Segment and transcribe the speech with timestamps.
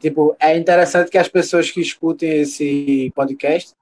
[0.00, 3.74] tipo, é interessante que as pessoas que escutem esse podcast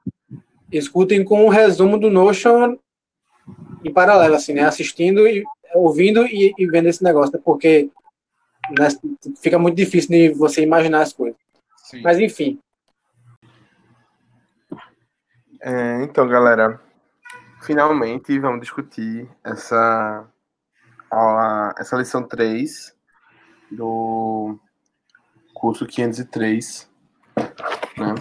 [0.71, 2.77] escutem com um resumo do Notion
[3.85, 4.63] em paralelo, assim, né?
[4.63, 5.45] Assistindo e
[5.75, 7.41] ouvindo e, e vendo esse negócio, né?
[7.45, 7.91] porque
[8.79, 8.89] né,
[9.41, 11.39] fica muito difícil de você imaginar as coisas.
[11.77, 12.03] Sim.
[12.03, 12.59] Mas enfim.
[15.61, 16.81] É, então, galera,
[17.63, 20.27] finalmente vamos discutir essa
[21.11, 22.95] aula, essa lição 3
[23.71, 24.59] do
[25.59, 26.89] curso 503,
[27.97, 28.15] né?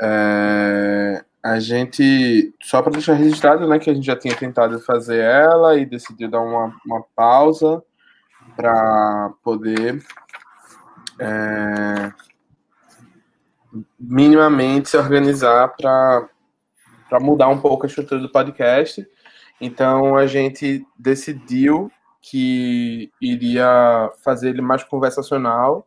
[0.00, 5.20] É, a gente, só para deixar registrado, né, que a gente já tinha tentado fazer
[5.20, 7.82] ela e decidiu dar uma, uma pausa
[8.56, 10.04] para poder
[11.18, 12.12] é,
[13.98, 16.28] minimamente se organizar para
[17.20, 19.06] mudar um pouco a estrutura do podcast.
[19.60, 25.86] Então a gente decidiu que iria fazer ele mais conversacional,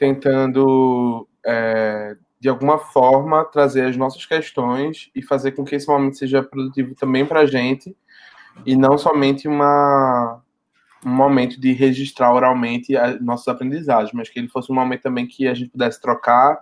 [0.00, 6.16] tentando é, de alguma forma trazer as nossas questões e fazer com que esse momento
[6.16, 7.94] seja produtivo também para a gente.
[8.64, 10.42] E não somente uma
[11.04, 12.92] um momento de registrar oralmente
[13.22, 16.60] nossos aprendizados, mas que ele fosse um momento também que a gente pudesse trocar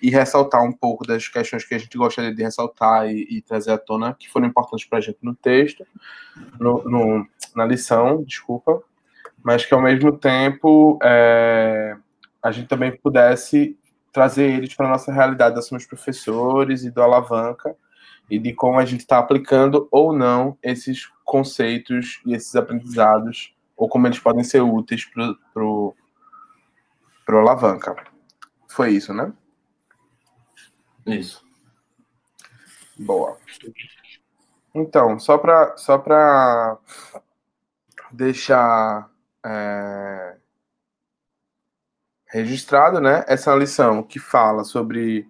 [0.00, 3.72] e ressaltar um pouco das questões que a gente gostaria de ressaltar e, e trazer
[3.72, 5.86] à tona, que foram importantes para a gente no texto,
[6.60, 8.82] no, no, na lição, desculpa,
[9.42, 11.96] mas que ao mesmo tempo é,
[12.42, 13.78] a gente também pudesse
[14.12, 17.76] trazer eles para a nossa realidade da somos professores e do alavanca,
[18.30, 23.88] e de como a gente está aplicando ou não esses conceitos e esses aprendizados ou
[23.88, 25.94] como eles podem ser úteis para pro,
[27.24, 27.94] pro alavanca.
[28.68, 29.32] Foi isso, né?
[31.06, 31.42] Isso.
[32.98, 33.38] Boa.
[34.74, 36.02] Então, só para só
[38.12, 39.10] deixar
[39.44, 40.36] é,
[42.28, 43.24] registrado, né?
[43.26, 45.26] Essa lição que fala sobre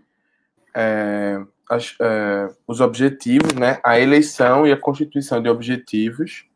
[0.75, 1.41] é,
[1.71, 3.79] as, é, os objetivos, né?
[3.85, 6.47] A eleição e a constituição de objetivos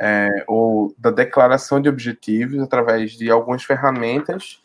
[0.00, 4.62] é, ou da declaração de objetivos através de algumas ferramentas,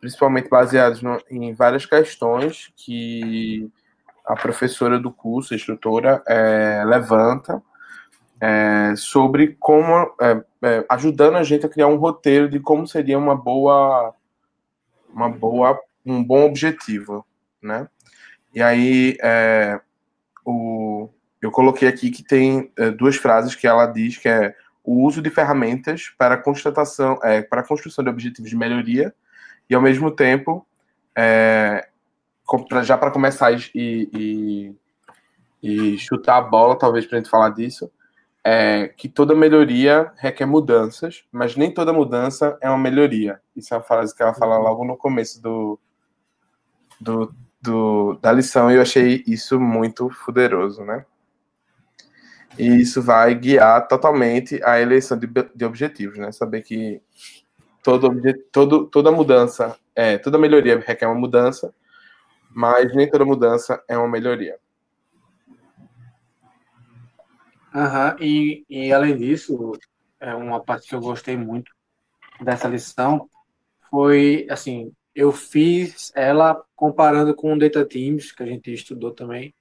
[0.00, 3.68] principalmente baseadas no, em várias questões que
[4.24, 7.60] a professora do curso, a instrutora, é, levanta
[8.40, 13.18] é, sobre como, é, é, ajudando a gente a criar um roteiro de como seria
[13.18, 14.14] uma boa,
[15.12, 17.26] uma boa, um bom objetivo,
[17.62, 17.88] né?
[18.54, 19.80] E aí, é,
[20.44, 21.08] o,
[21.40, 24.54] eu coloquei aqui que tem duas frases que ela diz que é
[24.88, 29.14] o uso de ferramentas para constatação, é, para a construção de objetivos de melhoria
[29.68, 30.66] e, ao mesmo tempo,
[31.14, 31.86] é,
[32.82, 34.74] já para começar e, e,
[35.62, 37.90] e, chutar a bola, talvez para a gente falar disso,
[38.50, 43.40] é que toda melhoria requer mudanças, mas nem toda mudança é uma melhoria.
[43.54, 44.62] Isso é uma frase que ela fala uhum.
[44.62, 45.78] logo no começo do,
[46.98, 51.04] do, do da lição e eu achei isso muito poderoso, né?
[52.58, 56.32] E isso vai guiar totalmente a eleição de, de objetivos, né?
[56.32, 57.02] Saber que
[57.82, 58.10] todo,
[58.50, 61.74] todo, toda mudança, é, toda melhoria requer uma mudança,
[62.50, 64.56] mas nem toda mudança é uma melhoria.
[67.74, 69.72] Uhum, e, e além disso,
[70.20, 71.70] é uma parte que eu gostei muito
[72.40, 73.28] dessa lição
[73.90, 79.54] foi assim, eu fiz ela comparando com o Data Teams, que a gente estudou também,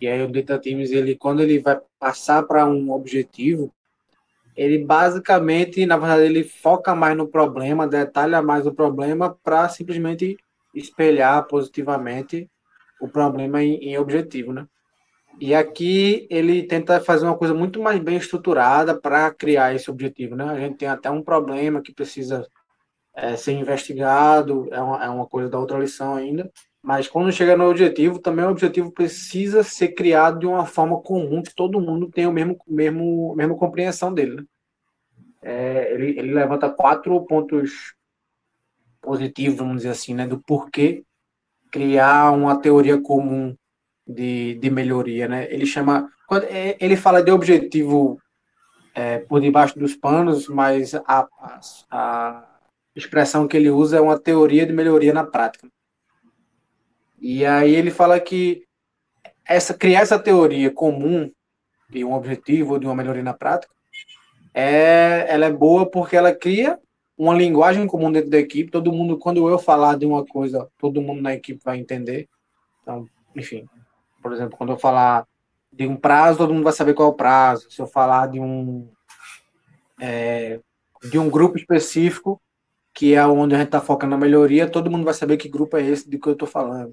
[0.00, 3.72] e aí o Data Teams, ele, quando ele vai passar para um objetivo,
[4.56, 10.36] ele basicamente, na verdade, ele foca mais no problema, detalha mais o problema para simplesmente
[10.74, 12.50] espelhar positivamente
[13.00, 14.66] o problema em, em, objetivo, né?
[15.40, 20.36] E aqui ele tenta fazer uma coisa muito mais bem estruturada para criar esse objetivo,
[20.36, 20.44] né?
[20.44, 22.46] A gente tem até um problema que precisa
[23.14, 26.52] é, ser investigado, é uma, é uma coisa da outra lição ainda,
[26.82, 31.42] mas quando chega no objetivo, também o objetivo precisa ser criado de uma forma comum,
[31.42, 34.36] que todo mundo tenha o mesmo, mesmo, mesma compreensão dele.
[34.36, 34.44] Né?
[35.40, 37.94] É, ele, ele levanta quatro pontos
[39.00, 41.02] positivos, vamos dizer assim, né, do porquê
[41.70, 43.56] criar uma teoria comum
[44.12, 45.28] de, de melhoria.
[45.28, 45.46] Né?
[45.52, 46.10] Ele chama.
[46.26, 48.20] Quando, é, ele fala de objetivo
[48.94, 51.26] é, por debaixo dos panos, mas a,
[51.90, 52.46] a,
[52.94, 55.68] expressão que ele usa é uma teoria de melhoria na prática.
[57.18, 58.64] E aí ele fala que
[59.46, 61.30] essa criar essa teoria comum
[61.88, 63.72] de um objetivo ou de uma melhoria na prática
[64.54, 66.78] é ela é boa porque ela cria
[67.16, 68.70] uma linguagem comum dentro da equipe.
[68.70, 72.28] Todo mundo, quando eu falar de uma coisa, todo mundo na equipe vai entender.
[72.82, 73.06] Então,
[73.36, 73.68] enfim,
[74.22, 75.26] por exemplo, quando eu falar
[75.72, 77.70] de um prazo, todo mundo vai saber qual é o prazo.
[77.70, 78.88] Se eu falar de um
[80.00, 80.60] é,
[81.10, 82.40] de um grupo específico,
[82.92, 85.76] que é onde a gente está focando na melhoria, todo mundo vai saber que grupo
[85.76, 86.92] é esse de que eu estou falando.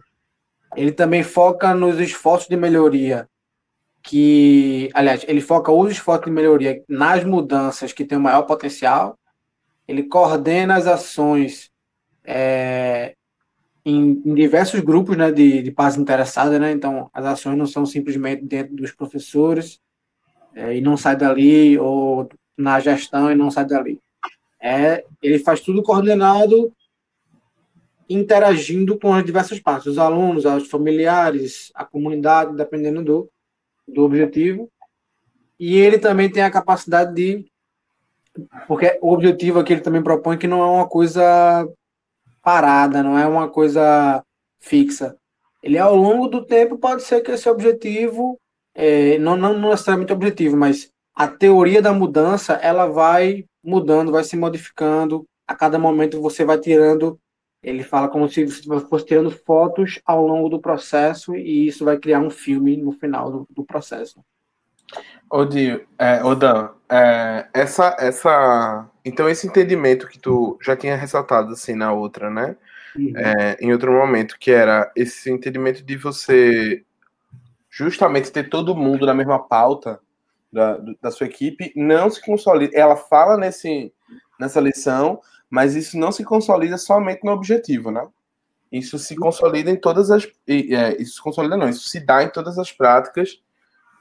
[0.75, 3.27] Ele também foca nos esforços de melhoria,
[4.03, 9.17] que, aliás, ele foca os esforços de melhoria nas mudanças que têm o maior potencial,
[9.87, 11.71] ele coordena as ações
[12.23, 13.16] é,
[13.87, 16.71] em, em, diversos grupos né, de, de paz interessada, né?
[16.73, 19.79] Então, as ações não são simplesmente dentro dos professores
[20.53, 24.01] é, e não sai dali, ou na gestão e não sai dali.
[24.59, 26.73] É, ele faz tudo coordenado,
[28.09, 33.29] interagindo com as diversas partes, os alunos, os familiares, a comunidade, dependendo do,
[33.87, 34.69] do objetivo.
[35.57, 37.45] E ele também tem a capacidade de.
[38.67, 41.67] Porque o objetivo aqui ele também propõe que não é uma coisa
[42.47, 44.23] parada, não é uma coisa
[44.57, 45.17] fixa.
[45.61, 48.39] Ele, ao longo do tempo, pode ser que esse objetivo,
[48.73, 54.37] é, não, não necessariamente objetivo, mas a teoria da mudança, ela vai mudando, vai se
[54.37, 55.25] modificando.
[55.45, 57.19] A cada momento você vai tirando,
[57.61, 61.97] ele fala como se você fosse tirando fotos ao longo do processo e isso vai
[61.97, 64.21] criar um filme no final do, do processo.
[65.29, 71.75] Odio, é, Odan, é, essa, essa, então esse entendimento que tu já tinha ressaltado assim
[71.75, 72.55] na outra, né?
[72.95, 73.13] Uhum.
[73.15, 76.83] É, em outro momento, que era esse entendimento de você
[77.69, 79.99] justamente ter todo mundo na mesma pauta
[80.51, 82.75] da, da sua equipe, não se consolida.
[82.75, 83.93] Ela fala nesse,
[84.39, 85.19] nessa lição,
[85.49, 88.07] mas isso não se consolida somente no objetivo, né?
[88.71, 90.27] Isso se consolida em todas as.
[90.47, 93.41] É, isso se consolida não, isso se dá em todas as práticas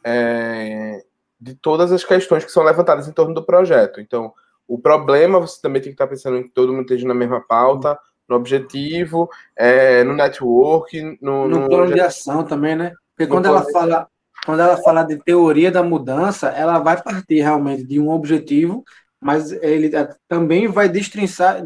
[0.09, 1.05] é,
[1.41, 4.01] de todas as questões que são levantadas em torno do projeto.
[4.01, 4.33] Então,
[4.67, 7.41] o problema você também tem que estar pensando em que todo mundo esteja na mesma
[7.41, 7.99] pauta,
[8.29, 12.93] no objetivo, é, no network, no, no, no plano de ação também, né?
[13.15, 14.09] Porque quando ela fala
[14.45, 18.85] quando ela fala de teoria da mudança, ela vai partir realmente de um objetivo,
[19.21, 19.91] mas ele
[20.29, 21.65] também vai destrinchar,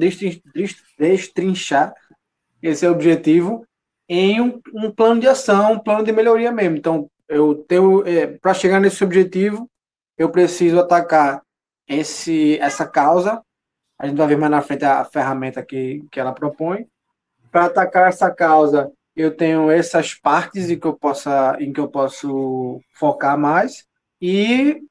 [0.98, 1.92] destrinchar
[2.62, 3.66] esse objetivo
[4.08, 6.78] em um, um plano de ação, um plano de melhoria mesmo.
[6.78, 9.70] Então, eu tenho é, para chegar nesse objetivo,
[10.18, 11.42] eu preciso atacar
[11.88, 13.40] esse essa causa.
[13.98, 16.86] A gente vai ver mais na frente a, ferramenta que, que ela propõe.
[17.50, 21.88] Para atacar essa causa, eu tenho essas partes em que eu possa em que eu
[21.88, 23.86] posso focar mais
[24.20, 24.82] e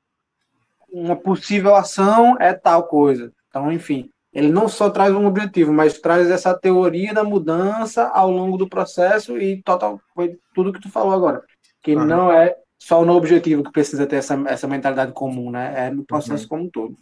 [0.92, 3.34] uma possível ação é tal coisa.
[3.50, 8.32] Então, enfim, ele não só traz um objetivo, mas traz essa teoria da mudança ao
[8.32, 11.44] longo do processo e total foi tudo que tu falou agora
[11.90, 12.06] que uhum.
[12.06, 15.88] não é só no objetivo que precisa ter essa, essa mentalidade comum, né?
[15.88, 16.50] É no processo uhum.
[16.50, 16.96] como um todo.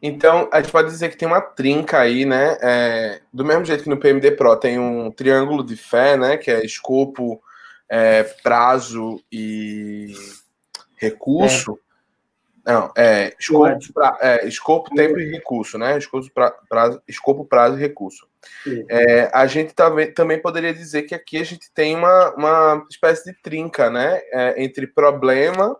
[0.00, 2.56] Então, a gente pode dizer que tem uma trinca aí, né?
[2.60, 6.36] É, do mesmo jeito que no PMD Pro tem um triângulo de fé, né?
[6.36, 7.40] Que é escopo,
[7.88, 10.14] é, prazo e
[10.96, 11.78] recurso.
[12.64, 12.72] É.
[12.72, 15.98] Não, é escopo, pra, é, escopo tempo e recurso, né?
[15.98, 18.27] Escopo, pra, prazo, escopo, prazo e recurso.
[18.88, 23.32] É, a gente também, poderia dizer que aqui a gente tem uma, uma espécie de
[23.42, 24.20] trinca, né?
[24.32, 25.76] É, entre problema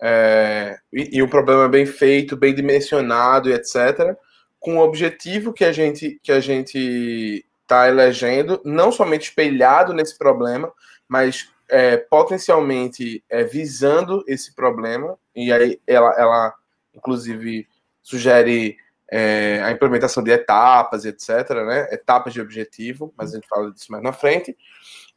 [0.00, 4.16] é, e, e um problema bem feito, bem dimensionado e etc.,
[4.58, 10.18] com o objetivo que a gente que a gente está elegendo, não somente espelhado nesse
[10.18, 10.72] problema,
[11.08, 16.54] mas é, potencialmente é, visando esse problema, e aí ela, ela
[16.94, 17.66] inclusive
[18.02, 18.76] sugere
[19.10, 21.88] é, a implementação de etapas, etc., né?
[21.92, 24.56] etapas de objetivo, mas a gente fala disso mais na frente.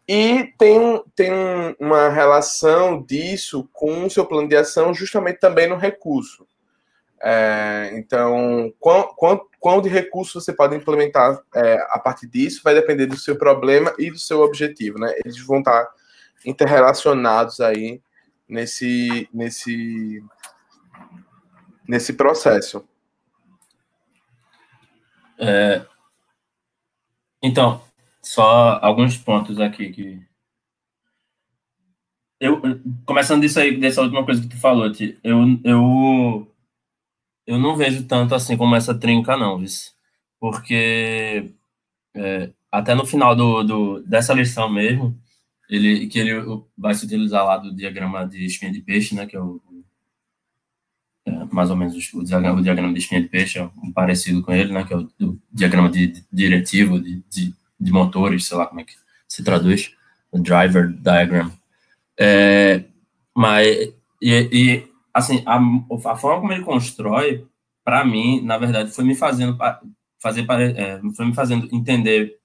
[0.07, 1.31] E tem, tem
[1.79, 6.47] uma relação disso com o seu plano de ação justamente também no recurso.
[7.19, 13.17] É, então, quão de recurso você pode implementar é, a partir disso vai depender do
[13.17, 15.13] seu problema e do seu objetivo, né?
[15.25, 15.89] Eles vão estar
[16.45, 18.01] interrelacionados aí
[18.47, 20.23] nesse, nesse,
[21.87, 22.87] nesse processo.
[25.39, 25.85] É,
[27.41, 27.81] então,
[28.21, 30.27] só alguns pontos aqui que.
[32.39, 32.61] Eu,
[33.05, 34.91] começando disso aí, dessa última coisa que tu falou,
[35.23, 36.55] eu, eu,
[37.47, 39.67] eu não vejo tanto assim como essa trinca, não, viu?
[40.39, 41.53] porque
[42.15, 45.19] é, até no final do, do, dessa lição mesmo,
[45.69, 46.33] ele, que ele
[46.77, 49.61] vai se utilizar lá do diagrama de espinha de peixe, né, que é o,
[51.51, 54.53] mais ou menos o diagrama, o diagrama de espinha de peixe, é um parecido com
[54.53, 58.57] ele, né, que é o, o diagrama de, de diretivo de, de, de, motores, sei
[58.57, 58.93] lá como é que
[59.27, 59.93] se traduz,
[60.31, 61.51] o driver diagram.
[62.19, 62.85] É,
[63.35, 63.67] mas,
[64.21, 67.45] e, e assim, a, a, forma como ele constrói,
[67.83, 69.57] para mim, na verdade, foi me fazendo
[70.19, 72.37] fazer é, foi me fazendo entender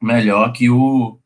[0.00, 1.18] melhor que o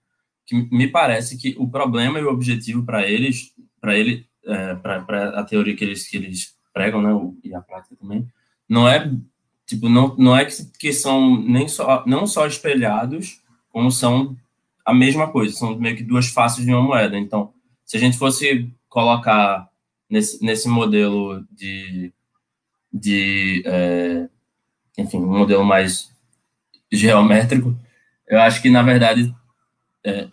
[0.45, 5.39] que me parece que o problema e o objetivo para eles, para ele, é, para
[5.39, 7.11] a teoria que eles, que eles pregam, né,
[7.45, 8.27] e a prática também,
[8.69, 9.11] não é
[9.67, 14.37] tipo, não, não é que, que são nem só, não só espelhados, como são
[14.85, 17.19] a mesma coisa, são meio que duas faces de uma moeda.
[17.19, 17.53] Então,
[17.85, 19.69] se a gente fosse colocar
[20.11, 22.13] nesse, nesse modelo de,
[22.93, 24.29] de é,
[24.99, 26.11] enfim, um modelo mais
[26.91, 27.75] geométrico,
[28.29, 29.35] eu acho que, na verdade,
[30.05, 30.29] é,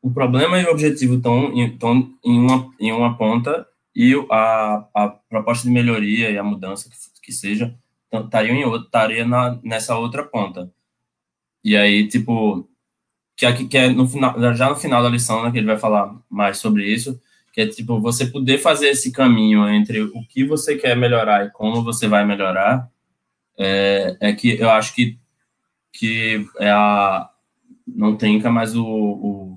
[0.00, 5.08] o problema e o objetivo estão, estão em, uma, em uma ponta e a, a
[5.28, 7.74] proposta de melhoria e a mudança que, que seja
[8.12, 10.70] estariam em outra, estaria na, nessa outra ponta.
[11.64, 12.68] E aí, tipo,
[13.36, 15.78] que é, que é no final, já no final da lição, né, que ele vai
[15.78, 17.20] falar mais sobre isso,
[17.52, 21.50] que é tipo você poder fazer esse caminho entre o que você quer melhorar e
[21.50, 22.90] como você vai melhorar,
[23.58, 25.18] é, é que eu acho que
[25.92, 27.28] que é a
[27.86, 29.51] não tenha mais o, o,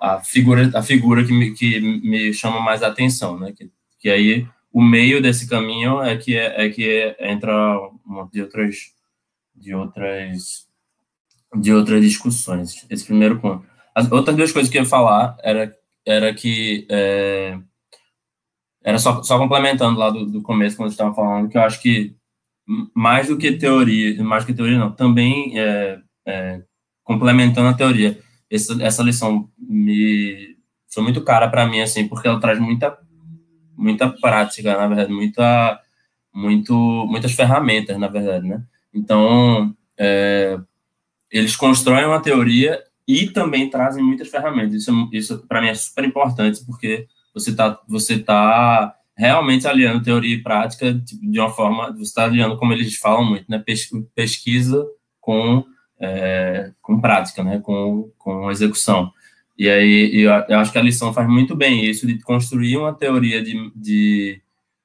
[0.00, 3.52] a figura a figura que me, que me chama mais a atenção, né?
[3.52, 8.42] Que, que aí o meio desse caminho é que é, é que entra uma de
[8.42, 8.76] outras
[9.54, 10.66] de outras
[11.54, 12.86] de outras discussões.
[12.90, 13.66] Esse primeiro ponto.
[13.94, 16.86] As outras duas coisas que eu ia falar era, era que.
[16.90, 17.58] É,
[18.84, 22.14] era só, só complementando lá do, do começo, quando estava falando, que eu acho que
[22.94, 26.62] mais do que teoria, mais do que teoria não, também é, é,
[27.02, 28.20] complementando a teoria.
[28.50, 30.56] Essa, essa lição me
[30.88, 32.96] foi muito cara para mim, assim, porque ela traz muita,
[33.76, 35.78] muita prática, na verdade, muita,
[36.34, 36.72] muito,
[37.06, 38.62] muitas ferramentas, na verdade, né?
[38.94, 40.58] Então, é,
[41.30, 44.74] eles constroem uma teoria e também trazem muitas ferramentas.
[44.74, 50.34] Isso, isso para mim é super importante, porque você está você tá realmente aliando teoria
[50.34, 53.62] e prática tipo, de uma forma, você está aliando, como eles falam muito, né,
[54.14, 54.86] pesquisa
[55.20, 55.64] com,
[56.00, 59.12] é, com prática, né, com, com execução.
[59.58, 62.92] E aí eu, eu, acho que a lição faz muito bem isso, de construir uma
[62.92, 64.42] teoria de, de,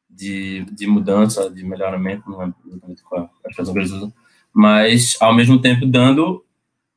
[0.10, 4.12] de, de mudança, de melhoramento, não é é
[4.54, 6.46] mas ao mesmo tempo dando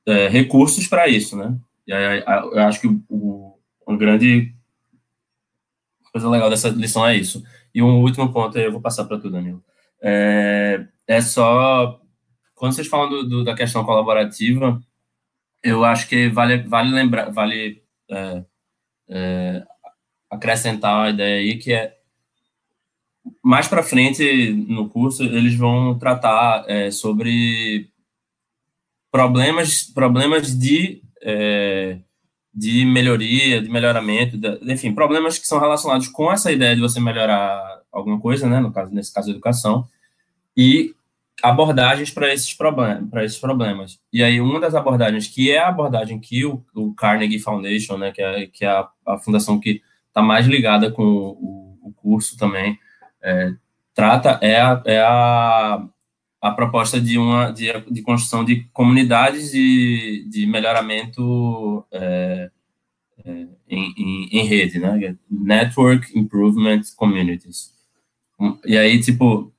[0.07, 1.57] é, recursos para isso, né?
[1.87, 4.55] E aí, eu acho que o, o, grande
[6.13, 7.43] coisa legal dessa lição é isso.
[7.75, 9.63] E um último ponto, eu vou passar para tu, Danilo.
[10.03, 12.01] É, é, só
[12.65, 14.83] quando vocês falam do, do, da questão colaborativa,
[15.63, 18.45] eu acho que vale vale lembrar, vale é,
[19.07, 19.67] é,
[20.31, 21.95] acrescentar a ideia aí que é
[23.43, 27.91] mais para frente no curso eles vão tratar é, sobre
[29.13, 31.99] problemas problemas de é,
[32.55, 36.99] de melhoria, de melhoramento, de, enfim, problemas que são relacionados com essa ideia de você
[36.99, 39.87] melhorar alguma coisa, né, no caso nesse caso educação,
[40.57, 40.95] e
[41.45, 44.01] abordagens para esses problemas, para esses problemas.
[44.11, 48.13] E aí uma das abordagens que é a abordagem que o, o Carnegie Foundation, né,
[48.13, 52.39] que é, que é a, a fundação que está mais ligada com o, o curso
[52.39, 52.79] também,
[53.23, 53.53] é,
[53.95, 55.87] trata é a, é a,
[56.41, 62.51] a proposta de uma de, de construção de comunidades de, de melhoramento é,
[63.23, 63.31] é,
[63.69, 65.15] em, em, em, rede, né?
[65.31, 67.73] Network Improvement Communities.
[68.65, 69.54] E aí, tipo,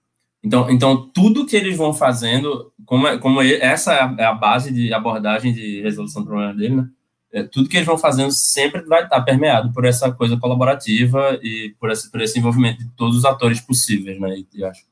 [0.46, 4.94] então, então tudo que eles vão fazendo, como, é, como essa é a base de
[4.94, 6.90] abordagem de resolução do problema dele, né?
[7.36, 11.75] é, tudo que eles vão fazendo sempre vai estar permeado por essa coisa colaborativa e
[11.78, 14.38] por esse, por esse envolvimento de todos os atores possíveis, né?
[14.54, 14.86] E, acho.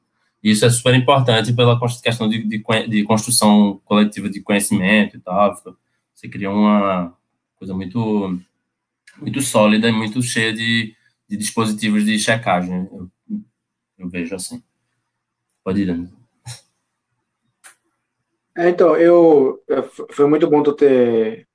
[0.43, 5.55] Isso é super importante pela questão de, de, de, construção coletiva de conhecimento e tal.
[6.13, 7.15] Você cria uma
[7.55, 8.37] coisa muito,
[9.21, 10.93] muito sólida e muito cheia de,
[11.29, 12.89] de dispositivos de checagem.
[12.91, 13.09] Eu,
[13.99, 14.61] eu vejo assim.
[15.63, 16.09] Pode ir.
[18.55, 19.63] É, então, eu,
[20.11, 21.47] foi muito bom tu ter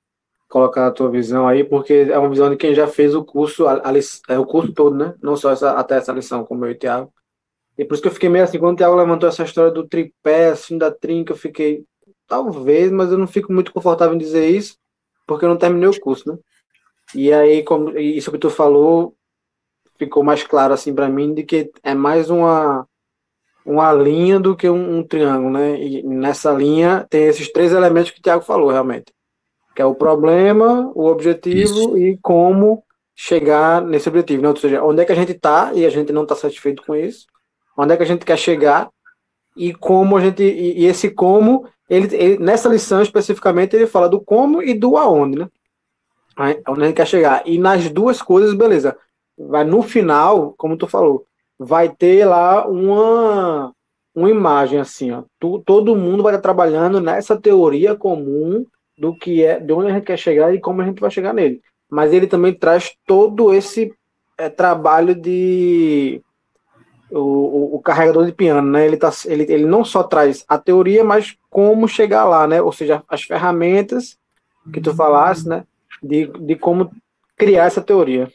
[0.49, 3.67] colocar a tua visão aí, porque é uma visão de quem já fez o curso,
[3.67, 3.93] a, a,
[4.27, 5.13] é, o curso todo, né?
[5.21, 7.13] Não só essa, até essa lição, como eu e o Thiago.
[7.77, 9.87] E por isso que eu fiquei meio assim, quando o Thiago levantou essa história do
[9.87, 11.85] tripé, assim, da trinca, eu fiquei,
[12.27, 14.75] talvez, mas eu não fico muito confortável em dizer isso,
[15.27, 16.37] porque eu não terminei o curso, né?
[17.15, 19.15] E aí, como isso que tu falou,
[19.97, 22.87] ficou mais claro, assim, para mim, de que é mais uma,
[23.65, 25.79] uma linha do que um, um triângulo, né?
[25.79, 29.13] E nessa linha tem esses três elementos que o Thiago falou, realmente
[29.79, 31.97] que é o problema, o objetivo Isso.
[31.97, 32.83] e como
[33.15, 34.43] chegar nesse objetivo.
[34.43, 34.49] Né?
[34.49, 36.93] Ou seja, onde é que a gente está e a gente não está satisfeito com
[36.93, 37.25] isso,
[37.77, 38.89] onde é que a gente quer chegar
[39.55, 40.43] e como a gente.
[40.43, 44.97] E, e esse como, ele, ele, nessa lição especificamente, ele fala do como e do
[44.97, 45.49] aonde, né?
[46.67, 47.43] Onde a gente quer chegar.
[47.45, 48.97] E nas duas coisas, beleza.
[49.37, 51.25] Vai no final, como tu falou,
[51.59, 53.73] vai ter lá uma,
[54.15, 55.23] uma imagem assim, ó.
[55.37, 58.65] Tu, todo mundo vai estar trabalhando nessa teoria comum
[58.97, 61.33] do que é, de onde a gente quer chegar e como a gente vai chegar
[61.33, 61.61] nele.
[61.89, 63.93] Mas ele também traz todo esse
[64.37, 66.21] é, trabalho de
[67.11, 68.85] o, o, o, carregador de piano, né?
[68.85, 72.61] Ele, tá, ele, ele não só traz a teoria, mas como chegar lá, né?
[72.61, 74.17] Ou seja, as ferramentas
[74.71, 75.65] que tu falasse, né?
[76.01, 76.91] De, de como
[77.35, 78.31] criar essa teoria.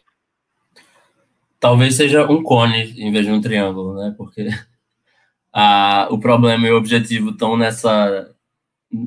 [1.65, 4.15] Talvez seja um cone em vez de um triângulo, né?
[4.19, 4.49] Porque
[5.51, 8.31] a, o problema e o objetivo estão nessa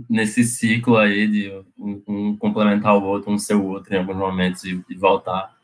[0.10, 4.18] nesse ciclo aí de um, um, complementar o outro, um ser o outro em alguns
[4.18, 5.56] momentos e, e voltar.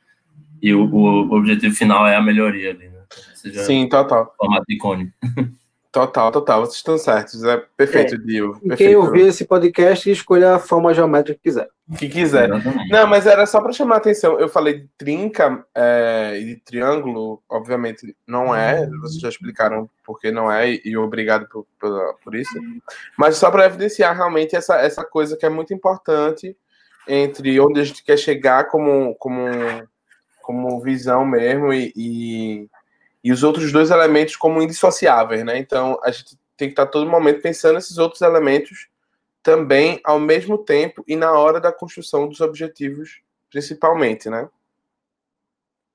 [0.61, 3.01] E o, o, objetivo final é a melhoria ali, né?
[3.33, 4.31] Seja Sim, total.
[4.37, 5.13] Formato icônico.
[5.93, 6.61] Total, total.
[6.61, 7.43] Vocês estão certos.
[7.43, 8.17] É perfeito, é.
[8.17, 8.53] Dio.
[8.53, 8.77] Perfeito.
[8.77, 11.69] Quem ouvir esse podcast, escolha a forma geométrica que quiser.
[11.99, 12.49] Que quiser.
[12.89, 14.39] Não, mas era só para chamar a atenção.
[14.39, 18.87] Eu falei de trinca é, e de triângulo, obviamente não é.
[19.01, 22.59] Vocês já explicaram porque não é, e obrigado por, por, por isso.
[23.15, 26.57] Mas só para evidenciar realmente essa, essa coisa que é muito importante
[27.07, 29.43] entre onde a gente quer chegar como, como,
[30.41, 32.69] como visão mesmo e, e
[33.23, 35.57] e os outros dois elementos como indissociáveis, né?
[35.57, 38.89] Então a gente tem que estar todo momento pensando nesses outros elementos
[39.41, 44.49] também ao mesmo tempo e na hora da construção dos objetivos, principalmente, né?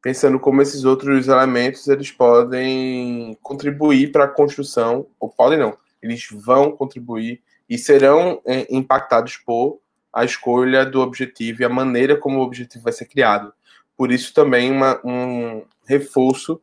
[0.00, 6.26] Pensando como esses outros elementos eles podem contribuir para a construção, ou podem não, eles
[6.30, 9.80] vão contribuir e serão é, impactados por
[10.12, 13.52] a escolha do objetivo e a maneira como o objetivo vai ser criado.
[13.97, 16.61] Por isso também uma, um reforço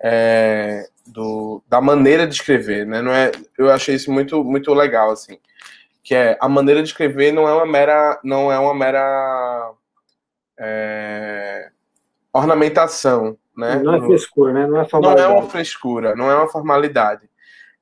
[0.00, 3.02] é, do, da maneira de escrever, né?
[3.02, 5.38] Não é, eu achei isso muito, muito legal, assim,
[6.02, 9.72] que é a maneira de escrever não é uma mera, não é uma mera
[10.58, 11.70] é,
[12.32, 13.76] ornamentação, né?
[13.82, 14.66] Não é frescura, né?
[14.66, 17.28] Não é, não é uma frescura, não é uma formalidade.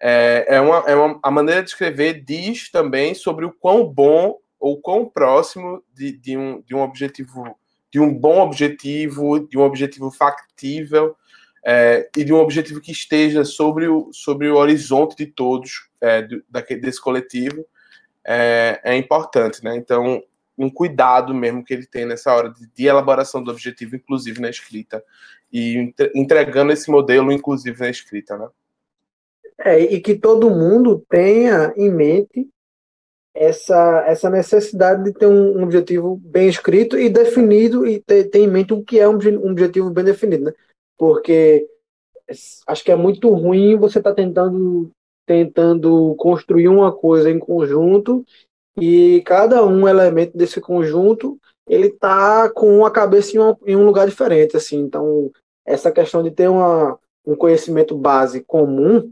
[0.01, 4.39] É, é, uma, é uma, a maneira de escrever diz também sobre o quão bom
[4.61, 7.57] ou quão próximo de, de, um, de um objetivo,
[7.91, 11.17] de um bom objetivo, de um objetivo factível
[11.69, 16.23] é, e de um objetivo que esteja sobre o, sobre o horizonte de todos é,
[16.23, 17.67] do, daquele, desse coletivo
[18.25, 19.77] é, é, importante, né?
[19.77, 20.23] Então,
[20.57, 24.49] um cuidado mesmo que ele tem nessa hora de, de elaboração do objetivo, inclusive na
[24.49, 25.03] escrita,
[25.53, 28.49] e entregando esse modelo, inclusive na escrita, né?
[29.59, 32.49] É, e que todo mundo tenha em mente
[33.35, 38.39] essa, essa necessidade de ter um, um objetivo bem escrito e definido e ter, ter
[38.39, 40.53] em mente o que é um, um objetivo bem definido, né?
[40.99, 41.67] Porque
[42.67, 44.91] acho que é muito ruim você estar tá tentando
[45.27, 48.25] tentando construir uma coisa em conjunto
[48.79, 54.07] e cada um elemento desse conjunto ele tá com a cabeça em, em um lugar
[54.07, 54.79] diferente assim.
[54.79, 55.31] Então
[55.65, 59.11] essa questão de ter uma, um conhecimento base comum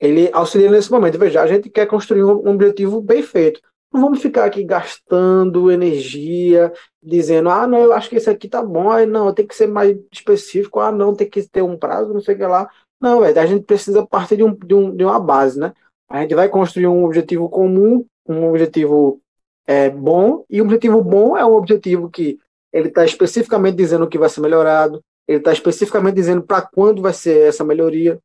[0.00, 1.18] ele auxilia nesse momento.
[1.18, 3.60] Veja a gente quer construir um objetivo bem feito
[3.94, 8.60] não vamos ficar aqui gastando energia, dizendo, ah, não, eu acho que esse aqui tá
[8.60, 12.12] bom, aí não, tem que ser mais específico, ah, não, tem que ter um prazo,
[12.12, 12.68] não sei o que lá.
[13.00, 15.72] Não, velho, a gente precisa partir de, um, de, um, de uma base, né?
[16.08, 19.20] A gente vai construir um objetivo comum, um objetivo
[19.64, 22.38] é, bom, e um objetivo bom é um objetivo que
[22.72, 27.00] ele está especificamente dizendo o que vai ser melhorado, ele está especificamente dizendo para quando
[27.00, 28.18] vai ser essa melhoria,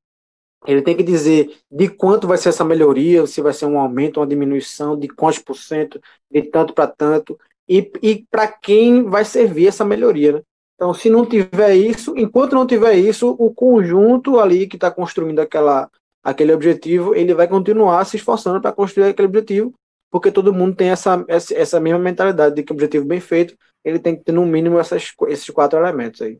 [0.67, 4.19] ele tem que dizer de quanto vai ser essa melhoria, se vai ser um aumento,
[4.19, 9.24] uma diminuição, de quantos por cento, de tanto para tanto, e, e para quem vai
[9.24, 10.34] servir essa melhoria.
[10.34, 10.41] Né?
[10.76, 15.39] Então, se não tiver isso, enquanto não tiver isso, o conjunto ali que está construindo
[15.39, 15.89] aquela,
[16.24, 19.74] aquele objetivo, ele vai continuar se esforçando para construir aquele objetivo,
[20.12, 24.00] porque todo mundo tem essa, essa mesma mentalidade de que o objetivo bem feito, ele
[24.00, 26.38] tem que ter no mínimo essas, esses quatro elementos aí.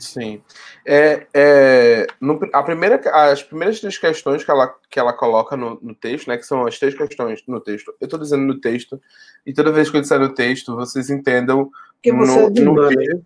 [0.00, 0.42] Sim.
[0.86, 2.98] É, é, no, a primeira,
[3.30, 6.66] as primeiras três questões que ela, que ela coloca no, no texto, né, que são
[6.66, 9.00] as três questões no texto, eu estou dizendo no texto,
[9.44, 11.70] e toda vez que eu disser no texto, vocês entendam.
[11.94, 13.20] Porque você no, é de humano, né?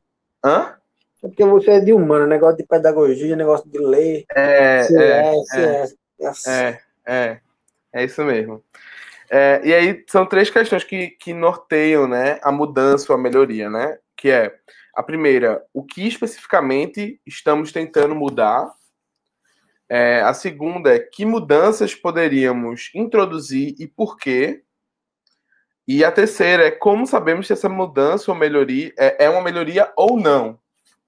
[0.44, 0.74] Hã?
[1.22, 4.24] É porque você é de humano, negócio de pedagogia, negócio de ler.
[4.34, 5.84] É, é, é,
[6.46, 7.40] é, é,
[7.92, 8.62] é, isso mesmo.
[9.30, 13.70] É, e aí são três questões que, que norteiam né, a mudança ou a melhoria,
[13.70, 13.96] né?
[14.16, 14.54] Que é
[14.94, 18.72] a primeira, o que especificamente estamos tentando mudar?
[19.88, 24.62] É, a segunda é que mudanças poderíamos introduzir e por quê?
[25.86, 29.92] E a terceira é como sabemos se essa mudança ou melhoria é, é uma melhoria
[29.96, 30.58] ou não.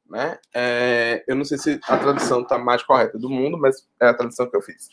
[0.08, 0.38] Né?
[0.54, 4.14] É, eu não sei se a tradução está mais correta do mundo, mas é a
[4.14, 4.88] tradução que eu fiz.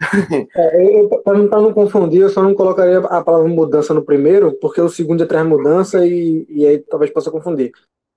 [0.56, 4.88] É, Para não confundir, eu só não colocaria a palavra mudança no primeiro, porque o
[4.88, 7.72] segundo é traz mudança e, e aí talvez possa confundir.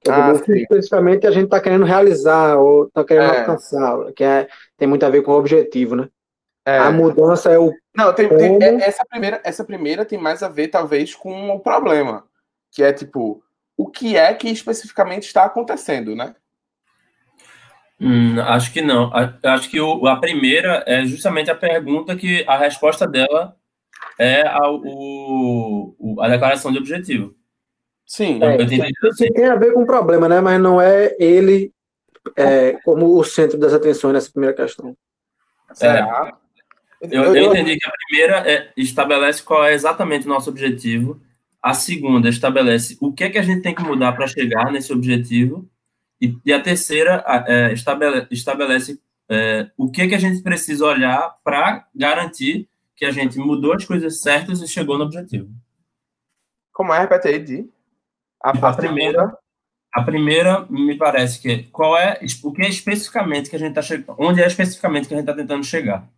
[0.10, 3.40] Ah, especificamente a gente está querendo realizar ou está querendo é.
[3.40, 6.10] alcançar, que é, tem muito a ver com o objetivo, né?
[6.66, 6.78] É.
[6.78, 7.74] A mudança é o.
[7.96, 11.60] Não, tem, tem, é, essa, primeira, essa primeira tem mais a ver, talvez, com o
[11.60, 12.24] problema.
[12.72, 13.44] Que é tipo,
[13.78, 16.36] o que é que especificamente está acontecendo, né?
[18.00, 19.12] Hum, acho que não.
[19.44, 23.56] Acho que o, a primeira é justamente a pergunta que a resposta dela
[24.20, 27.36] é a, o, a declaração de objetivo.
[28.14, 28.40] Sim.
[28.44, 30.40] É, tem, tem a ver com o problema, né?
[30.40, 31.74] Mas não é ele
[32.38, 34.96] é, como o centro das atenções nessa primeira questão.
[35.82, 36.00] É,
[37.02, 41.20] eu, eu, entendi que a primeira é, estabelece qual é exatamente o nosso objetivo,
[41.60, 44.94] a segunda estabelece o que é que a gente tem que mudar para chegar nesse
[44.94, 45.68] objetivo,
[46.22, 50.86] e, e a terceira é, estabelece, estabelece é, o que é que a gente precisa
[50.86, 55.50] olhar para garantir que a gente mudou as coisas certas e chegou no objetivo.
[56.72, 57.00] Como é?
[57.00, 57.74] Repete aí, Di.
[58.44, 59.38] A, a primeira,
[59.94, 63.78] a primeira me parece que é, qual é o que é especificamente que a gente
[63.78, 66.10] está onde é especificamente que a gente está tentando chegar,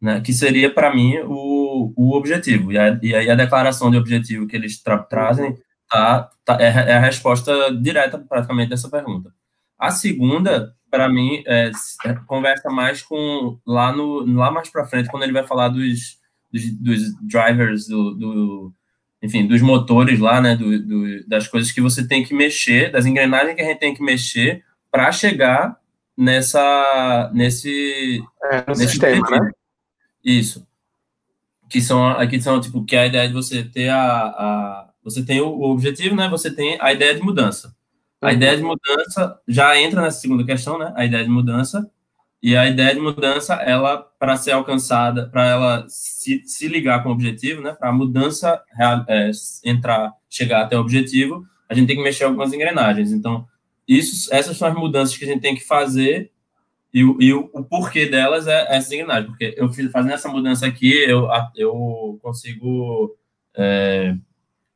[0.00, 0.20] né?
[0.20, 4.46] Que seria para mim o, o objetivo e, a, e aí a declaração de objetivo
[4.46, 5.56] que eles tra trazem
[5.88, 9.32] tá, tá é, é, a resposta direta praticamente dessa pergunta.
[9.78, 11.70] A segunda para mim é,
[12.04, 16.18] é, conversa mais com lá no lá mais para frente quando ele vai falar dos,
[16.52, 18.74] dos, dos drivers do, do
[19.22, 23.04] enfim, dos motores lá, né, do, do, das coisas que você tem que mexer, das
[23.04, 25.78] engrenagens que a gente tem que mexer para chegar
[26.16, 29.50] nessa, nesse, é, nesse sistema, né?
[30.24, 30.66] Isso.
[31.68, 35.24] Que são, aqui são, tipo, que é a ideia de você ter a, a você
[35.24, 37.74] tem o, objetivo, né, você tem a ideia de mudança.
[38.20, 38.32] A uhum.
[38.32, 41.90] ideia de mudança já entra nessa segunda questão, né, a ideia de mudança,
[42.42, 47.10] e a ideia de mudança, ela, para ser alcançada, para ela se, se ligar com
[47.10, 48.62] o objetivo, né, para a mudança
[49.08, 49.30] é,
[49.64, 53.12] entrar, chegar até o objetivo, a gente tem que mexer algumas engrenagens.
[53.12, 53.46] Então,
[53.86, 56.30] isso, essas são as mudanças que a gente tem que fazer
[56.92, 59.26] e, e o, o, porquê delas é, é essas engrenagens.
[59.26, 63.16] Porque eu fiz, fazendo essa mudança aqui, eu, eu consigo.
[63.54, 64.14] É,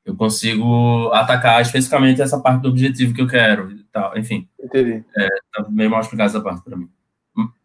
[0.05, 4.17] eu consigo atacar especificamente essa parte do objetivo que eu quero e tal.
[4.19, 4.47] Enfim.
[4.63, 5.03] Entendi.
[5.17, 6.89] É, tá meio mal explicado essa parte para mim.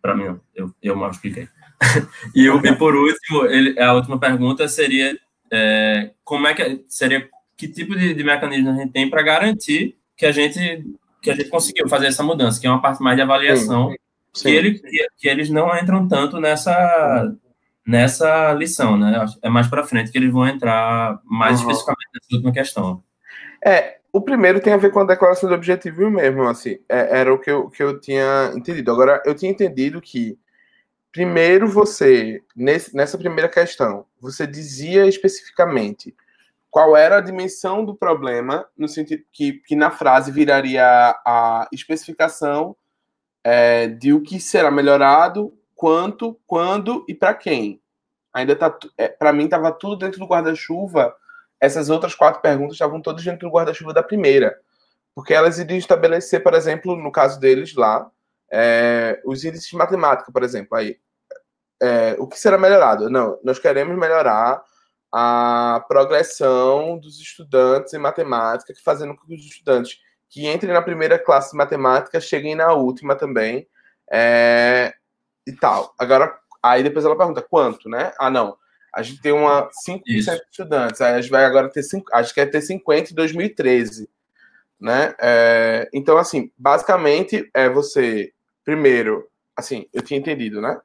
[0.01, 0.39] Para mim.
[0.55, 1.47] Eu, eu mal expliquei.
[2.35, 5.17] e, e, por último, ele, a última pergunta seria
[5.51, 7.27] é, como é que seria
[7.57, 10.85] que tipo de, de mecanismo a gente tem para garantir que a gente
[11.21, 13.97] que a gente conseguiu fazer essa mudança, que é uma parte mais de avaliação, sim,
[14.33, 14.49] sim.
[14.49, 17.35] Que, ele, que, que, eles não entram tanto nessa
[17.85, 19.25] nessa lição, né?
[19.41, 21.71] É mais para frente que eles vão entrar mais uhum.
[21.71, 23.03] especificamente nessa última questão.
[23.65, 26.79] É, o primeiro tem a ver com a declaração de objetivo mesmo, assim.
[26.89, 28.91] É, era o que eu, que eu tinha entendido.
[28.91, 30.37] Agora, eu tinha entendido que,
[31.11, 36.15] primeiro, você, nesse, nessa primeira questão, você dizia especificamente
[36.71, 40.85] qual era a dimensão do problema, no sentido que, que na frase viraria
[41.25, 42.75] a especificação
[43.43, 47.81] é, de o que será melhorado, quanto, quando e para quem.
[48.33, 51.15] Ainda tá, é, para mim, estava tudo dentro do guarda-chuva
[51.59, 54.57] essas outras quatro perguntas estavam todas dentro do guarda-chuva da primeira.
[55.13, 58.09] Porque elas iriam estabelecer, por exemplo, no caso deles lá,
[58.51, 60.77] é, os índices de matemática, por exemplo.
[60.77, 60.97] Aí,
[61.81, 63.09] é, o que será melhorado?
[63.09, 64.61] Não, nós queremos melhorar
[65.11, 69.97] a progressão dos estudantes em matemática, fazendo com que os estudantes
[70.29, 73.67] que entrem na primeira classe de matemática cheguem na última também,
[74.11, 74.93] é,
[75.45, 75.93] e tal.
[75.97, 78.13] Agora, aí depois ela pergunta quanto, né?
[78.19, 78.57] Ah, não.
[78.93, 80.31] A gente tem uma 5% Isso.
[80.31, 81.01] de estudantes.
[81.01, 84.09] Aí a gente vai agora ter 5, a gente quer ter 50 em 2013.
[84.79, 85.13] Né?
[85.19, 88.31] É, então, assim, basicamente é você,
[88.63, 90.79] primeiro, assim, eu tinha entendido, né?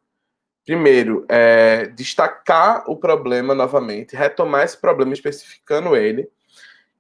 [0.64, 6.28] Primeiro, é, destacar o problema novamente, retomar esse problema especificando ele.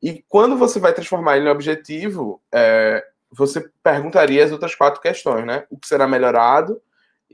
[0.02, 5.46] E quando você vai transformar ele em objetivo, é, você perguntaria as outras quatro questões,
[5.46, 5.64] né?
[5.70, 6.80] O que será melhorado,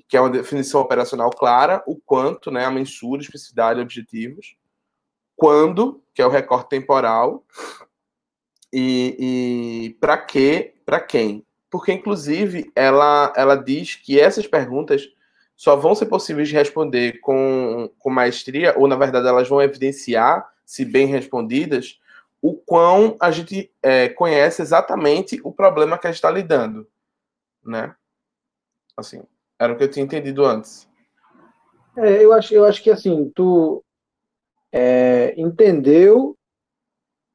[0.09, 4.57] que é uma definição operacional clara, o quanto, né, a mensura, especificidade, objetivos,
[5.37, 7.44] quando, que é o recorte temporal,
[8.72, 9.16] e,
[9.88, 11.44] e para que, para quem.
[11.70, 15.09] Porque, inclusive, ela, ela diz que essas perguntas
[15.57, 20.48] só vão ser possíveis de responder com, com maestria, ou, na verdade, elas vão evidenciar,
[20.64, 22.00] se bem respondidas,
[22.42, 26.88] o quão a gente é, conhece exatamente o problema que a gente está lidando,
[27.62, 27.94] né?
[28.96, 29.22] Assim,
[29.61, 30.88] era o que eu tinha entendido antes.
[31.96, 33.85] É, eu acho, eu acho que assim, tu
[34.73, 36.35] é, entendeu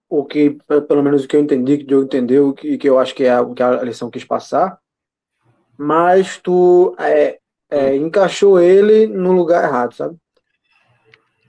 [0.10, 0.58] o que,
[0.88, 3.26] pelo menos o que eu entendi, que o Diogo entendeu, e que eu acho que
[3.26, 4.80] é o que a lição quis passar,
[5.78, 7.38] mas tu é,
[7.70, 10.16] é, encaixou ele no lugar errado, sabe?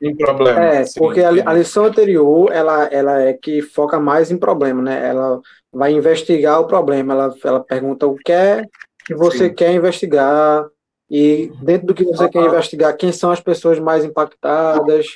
[0.02, 0.60] Em problema.
[0.60, 4.82] É, sim, porque a, a, lição anterior, ela, ela é que foca mais em problema,
[4.82, 5.08] né?
[5.08, 5.40] Ela
[5.72, 8.66] vai investigar o problema, ela, ela pergunta o que é
[9.06, 9.54] que você Sim.
[9.54, 10.66] quer investigar
[11.08, 15.06] e dentro do que você quer investigar, quem são as pessoas mais impactadas,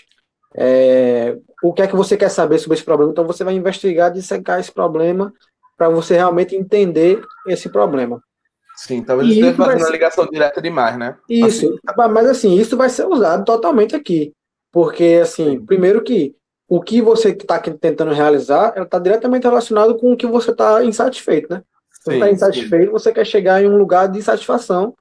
[0.55, 3.11] é, o que é que você quer saber sobre esse problema.
[3.11, 5.33] Então você vai investigar, dissecar esse problema
[5.77, 8.23] para você realmente entender esse problema.
[8.77, 9.85] Sim, talvez e esteja fazendo ser...
[9.85, 11.17] uma ligação direta demais, né?
[11.29, 12.09] Isso, assim.
[12.11, 14.33] mas assim, isso vai ser usado totalmente aqui.
[14.73, 15.67] Porque, assim, Sim.
[15.67, 16.35] primeiro que
[16.69, 21.53] o que você está tentando realizar está diretamente relacionado com o que você está insatisfeito,
[21.53, 21.63] né?
[22.01, 22.93] Você está insatisfeito, sim.
[22.93, 24.95] você quer chegar em um lugar de satisfação,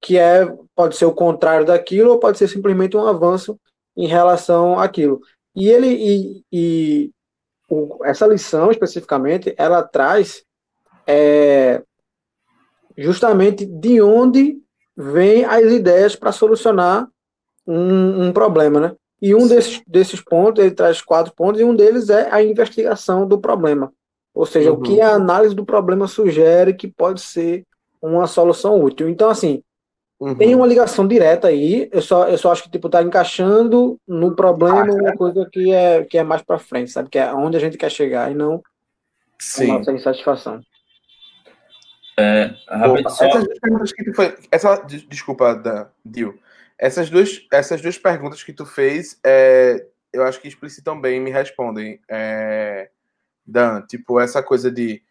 [0.00, 3.60] que é pode ser o contrário daquilo, ou pode ser simplesmente um avanço
[3.96, 5.20] em relação àquilo.
[5.54, 7.10] E ele e, e
[7.68, 10.42] o, essa lição especificamente, ela traz
[11.06, 11.82] é,
[12.96, 14.58] justamente de onde
[14.96, 17.08] vêm as ideias para solucionar
[17.66, 18.96] um, um, problema, né?
[19.20, 23.26] E um desses, desses pontos, ele traz quatro pontos, e um deles é a investigação
[23.26, 23.92] do problema.
[24.34, 24.78] Ou seja, uhum.
[24.78, 25.02] o que uhum.
[25.02, 27.64] a análise do problema sugere que pode ser
[28.00, 29.08] uma solução útil.
[29.08, 29.62] Então, assim,
[30.18, 30.34] uhum.
[30.34, 31.88] tem uma ligação direta aí.
[31.92, 35.72] Eu só, eu só acho que tipo tá encaixando no problema ah, uma coisa que
[35.72, 37.10] é, que é mais para frente, sabe?
[37.10, 38.62] Que é onde a gente quer chegar e não
[39.38, 39.70] Sim.
[39.70, 40.60] a nossa insatisfação.
[42.18, 42.54] É,
[43.08, 43.24] só...
[43.24, 44.76] Essas duas perguntas que tu foi, essa
[45.08, 46.38] desculpa, da Dil.
[46.78, 51.30] Essas duas, essas duas perguntas que tu fez, é, eu acho que explicitam bem, me
[51.30, 52.00] respondem.
[52.08, 52.90] É,
[53.50, 55.02] Dan, tipo, essa coisa de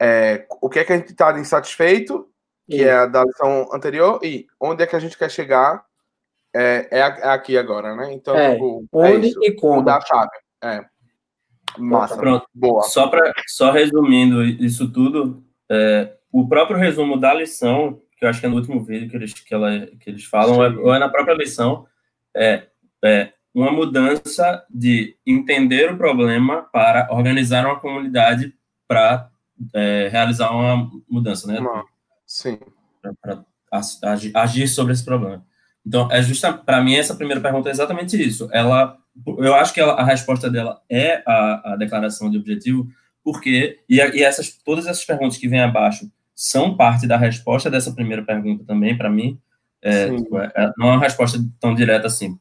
[0.00, 2.28] é, o que é que a gente está insatisfeito,
[2.68, 5.84] que é a da lição anterior, e onde é que a gente quer chegar,
[6.54, 8.12] é, é, é aqui agora, né?
[8.12, 9.76] Então, é, tipo, é onde isso, e como.
[9.76, 10.30] Mudar a chave.
[10.62, 10.84] É.
[11.78, 12.16] Massa.
[12.16, 12.46] Pronto.
[12.54, 12.82] Boa.
[12.82, 18.40] Só, pra, só resumindo isso tudo, é, o próprio resumo da lição, que eu acho
[18.40, 20.98] que é no último vídeo que eles, que ela, que eles falam, é, ou é
[20.98, 21.86] na própria lição,
[22.34, 22.66] é,
[23.04, 28.54] é uma mudança de entender o problema para organizar uma comunidade
[28.86, 29.30] para
[29.74, 31.58] é, realizar uma mudança, né?
[32.26, 32.58] Sim.
[33.22, 33.42] Para
[34.34, 35.42] agir sobre esse problema.
[35.86, 38.46] Então, é justa para mim essa primeira pergunta é exatamente isso.
[38.52, 38.98] Ela,
[39.38, 42.86] eu acho que ela, a resposta dela é a, a, declaração de objetivo,
[43.24, 47.90] porque e, e essas todas essas perguntas que vêm abaixo são parte da resposta dessa
[47.90, 49.40] primeira pergunta também para mim.
[49.80, 52.38] É, tipo, é, é, não é uma resposta tão direta assim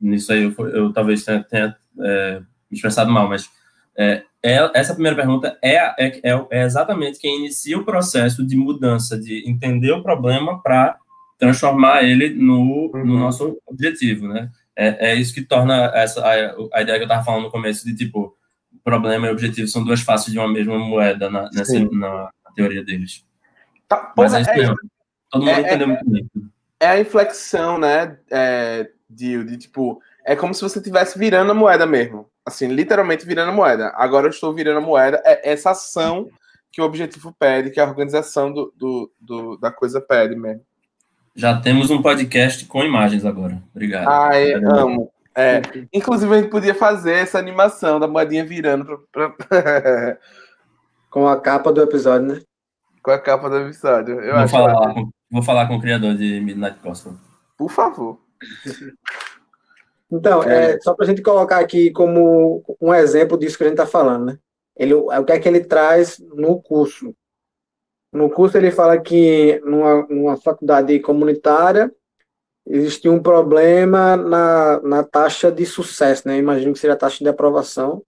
[0.00, 3.50] nisso aí eu, eu talvez tenha, tenha é, me expressado mal, mas
[3.96, 8.56] é, é, essa primeira pergunta é, é, é, é exatamente quem inicia o processo de
[8.56, 10.96] mudança, de entender o problema para
[11.36, 13.04] transformar ele no, uhum.
[13.04, 14.50] no nosso objetivo, né?
[14.76, 16.32] É, é isso que torna essa, a,
[16.72, 18.36] a ideia que eu estava falando no começo de, tipo,
[18.84, 22.84] problema e objetivo são duas faces de uma mesma moeda na, nessa, na, na, teoria
[22.84, 23.24] deles.
[23.88, 24.76] Tá, Mas é isso mesmo.
[25.30, 26.30] Todo mundo entendeu muito bem.
[26.80, 28.16] É a inflexão, né,
[29.08, 32.28] de, de tipo, é como se você estivesse virando a moeda mesmo.
[32.44, 33.92] Assim, literalmente virando a moeda.
[33.96, 35.22] Agora eu estou virando a moeda.
[35.24, 36.28] É essa ação
[36.70, 40.62] que o objetivo pede, que a organização do, do, do da coisa pede mesmo.
[41.34, 43.62] Já temos um podcast com imagens agora.
[43.72, 44.08] Obrigado.
[44.08, 45.10] Ah, é, amo.
[45.36, 50.18] É, inclusive, a gente podia fazer essa animação da moedinha virando pra, pra...
[51.08, 52.40] com a capa do episódio, né?
[53.02, 54.20] Com a capa do episódio.
[54.20, 57.14] Eu vou, falar, com, vou falar com o criador de Midnight Gospel.
[57.56, 58.18] Por favor.
[60.10, 63.78] Então, é, só para a gente colocar aqui como um exemplo disso que a gente
[63.78, 64.38] está falando, né?
[64.74, 67.14] Ele, o que é que ele traz no curso?
[68.12, 71.92] No curso ele fala que numa, numa faculdade comunitária
[72.66, 76.38] existia um problema na, na taxa de sucesso, né?
[76.38, 78.02] Imagino que seja a taxa de aprovação.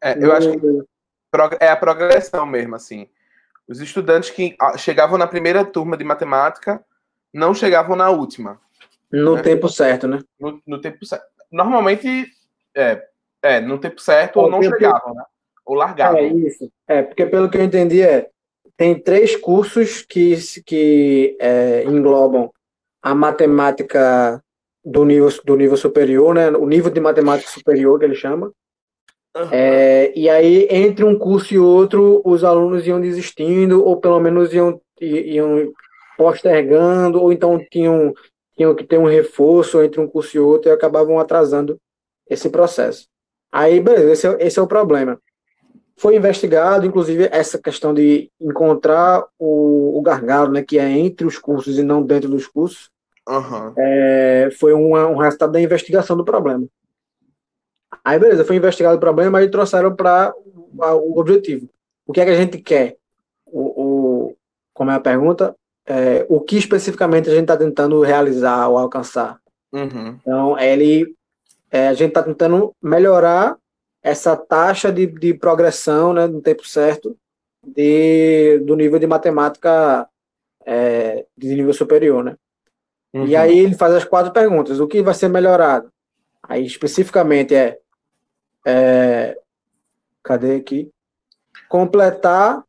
[0.00, 0.32] É, eu no...
[0.32, 0.84] acho que
[1.58, 3.08] é a progressão mesmo, assim.
[3.66, 6.84] Os estudantes que ah, chegavam na primeira turma de matemática
[7.32, 8.60] não chegavam na última.
[9.14, 9.42] No né?
[9.42, 10.18] tempo certo, né?
[10.38, 11.24] No, no, tempo certo.
[11.50, 12.26] Normalmente,
[12.74, 13.02] é,
[13.42, 14.74] é no tempo certo ou não tempo...
[14.74, 15.22] chegavam, né?
[15.64, 16.18] Ou largavam.
[16.18, 16.70] É isso.
[16.86, 18.28] É, porque pelo que eu entendi é,
[18.76, 22.50] tem três cursos que, que é, englobam
[23.02, 24.42] a matemática
[24.84, 26.50] do nível, do nível superior, né?
[26.50, 28.52] O nível de matemática superior que ele chama.
[29.36, 29.48] Uhum.
[29.50, 34.52] É, e aí, entre um curso e outro, os alunos iam desistindo, ou pelo menos
[34.52, 35.72] iam, iam
[36.16, 38.14] postergando, ou então tinham
[38.56, 41.78] tinham que ter um reforço entre um curso e outro e acabavam atrasando
[42.28, 43.06] esse processo.
[43.52, 45.20] Aí, beleza, esse é, esse é o problema.
[45.96, 51.38] Foi investigado, inclusive, essa questão de encontrar o, o gargalo, né, que é entre os
[51.38, 52.90] cursos e não dentro dos cursos,
[53.28, 53.72] uhum.
[53.78, 56.66] é, foi uma, um resultado da investigação do problema.
[58.04, 61.68] Aí, beleza, foi investigado o problema e trouxeram para o objetivo.
[62.06, 62.96] O que é que a gente quer?
[63.46, 63.82] O,
[64.30, 64.36] o,
[64.72, 65.54] como é a pergunta?
[65.86, 69.38] É, o que especificamente a gente está tentando realizar ou alcançar.
[69.72, 70.18] Uhum.
[70.20, 71.14] Então, ele,
[71.70, 73.56] é, a gente está tentando melhorar
[74.02, 77.16] essa taxa de, de progressão né, no tempo certo
[77.66, 80.08] de, do nível de matemática
[80.64, 82.22] é, de nível superior.
[82.22, 82.36] Né?
[83.12, 83.26] Uhum.
[83.26, 84.80] E aí ele faz as quatro perguntas.
[84.80, 85.90] O que vai ser melhorado?
[86.42, 87.78] Aí especificamente é,
[88.66, 89.38] é
[90.22, 90.90] cadê aqui?
[91.68, 92.62] Completar,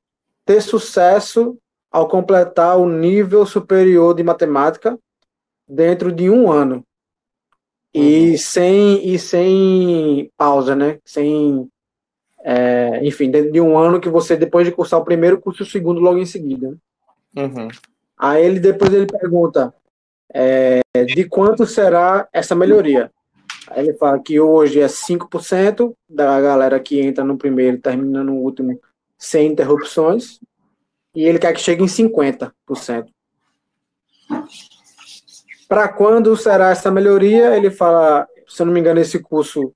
[0.46, 1.58] ter sucesso
[1.96, 5.00] ao completar o nível superior de matemática
[5.66, 6.84] dentro de um ano.
[7.94, 8.38] E uhum.
[8.38, 11.00] sem e sem pausa, né?
[11.06, 11.70] Sem
[12.44, 15.66] é, enfim, dentro de um ano que você, depois de cursar o primeiro, curso o
[15.66, 16.76] segundo logo em seguida.
[17.34, 17.70] Uhum.
[18.18, 19.74] Aí ele depois ele pergunta
[20.34, 23.10] é, de quanto será essa melhoria.
[23.70, 28.22] Aí ele fala que hoje é 5% da galera que entra no primeiro e termina
[28.22, 28.78] no último
[29.18, 30.42] sem interrupções.
[31.16, 32.52] E ele quer que chegue em 50%.
[35.68, 37.56] Para quando será essa melhoria?
[37.56, 39.74] Ele fala, se eu não me engano, esse curso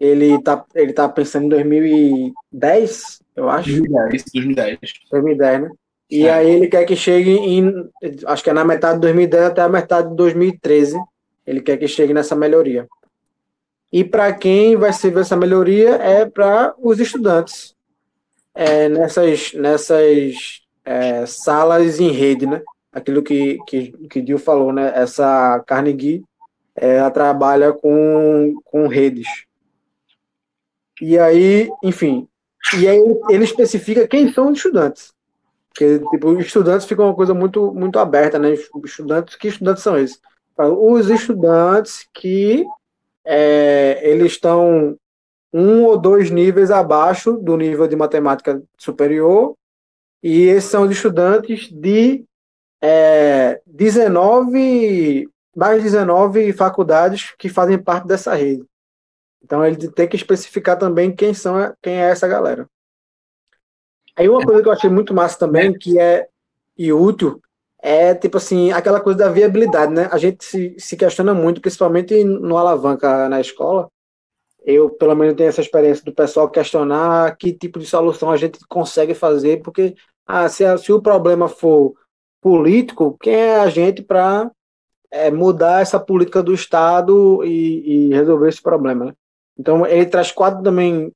[0.00, 3.70] ele tá, ele tá pensando em 2010, eu acho.
[3.70, 4.78] 2010, 2010.
[5.10, 5.70] 2010, né?
[6.10, 6.32] E é.
[6.32, 7.90] aí ele quer que chegue em,
[8.26, 10.98] acho que é na metade de 2010 até a metade de 2013,
[11.46, 12.88] ele quer que chegue nessa melhoria.
[13.92, 17.74] E para quem vai servir essa melhoria é para os estudantes
[18.54, 22.62] é, nessas, nessas é, salas em rede, né?
[22.90, 24.90] Aquilo que, que, que Dio falou, né?
[24.94, 26.24] Essa Carnegie
[26.74, 29.26] ela trabalha com, com redes.
[31.00, 32.26] E aí, enfim,
[32.78, 35.12] e aí ele especifica quem são os estudantes.
[35.68, 38.54] Porque, tipo, os estudantes ficam uma coisa muito, muito aberta, né?
[38.84, 40.20] Estudantes, que estudantes são esses?
[40.56, 42.64] Os estudantes que
[43.24, 44.96] é, eles estão
[45.52, 49.54] um ou dois níveis abaixo do nível de matemática superior,
[50.22, 52.24] e esses são os estudantes de
[52.80, 58.64] é, 19, mais 19 faculdades que fazem parte dessa rede.
[59.42, 62.68] Então ele tem que especificar também quem são quem é essa galera.
[64.16, 66.28] Aí uma coisa que eu achei muito massa também, que é
[66.76, 67.40] e útil,
[67.80, 70.08] é tipo assim, aquela coisa da viabilidade, né?
[70.10, 73.88] A gente se, se questiona muito, principalmente no alavanca na escola.
[74.70, 78.58] Eu, pelo menos, tenho essa experiência do pessoal questionar que tipo de solução a gente
[78.68, 79.94] consegue fazer, porque
[80.26, 81.94] ah, se, se o problema for
[82.38, 84.50] político, quem é a gente para
[85.10, 89.06] é, mudar essa política do Estado e, e, resolver esse problema?
[89.06, 89.14] Né?
[89.58, 91.10] Então, ele traz quatro também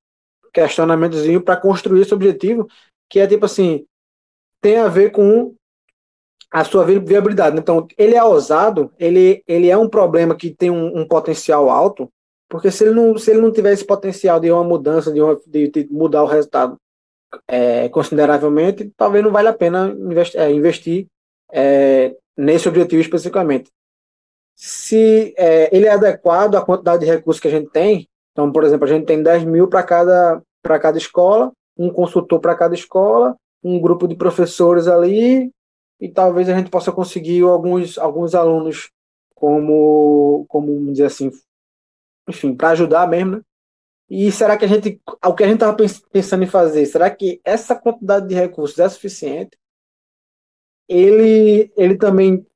[0.50, 2.66] questionamentos para construir esse objetivo,
[3.06, 3.84] que é tipo assim,
[4.62, 5.54] tem a ver com
[6.50, 7.58] a sua viabilidade.
[7.58, 12.10] Então, ele é ousado, ele, ele é um problema que tem um, um, potencial alto,
[12.52, 15.40] porque se ele não, se ele não tiver esse potencial de uma mudança, de, uma,
[15.46, 16.76] de, de mudar o resultado
[17.48, 21.06] é, consideravelmente, talvez não valha a pena investi é, investir
[21.50, 23.70] é, nesse objetivo especificamente.
[24.54, 28.64] Se é, ele é adequado à quantidade de recursos que a gente tem, então, por
[28.64, 33.34] exemplo, a gente tem 10 mil para cada, cada escola, um consultor para cada escola,
[33.64, 35.50] um grupo de professores ali,
[35.98, 38.90] e talvez a gente possa conseguir alguns, alguns alunos
[39.34, 41.30] como, como dizer assim,
[42.28, 43.42] enfim, para ajudar mesmo, né?
[44.08, 45.76] E será que a gente, o que a gente estava
[46.10, 49.56] pensando em fazer, será que essa quantidade de recursos é suficiente?
[50.88, 52.46] Ele, ele também,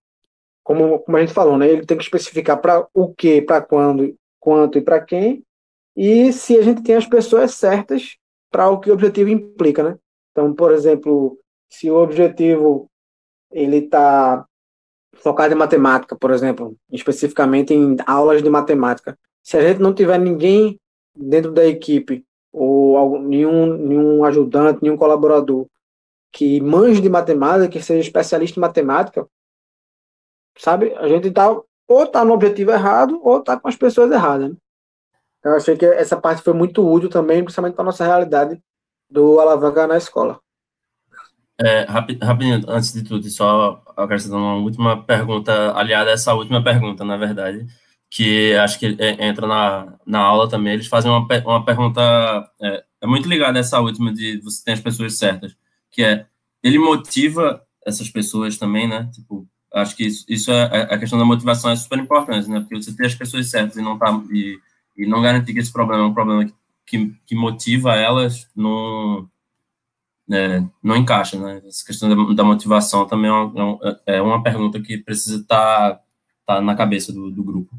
[0.62, 1.68] como, como a gente falou, né?
[1.68, 5.42] Ele tem que especificar para o que, para quando, quanto e para quem,
[5.96, 8.16] e se a gente tem as pessoas certas
[8.50, 9.98] para o que o objetivo implica, né?
[10.30, 11.38] Então, por exemplo,
[11.70, 12.90] se o objetivo
[13.50, 14.46] ele está
[15.14, 19.18] focado em matemática, por exemplo, especificamente em aulas de matemática.
[19.46, 20.80] Se a gente não tiver ninguém
[21.16, 25.68] dentro da equipe ou nenhum, nenhum ajudante, nenhum colaborador
[26.32, 29.24] que manje de matemática, que seja especialista em matemática,
[30.58, 30.92] sabe?
[30.96, 31.48] A gente tá
[31.86, 34.50] ou tá no objetivo errado ou tá com as pessoas erradas.
[34.50, 34.56] Né?
[35.44, 38.60] Eu achei que essa parte foi muito útil também, principalmente para nossa realidade
[39.08, 40.40] do alavanca na escola.
[41.56, 47.04] É, rapidinho, antes de tudo, só acrescentando uma última pergunta, aliada a essa última pergunta,
[47.04, 47.64] na verdade,
[48.10, 52.00] que acho que é, entra na, na aula também, eles fazem uma, uma pergunta,
[52.60, 55.56] é, é muito ligada a essa última de você tem as pessoas certas,
[55.90, 56.26] que é,
[56.62, 61.18] ele motiva essas pessoas também, né, tipo, acho que isso, isso é, é a questão
[61.18, 64.10] da motivação é super importante, né, porque você tem as pessoas certas e não tá,
[64.30, 64.58] e,
[64.96, 66.50] e não garantir que esse problema é um problema
[66.86, 69.28] que, que motiva elas, não
[70.30, 71.62] é, não encaixa, né?
[71.66, 76.00] Essa questão da, da motivação também é uma, é uma, pergunta que precisa estar tá,
[76.46, 77.74] tá na cabeça do, do grupo.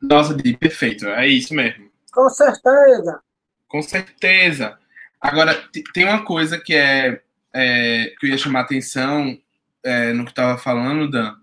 [0.00, 1.90] Nossa, Di, perfeito, é isso mesmo.
[2.12, 3.20] Com certeza.
[3.68, 4.78] Com certeza.
[5.20, 5.54] Agora,
[5.92, 7.20] tem uma coisa que é,
[7.52, 9.38] é que eu ia chamar a atenção
[9.84, 11.36] é, no que estava falando, Dan,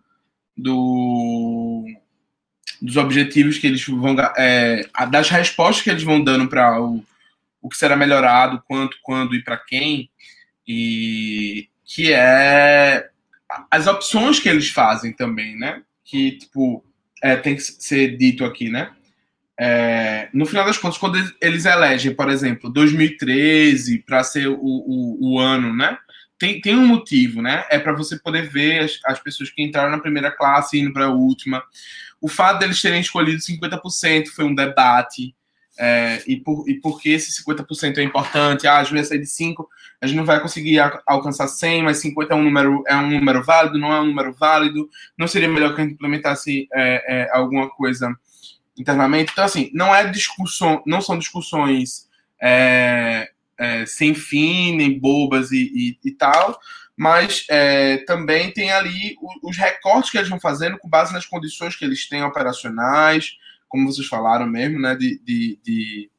[0.56, 1.86] do,
[2.82, 4.16] dos objetivos que eles vão.
[4.38, 7.04] É, das respostas que eles vão dando para o
[7.68, 10.10] o que será melhorado, quanto, quando e para quem,
[10.66, 13.10] e que é
[13.70, 15.82] as opções que eles fazem também, né?
[16.04, 16.84] Que, tipo,
[17.22, 18.92] é, tem que ser dito aqui, né?
[19.60, 25.34] é, no final das contas, quando eles elegem, por exemplo, 2013 para ser o, o,
[25.34, 25.98] o, ano, né?
[26.38, 27.66] Tem, tem um motivo, né?
[27.70, 31.06] É para você poder ver as, as pessoas que entraram na primeira classe indo para
[31.06, 31.64] a última.
[32.22, 35.36] O fato deles terem escolhido 50% foi um debate.
[35.80, 38.68] É, e, por, e por que esse 50% é importante?
[38.68, 39.70] Ah, a gente vai sair de 5,
[40.02, 43.44] a gente não vai conseguir alcançar 100, mas 50 é um número, é um número
[43.44, 44.90] válido, não é um número válido.
[45.18, 48.14] Não seria melhor que a gente implementasse é, é, alguma coisa
[48.78, 49.32] internamente?
[49.32, 52.08] Então, assim, não é discussão, não são discussões
[52.42, 55.72] é, é, sem fim, nem bobas e,
[56.04, 56.60] e, e tal,
[56.96, 61.76] mas é, também tem ali os recortes que eles vão fazendo com base nas condições
[61.76, 63.38] que eles têm operacionais,
[63.68, 66.12] como vocês falaram mesmo, né, de, de, de,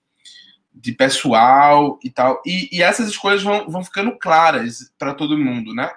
[0.74, 2.42] de pessoal e tal.
[2.46, 5.90] E, e, essas escolhas vão, vão ficando claras para todo mundo, né?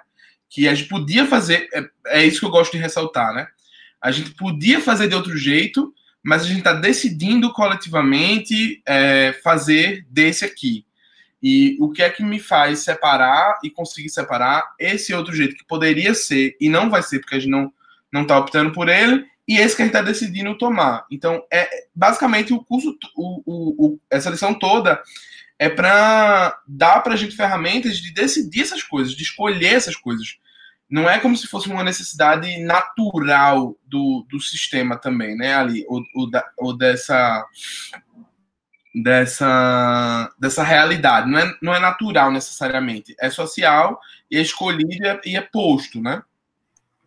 [0.48, 3.46] Que a gente podia fazer, é, é isso que eu gosto de ressaltar, né?
[4.00, 10.04] A gente podia fazer de outro jeito, mas a gente está decidindo coletivamente é, fazer
[10.10, 10.84] desse aqui.
[11.42, 15.64] E o que é que me faz separar e conseguir separar esse outro jeito que
[15.64, 17.72] poderia ser e não vai ser porque a gente não
[18.12, 21.04] não está optando por ele e esse que a gente está decidindo tomar.
[21.10, 25.02] Então é basicamente o curso, o, o, o essa lição toda
[25.58, 30.36] é para dar para a gente ferramentas de decidir essas coisas, de escolher essas coisas.
[30.90, 35.54] Não é como se fosse uma necessidade natural do, do sistema também, né?
[35.54, 37.46] Ali, ou, ou, da, ou dessa
[38.94, 41.30] dessa, dessa realidade.
[41.30, 43.14] Não é, não é natural necessariamente.
[43.18, 43.98] É social
[44.30, 46.22] e é escolhido e é, é posto, né?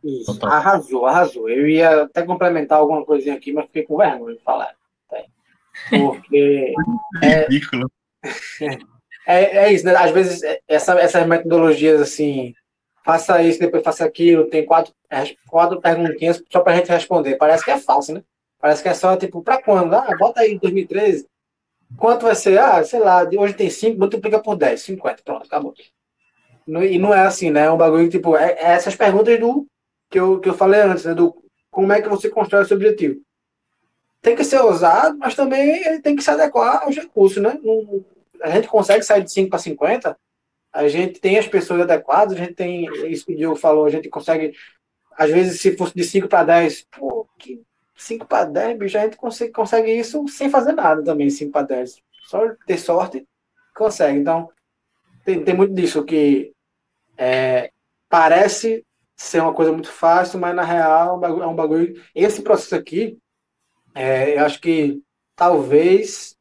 [0.05, 0.37] Isso.
[0.45, 1.49] Arrasou, arrasou.
[1.49, 4.75] Eu ia até complementar alguma coisinha aqui, mas fiquei com vergonha de falar.
[5.89, 6.73] Porque.
[7.21, 7.91] é, ridículo.
[9.27, 9.95] É, é, isso, né?
[9.95, 12.53] Às vezes, essa, essas metodologias assim.
[13.03, 14.45] Faça isso, depois faça aquilo.
[14.45, 14.93] Tem quatro,
[15.49, 17.35] quatro perguntinhas só para a gente responder.
[17.35, 18.21] Parece que é falso, né?
[18.59, 19.95] Parece que é só tipo, para quando?
[19.95, 21.27] Ah, bota aí 2013.
[21.97, 22.59] Quanto vai ser?
[22.59, 25.73] Ah, sei lá, hoje tem 5, multiplica por 10, 50, pronto, acabou.
[26.67, 27.65] E não é assim, né?
[27.65, 29.65] É um bagulho tipo, é, é essas perguntas do
[30.09, 31.13] que eu, que eu falei antes, né?
[31.13, 31.35] Do
[31.71, 33.19] como é que você constrói esse objetivo.
[34.21, 37.59] Tem que ser ousado, mas também ele tem que se adequar aos recursos, né?
[37.61, 38.05] Não,
[38.41, 40.17] a gente consegue sair de 5 para 50,
[40.71, 43.89] a gente tem as pessoas adequadas, a gente tem, isso que o Diogo falou, a
[43.89, 44.53] gente consegue,
[45.17, 47.61] às vezes, se fosse de 5 para 10, pô, que
[47.95, 51.67] 5 para 10, bicho, a gente consegue, consegue isso sem fazer nada também, 5 para
[51.67, 51.97] 10.
[52.23, 53.25] Só ter sorte,
[53.73, 54.19] consegue.
[54.19, 54.49] Então,
[55.23, 56.53] tem, tem muito disso que
[57.17, 57.71] é,
[58.09, 58.84] parece
[59.15, 61.95] ser uma coisa muito fácil, mas na real é um bagulho.
[62.13, 63.17] É esse processo aqui,
[63.93, 65.01] é, eu acho que
[65.35, 66.35] talvez.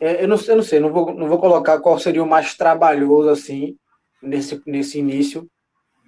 [0.00, 2.54] É, eu, não, eu não sei, não vou, não vou colocar qual seria o mais
[2.54, 3.76] trabalhoso assim,
[4.22, 5.46] nesse, nesse início,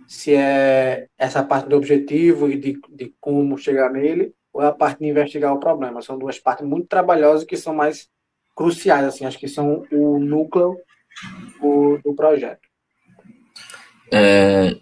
[0.09, 4.72] se é essa parte do objetivo e de, de como chegar nele, ou é a
[4.72, 6.01] parte de investigar o problema.
[6.01, 8.09] São duas partes muito trabalhosas que são mais
[8.55, 10.76] cruciais, assim, acho que são o núcleo
[11.61, 12.66] do, do projeto.
[14.11, 14.76] É,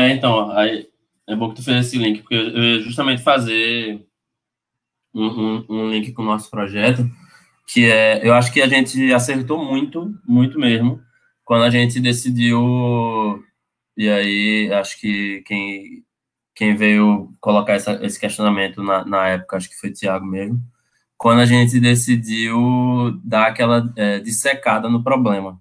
[0.00, 0.88] é, então, aí,
[1.28, 4.06] é bom que tu fez esse link, porque eu ia justamente fazer
[5.14, 7.08] um, um, um, link com o nosso projeto,
[7.66, 11.00] que é, eu acho que a gente acertou muito, muito mesmo,
[11.44, 13.42] quando a gente decidiu,
[13.96, 16.04] e aí acho que quem
[16.60, 20.62] quem veio colocar essa, esse questionamento na, na época, acho que foi o Tiago mesmo,
[21.16, 25.58] quando a gente decidiu dar aquela é, dissecada no problema.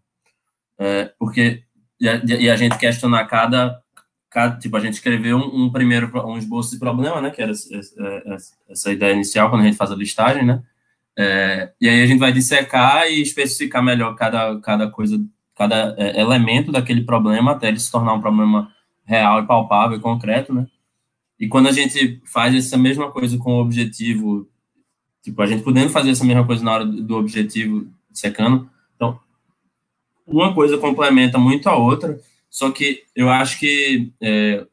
[0.77, 1.63] É, porque,
[2.01, 3.81] e a, e a, gente questionar cada,
[4.29, 7.51] cada, tipo, a gente escreveu um, um, primeiro, um esboço de problema, né, que era
[7.51, 10.61] essa, essa, ideia inicial, quando a gente faz a listagem, né,
[11.17, 15.19] é, e aí a gente vai dissecar e especificar melhor cada, cada coisa,
[15.55, 18.71] cada é, elemento daquele problema, até ele se tornar um problema
[19.03, 20.67] real e palpável e concreto, né,
[21.39, 24.47] e quando a gente faz essa mesma coisa com o objetivo,
[25.23, 29.19] tipo, a gente podendo fazer essa mesma coisa na hora do objetivo secando, então,
[30.27, 32.19] uma coisa complementa muito a outra,
[32.49, 34.65] só que eu acho que é,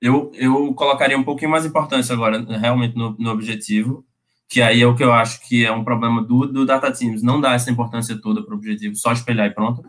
[0.00, 4.04] eu, eu colocaria um pouquinho mais importância agora, realmente, no, no objetivo,
[4.48, 7.22] que aí é o que eu acho que é um problema do, do Data Teams,
[7.22, 9.84] não dar essa importância toda para o objetivo, só espelhar e pronto,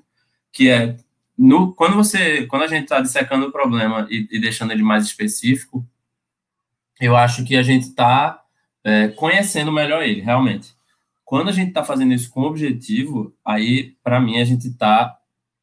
[0.52, 0.98] que é,
[1.38, 5.04] no, quando você, quando a gente está dissecando o problema e, e deixando ele mais
[5.04, 5.86] específico,
[7.02, 8.42] eu acho que a gente está
[8.84, 10.74] é, conhecendo melhor ele, realmente.
[11.26, 15.18] Quando a gente está fazendo isso com objetivo, aí, para mim, a gente está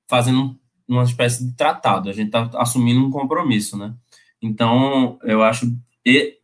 [0.09, 0.59] fazendo
[0.93, 3.95] uma espécie de tratado, a gente está assumindo um compromisso, né?
[4.43, 5.66] Então, eu acho.
[6.05, 6.38] E,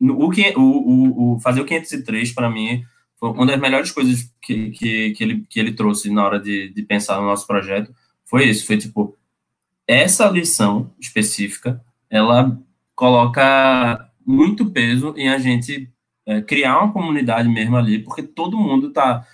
[0.00, 2.82] o, o, o fazer o 503, para mim,
[3.16, 6.68] foi uma das melhores coisas que, que, que, ele, que ele trouxe na hora de,
[6.70, 7.94] de pensar no nosso projeto.
[8.24, 9.16] Foi isso: foi tipo,
[9.86, 12.58] essa lição específica, ela
[12.94, 15.90] coloca muito peso em a gente
[16.28, 19.26] é, criar uma comunidade mesmo ali, porque todo mundo está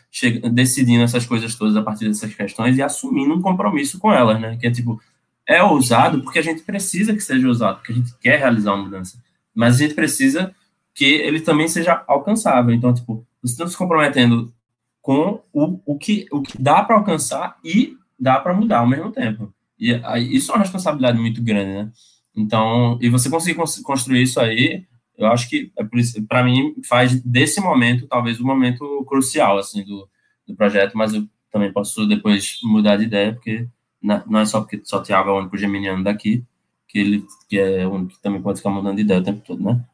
[0.52, 4.56] decidindo essas coisas todas a partir dessas questões e assumindo um compromisso com elas, né?
[4.56, 5.02] Que é tipo,
[5.44, 8.84] é ousado porque a gente precisa que seja ousado, porque a gente quer realizar uma
[8.84, 9.18] mudança,
[9.52, 10.54] mas a gente precisa
[10.94, 12.72] que ele também seja alcançável.
[12.72, 14.54] Então, tipo, você está se comprometendo
[15.02, 19.10] com o, o, que, o que dá para alcançar e dá para mudar ao mesmo
[19.10, 19.52] tempo.
[19.76, 19.90] E
[20.30, 21.90] isso é uma responsabilidade muito grande, né?
[22.36, 24.84] Então, e você conseguir construir isso aí,
[25.16, 25.84] eu acho que é
[26.28, 30.08] para mim, faz desse momento talvez o um momento crucial assim do,
[30.46, 33.68] do projeto, mas eu também posso depois mudar de ideia, porque
[34.02, 36.44] não é só porque só Thiago é o único geminiano daqui,
[36.88, 39.42] que ele que é o único que também pode ficar mudando de ideia o tempo
[39.44, 39.84] todo, né?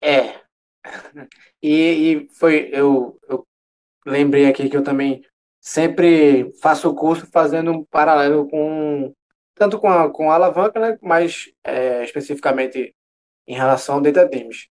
[0.00, 0.40] É.
[1.62, 3.46] E, e foi, eu, eu
[4.06, 5.24] lembrei aqui que eu também
[5.60, 9.14] sempre faço o curso fazendo um paralelo com
[9.62, 12.96] tanto com a, com a alavanca, né, mas é, especificamente
[13.46, 14.68] em relação ao Data Teams,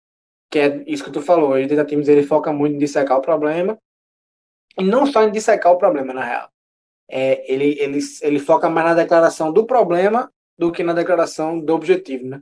[0.50, 1.52] que é isso que tu falou.
[1.52, 3.78] O Data Teams ele foca muito em dissecar o problema
[4.76, 6.50] e não só em dissecar o problema na real.
[7.08, 10.28] É, ele, ele, ele foca mais na declaração do problema
[10.58, 12.40] do que na declaração do objetivo, né?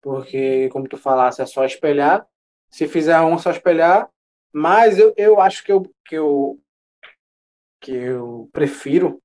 [0.00, 2.24] Porque, como tu falasse, é só espelhar.
[2.70, 4.08] Se fizer um, só espelhar.
[4.52, 6.60] Mas eu, eu acho que eu, que, eu,
[7.80, 9.20] que eu prefiro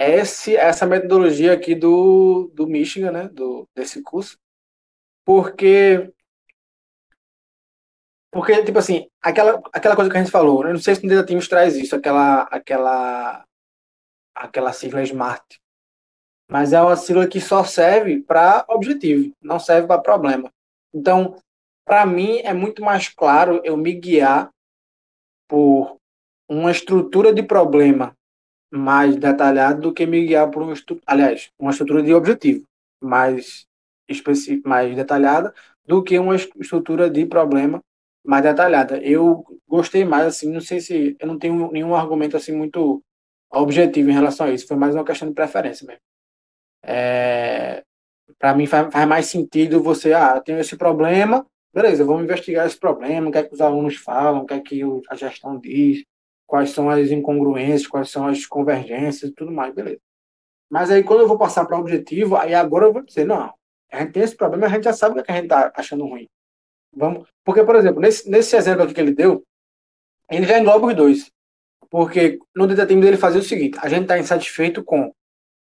[0.00, 4.38] esse, essa metodologia aqui do, do Michigan, né, do, desse curso,
[5.26, 6.10] porque
[8.32, 11.08] porque tipo assim aquela aquela coisa que a gente falou, né, não sei se o
[11.08, 13.44] Data Teams traz isso, aquela aquela
[14.34, 15.60] aquela sigla Smart,
[16.50, 20.50] mas é uma sigla que só serve para objetivo, não serve para problema.
[20.94, 21.36] Então,
[21.84, 24.50] para mim é muito mais claro eu me guiar
[25.46, 25.98] por
[26.48, 28.16] uma estrutura de problema
[28.70, 32.64] mais detalhado do que me guiar por uma estrutura, aliás, uma estrutura de objetivo
[33.00, 33.66] mais
[34.08, 35.52] específica, mais detalhada
[35.84, 37.82] do que uma estrutura de problema
[38.24, 38.98] mais detalhada.
[38.98, 43.02] Eu gostei mais assim, não sei se eu não tenho nenhum argumento assim muito
[43.50, 46.02] objetivo em relação a isso, foi mais uma questão de preferência mesmo.
[46.82, 47.82] É,
[48.38, 51.44] para mim faz, faz, mais sentido você, ah, tenho esse problema,
[51.74, 54.60] beleza, vamos investigar esse problema, o que é que os alunos falam, o que é
[54.60, 56.04] que a gestão diz,
[56.50, 60.00] quais são as incongruências, quais são as convergências e tudo mais, beleza.
[60.68, 63.54] Mas aí quando eu vou passar para o objetivo, aí agora eu vou dizer, não,
[63.92, 65.72] a gente tem esse problema, a gente já sabe o que, é a gente está
[65.76, 66.28] achando ruim.
[66.92, 69.44] Vamos, porque, por exemplo, nesse, nesse exemplo aqui que ele deu,
[70.28, 71.30] ele já engloba os dois.
[71.88, 75.14] Porque no detetive dele fazia o seguinte, a gente está insatisfeito com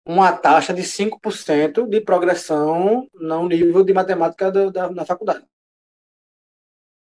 [0.07, 5.45] uma taxa de 5% de progressão no nível de matemática da, da, da faculdade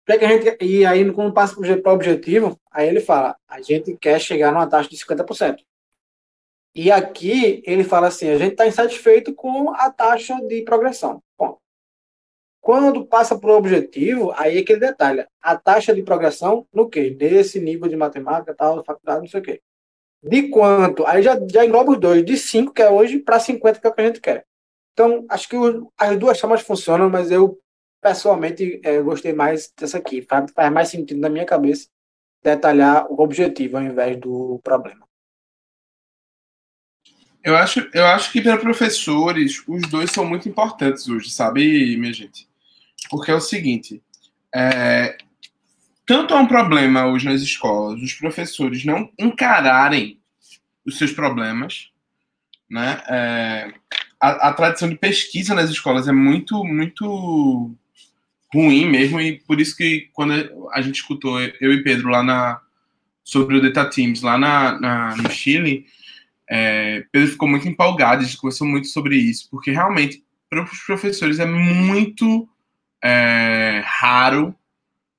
[0.07, 0.65] que, que a gente.
[0.65, 4.67] E aí, quando passa para o objetivo, aí ele fala: a gente quer chegar numa
[4.67, 5.59] taxa de 50%.
[6.75, 11.23] E aqui ele fala assim: a gente está insatisfeito com a taxa de progressão.
[11.39, 11.59] Bom,
[12.61, 16.89] quando passa para o objetivo, aí é que ele detalha a taxa de progressão no
[16.89, 17.17] quê?
[17.19, 19.61] Nesse nível de matemática, tal, faculdade, não sei o quê.
[20.23, 21.07] De quanto?
[21.07, 23.91] Aí já, já engloba os dois, de 5, que é hoje, para 50, que é
[23.91, 24.45] o que a gente quer.
[24.93, 25.57] Então, acho que
[25.97, 27.59] as duas formas funcionam, mas eu
[28.01, 30.23] pessoalmente, é, gostei mais dessa aqui.
[30.23, 31.89] Faz, faz mais sentido na minha cabeça
[32.43, 35.07] detalhar o objetivo ao invés do problema.
[37.43, 42.13] Eu acho, eu acho que para professores, os dois são muito importantes hoje, sabe, minha
[42.13, 42.47] gente?
[43.09, 44.03] Porque é o seguinte:
[44.55, 45.17] é,
[46.05, 50.21] tanto é um problema hoje nas escolas, os professores não encararem
[50.85, 51.91] os seus problemas,
[52.69, 53.03] né?
[53.09, 53.75] É,
[54.21, 57.75] a, a tradição de pesquisa nas escolas é muito, muito
[58.53, 60.33] ruim mesmo, e por isso que quando
[60.73, 62.61] a gente escutou eu e Pedro lá na
[63.23, 65.87] sobre o Data Teams lá na, na no Chile,
[66.49, 70.81] é, Pedro ficou muito empolgado, a gente conversou muito sobre isso, porque realmente para os
[70.81, 72.49] professores é muito
[73.03, 74.55] é, raro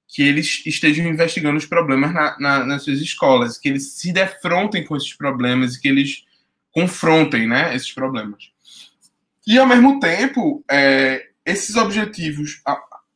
[0.08, 4.84] que eles estejam investigando os problemas na, na, nas suas escolas, que eles se defrontem
[4.84, 6.26] com esses problemas e que eles
[6.72, 8.52] confrontem né, esses problemas.
[9.48, 12.62] E, ao mesmo tempo, é, esses objetivos,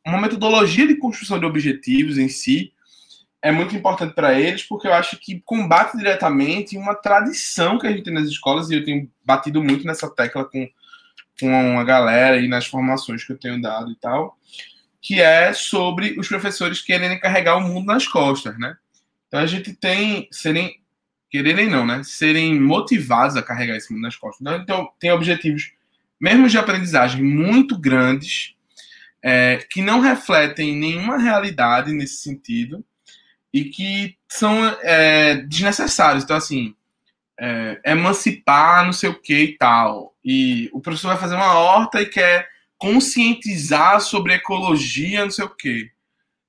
[0.06, 2.72] uma metodologia de construção de objetivos em si
[3.42, 7.90] é muito importante para eles, porque eu acho que combate diretamente uma tradição que a
[7.90, 10.68] gente tem nas escolas, e eu tenho batido muito nessa tecla com,
[11.38, 14.36] com a galera e nas formações que eu tenho dado e tal,
[15.00, 18.76] que é sobre os professores quererem carregar o mundo nas costas, né?
[19.28, 20.80] Então a gente tem serem
[21.30, 22.02] quererem não, né?
[22.02, 24.44] Serem motivados a carregar esse mundo nas costas.
[24.60, 25.72] Então tem objetivos
[26.18, 28.55] mesmo de aprendizagem muito grandes
[29.22, 32.84] é, que não refletem nenhuma realidade nesse sentido
[33.52, 36.24] e que são é, desnecessários.
[36.24, 36.74] Então, assim,
[37.38, 40.14] é, emancipar não sei o que e tal.
[40.24, 42.48] E o professor vai fazer uma horta e quer
[42.78, 45.90] conscientizar sobre ecologia, não sei o quê.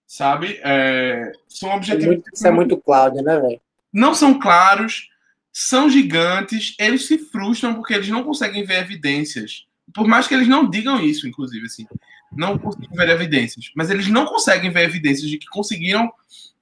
[0.06, 0.60] Sabe?
[0.64, 2.06] É, são objetivos.
[2.06, 3.62] É muito, isso é muito Cláudia, né, velho?
[3.92, 5.10] Não são claros,
[5.52, 9.66] são gigantes, eles se frustram porque eles não conseguem ver evidências.
[9.94, 11.88] Por mais que eles não digam isso, inclusive, assim.
[12.32, 13.72] Não conseguem ver evidências.
[13.76, 16.12] Mas eles não conseguem ver evidências de que conseguiram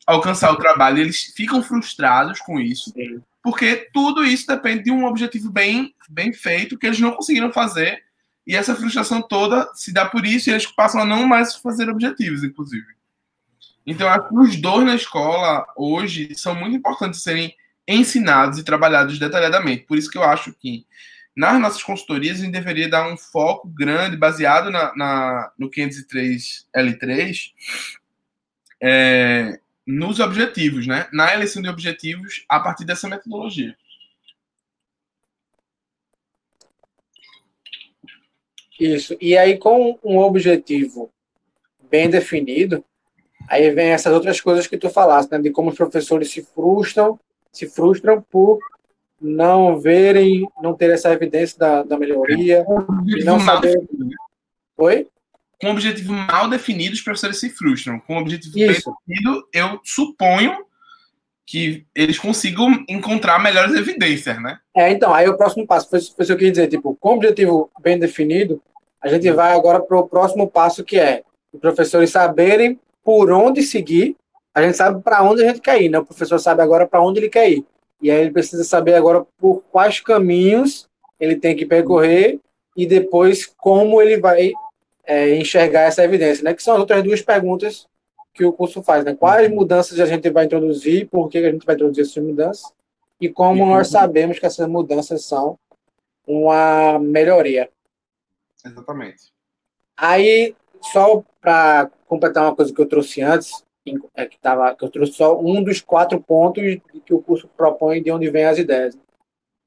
[0.05, 0.99] alcançar o trabalho.
[0.99, 2.91] Eles ficam frustrados com isso.
[2.91, 3.21] Sim.
[3.43, 8.03] Porque tudo isso depende de um objetivo bem, bem feito que eles não conseguiram fazer
[8.47, 11.89] e essa frustração toda se dá por isso e eles passam a não mais fazer
[11.89, 12.85] objetivos, inclusive.
[13.85, 17.55] Então, acho que os dois na escola hoje são muito importantes serem
[17.87, 19.83] ensinados e trabalhados detalhadamente.
[19.83, 20.85] Por isso que eu acho que
[21.35, 26.67] nas nossas consultorias a gente deveria dar um foco grande, baseado na, na no 503
[26.75, 27.51] L3,
[28.81, 31.07] é, nos objetivos, né?
[31.11, 33.75] Na eleição de objetivos a partir dessa metodologia.
[38.79, 39.15] Isso.
[39.21, 41.11] E aí, com um objetivo
[41.89, 42.83] bem definido,
[43.47, 45.39] aí vem essas outras coisas que tu falaste, né?
[45.39, 47.19] De como os professores se frustram,
[47.51, 48.59] se frustram por
[49.21, 52.65] não verem, não ter essa evidência da, da melhoria,
[53.05, 53.75] e não saber.
[54.77, 55.07] Oi?
[55.61, 57.99] Com objetivo mal definido, os professores se frustram.
[57.99, 58.93] Com objetivo Isso.
[59.07, 60.65] bem definido, eu suponho
[61.45, 64.59] que eles consigam encontrar melhores evidências, né?
[64.75, 67.13] É, então, aí o próximo passo, foi, foi isso que eu queria dizer, tipo, com
[67.13, 68.61] objetivo bem definido,
[68.99, 73.61] a gente vai agora para o próximo passo, que é os professores saberem por onde
[73.61, 74.17] seguir,
[74.53, 75.99] a gente sabe para onde a gente quer ir, né?
[75.99, 77.65] O professor sabe agora para onde ele quer ir.
[78.05, 80.87] E aí ele precisa saber agora por quais caminhos
[81.19, 82.39] ele tem que percorrer
[82.77, 84.53] e depois como ele vai
[85.03, 86.53] é, enxergar essa evidência, né?
[86.53, 87.87] Que são as outras duas perguntas
[88.31, 89.15] que o curso faz, né?
[89.15, 92.71] Quais mudanças a gente vai introduzir, por que a gente vai introduzir essas mudanças
[93.19, 95.57] e como nós sabemos que essas mudanças são
[96.27, 97.71] uma melhoria.
[98.63, 99.33] Exatamente.
[99.97, 100.55] Aí,
[100.93, 105.39] só para completar uma coisa que eu trouxe antes, que, tava, que eu trouxe só
[105.39, 106.63] um dos quatro pontos
[107.05, 108.97] que o curso propõe de onde vêm as ideias.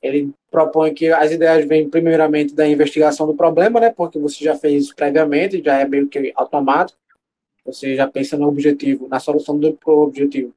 [0.02, 3.90] Ele propõe que as ideias vêm primeiramente da investigação do problema, né?
[3.90, 6.98] Porque você já fez isso previamente, já é meio que automático.
[7.64, 10.52] Você já pensa no objetivo, na solução do pro objetivo.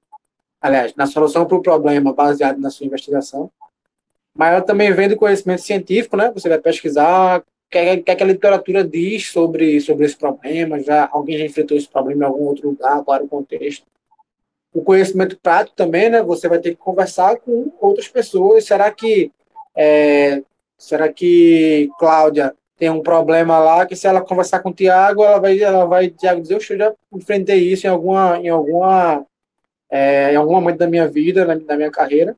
[0.59, 3.51] Aliás, na solução para o problema baseado na sua investigação.
[4.33, 6.31] Mas ela também vem do conhecimento científico, né?
[6.31, 10.83] Você vai pesquisar que, que, que a literatura diz sobre, sobre esse problema.
[10.83, 13.85] Já, alguém já enfrentou esse problema em algum outro lugar, claro, o contexto.
[14.73, 16.21] O conhecimento prático também, né?
[16.21, 18.65] Você vai ter que conversar com outras pessoas.
[18.65, 19.31] Será que
[19.75, 20.43] é,
[20.77, 25.39] será que Cláudia tem um problema lá que se ela conversar com o Tiago, ela
[25.39, 29.25] vai, ela vai Tiago dizer, eu já enfrentei isso em alguma, em alguma,
[29.89, 32.35] é, em algum momento da minha vida, na, da minha carreira.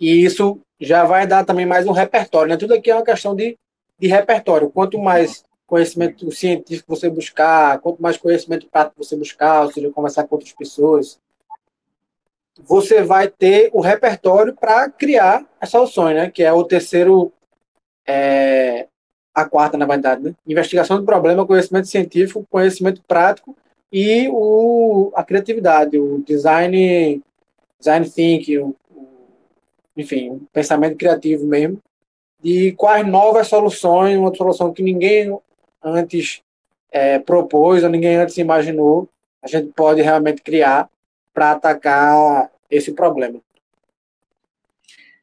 [0.00, 2.56] E isso já vai dar também mais um repertório, né?
[2.56, 3.56] Tudo aqui é uma questão de,
[4.04, 4.68] de repertório.
[4.68, 10.24] Quanto mais conhecimento científico você buscar, quanto mais conhecimento prático você buscar, ou seja, conversar
[10.24, 11.18] com outras pessoas,
[12.62, 16.30] você vai ter o repertório para criar as soluções, né?
[16.30, 17.32] Que é o terceiro
[18.06, 18.88] é,
[19.34, 20.34] a quarta, na verdade, né?
[20.46, 23.56] Investigação do problema, conhecimento científico, conhecimento prático
[23.90, 27.22] e o, a criatividade, o design,
[27.78, 29.08] design thinking, o, o,
[29.96, 31.80] enfim, o pensamento criativo mesmo,
[32.44, 35.34] de quais novas soluções, uma solução que ninguém
[35.82, 36.42] antes
[36.92, 39.08] é, propôs ou ninguém antes imaginou,
[39.42, 40.90] a gente pode realmente criar
[41.32, 43.40] para atacar esse problema.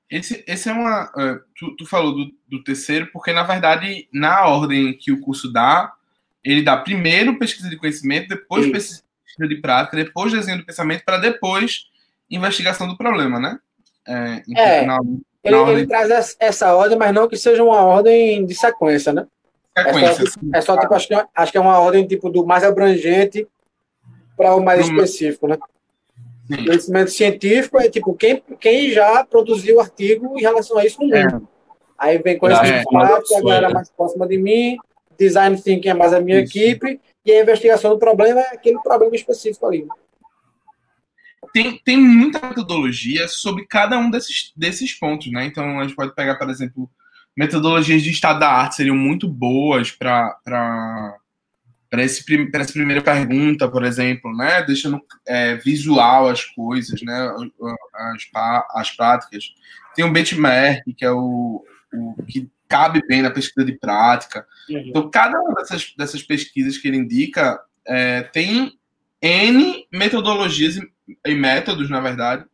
[0.10, 1.06] Esse, esse é uma.
[1.12, 5.54] Uh, tu, tu, falou do, do, terceiro, porque na verdade, na ordem que o curso
[5.54, 5.94] dá,
[6.44, 8.74] ele dá primeiro pesquisa de conhecimento, depois Isso.
[8.74, 11.86] pesquisa de prática, depois desenho do pensamento, para depois
[12.30, 13.60] investigação do problema, né?
[14.06, 15.76] É, é na, na ele, ordem...
[15.76, 19.26] ele, traz essa ordem, mas não que seja uma ordem de sequência, né?
[19.78, 20.24] Sequência.
[20.24, 22.46] É só, é só tipo, acho que, é, acho que é uma ordem tipo do
[22.46, 23.48] mais abrangente
[24.38, 25.58] para o mais específico, né?
[26.48, 26.66] Sim.
[26.66, 31.48] Conhecimento científico é tipo quem, quem já produziu artigo em relação a isso no mundo.
[31.48, 31.62] É.
[31.98, 34.76] Aí vem conhecimento ah, é, prático, a galera mais próxima de mim,
[35.18, 36.58] design thinking é mais a minha isso.
[36.58, 39.88] equipe, e a investigação do problema é aquele problema específico ali.
[41.54, 45.46] Tem, tem muita metodologia sobre cada um desses, desses pontos, né?
[45.46, 46.90] Então a gente pode pegar, por exemplo,
[47.36, 50.38] metodologias de estado da arte seriam muito boas para
[51.92, 52.24] para essa
[52.72, 57.30] primeira pergunta, por exemplo, né, deixando é, visual as coisas, né,
[57.94, 58.30] as,
[58.74, 59.54] as práticas.
[59.94, 64.48] Tem um benchmark, que é o, o que cabe bem na pesquisa de prática.
[64.70, 64.84] Uhum.
[64.88, 68.80] Então, cada uma dessas, dessas pesquisas que ele indica é, tem
[69.22, 70.80] N metodologias
[71.26, 72.46] e, métodos, na verdade,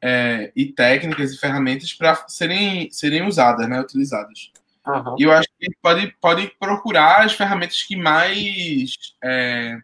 [0.00, 4.52] é, e técnicas e ferramentas para serem, serem usadas, né, utilizadas.
[4.86, 5.16] Uhum.
[5.18, 9.78] E eu acho que pode, pode procurar as ferramentas que mais é,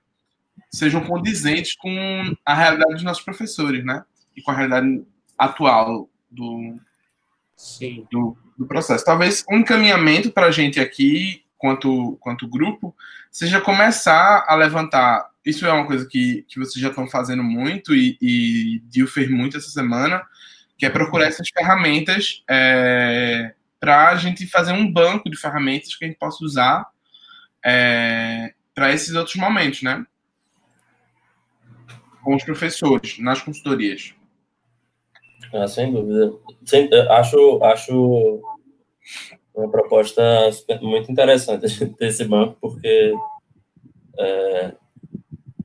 [0.72, 4.04] sejam condizentes com a realidade dos nossos professores, né?
[4.36, 5.04] E com a realidade
[5.38, 6.78] atual do,
[7.56, 8.06] Sim.
[8.10, 9.04] do, do processo.
[9.04, 12.94] Talvez um encaminhamento para a gente aqui, quanto, quanto grupo,
[13.30, 15.30] seja começar a levantar.
[15.44, 19.30] Isso é uma coisa que, que vocês já estão fazendo muito e, e Dio fez
[19.30, 20.22] muito essa semana,
[20.78, 26.04] que é procurar essas ferramentas é, para a gente fazer um banco de ferramentas que
[26.04, 26.86] a gente possa usar
[27.64, 30.04] é, para esses outros momentos, né?
[32.22, 34.14] Com os professores, nas consultorias.
[35.52, 36.32] Ah, sem dúvida.
[36.64, 38.42] Sem, acho, acho
[39.54, 40.22] uma proposta
[40.80, 43.14] muito interessante ter esse banco, porque
[44.18, 44.74] é,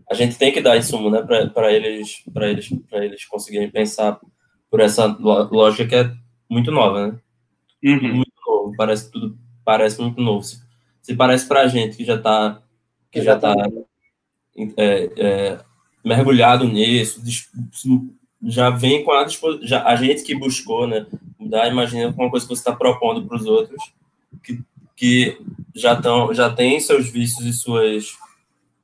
[0.10, 4.20] a gente tem que dar insumo né, para eles, eles, eles conseguirem pensar
[4.70, 6.12] por essa lógica que é
[6.50, 7.20] muito nova, né?
[7.84, 8.16] Uhum.
[8.16, 9.38] Muito novo, parece tudo
[9.70, 10.44] parece muito novo.
[10.44, 10.60] Se,
[11.00, 12.60] se parece para a gente que já está
[13.12, 13.54] que já está
[14.78, 15.60] é, é,
[16.04, 17.22] mergulhado nisso,
[18.44, 21.06] já vem com a disposição, a gente que buscou, né,
[21.38, 23.82] mudar, imagina uma coisa que você está propondo para os outros,
[24.44, 24.60] que,
[24.96, 25.38] que
[25.76, 28.16] já estão, já tem seus vícios e suas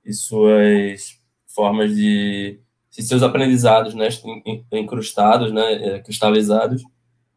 [0.06, 2.60] e suas formas de
[2.92, 4.08] seus aprendizados, né,
[4.72, 6.82] incrustados, né, é, cristalizados.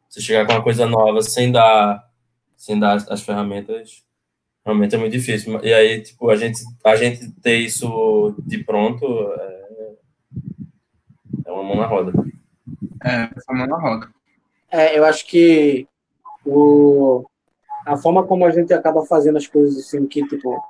[0.09, 2.07] Você chegar com uma coisa nova sem dar
[2.57, 4.03] sem dar as, as ferramentas,
[4.65, 5.61] realmente é muito difícil.
[5.65, 9.93] E aí, tipo, a gente a gente ter isso de pronto é,
[11.47, 12.13] é uma mão na roda.
[13.05, 14.09] É, é uma mão na roda.
[14.71, 15.89] É, eu acho que
[16.45, 17.25] o,
[17.87, 20.61] a forma como a gente acaba fazendo as coisas assim, que, tipo,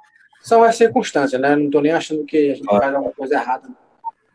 [0.48, 1.54] são as circunstâncias, né?
[1.54, 3.68] Não estou nem achando que a gente faz alguma coisa errada.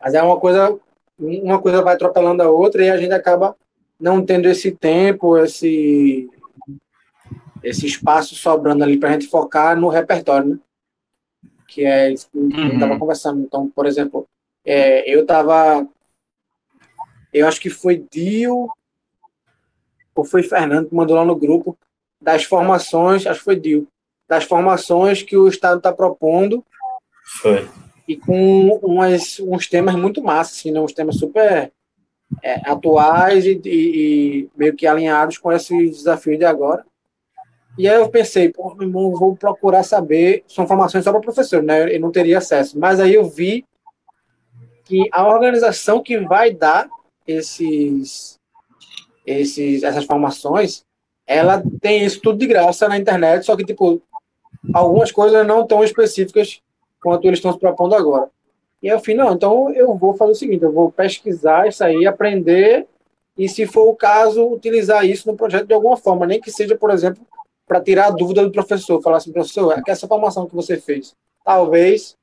[0.00, 0.78] Mas é uma coisa,
[1.18, 3.56] uma coisa vai atropelando a outra e a gente acaba
[3.98, 6.30] não tendo esse tempo, esse,
[7.64, 10.58] esse espaço sobrando ali para a gente focar no repertório, né?
[11.66, 12.98] Que é isso que a gente estava uhum.
[13.00, 13.40] conversando.
[13.40, 14.28] Então, por exemplo,
[14.64, 15.84] é, eu estava
[17.32, 18.70] eu acho que foi Dio
[20.14, 21.76] ou foi Fernando que mandou lá no grupo
[22.20, 23.88] das formações, acho que foi Dio,
[24.28, 26.64] das formações que o Estado está propondo.
[27.40, 27.68] Foi.
[28.06, 30.80] E com umas, uns temas muito massas, assim, né?
[30.80, 31.72] uns temas super
[32.42, 36.84] é, atuais e, e, e, meio que alinhados com esse desafio de agora.
[37.76, 41.62] E aí eu pensei, pô, meu irmão, vou procurar saber, são formações só para professor,
[41.62, 41.94] né?
[41.94, 42.78] Eu não teria acesso.
[42.78, 43.64] Mas aí eu vi
[44.84, 46.88] que a organização que vai dar
[47.26, 48.38] esses,
[49.26, 50.84] esses, essas formações,
[51.26, 54.00] ela tem isso tudo de graça na internet, só que, tipo,
[54.72, 56.60] algumas coisas não tão específicas
[57.02, 58.30] quanto eles estão se propondo agora.
[58.82, 62.06] E eu falei, não, então eu vou fazer o seguinte, eu vou pesquisar isso aí,
[62.06, 62.86] aprender,
[63.36, 66.76] e se for o caso, utilizar isso no projeto de alguma forma, nem que seja,
[66.76, 67.22] por exemplo,
[67.66, 71.14] para tirar a dúvida do professor, falar assim, professor, é essa formação que você fez,
[71.42, 72.16] talvez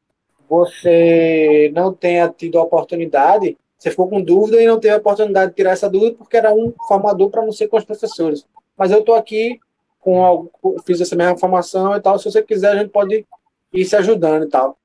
[0.47, 5.49] você não tenha tido a oportunidade você ficou com dúvida e não teve a oportunidade
[5.49, 8.45] de tirar essa dúvida porque era um formador para não ser com os professores.
[8.77, 9.59] Mas eu estou aqui
[10.01, 10.51] com algo,
[10.85, 12.19] fiz essa mesma formação e tal.
[12.19, 13.25] Se você quiser, a gente pode
[13.71, 14.77] ir se ajudando e tal.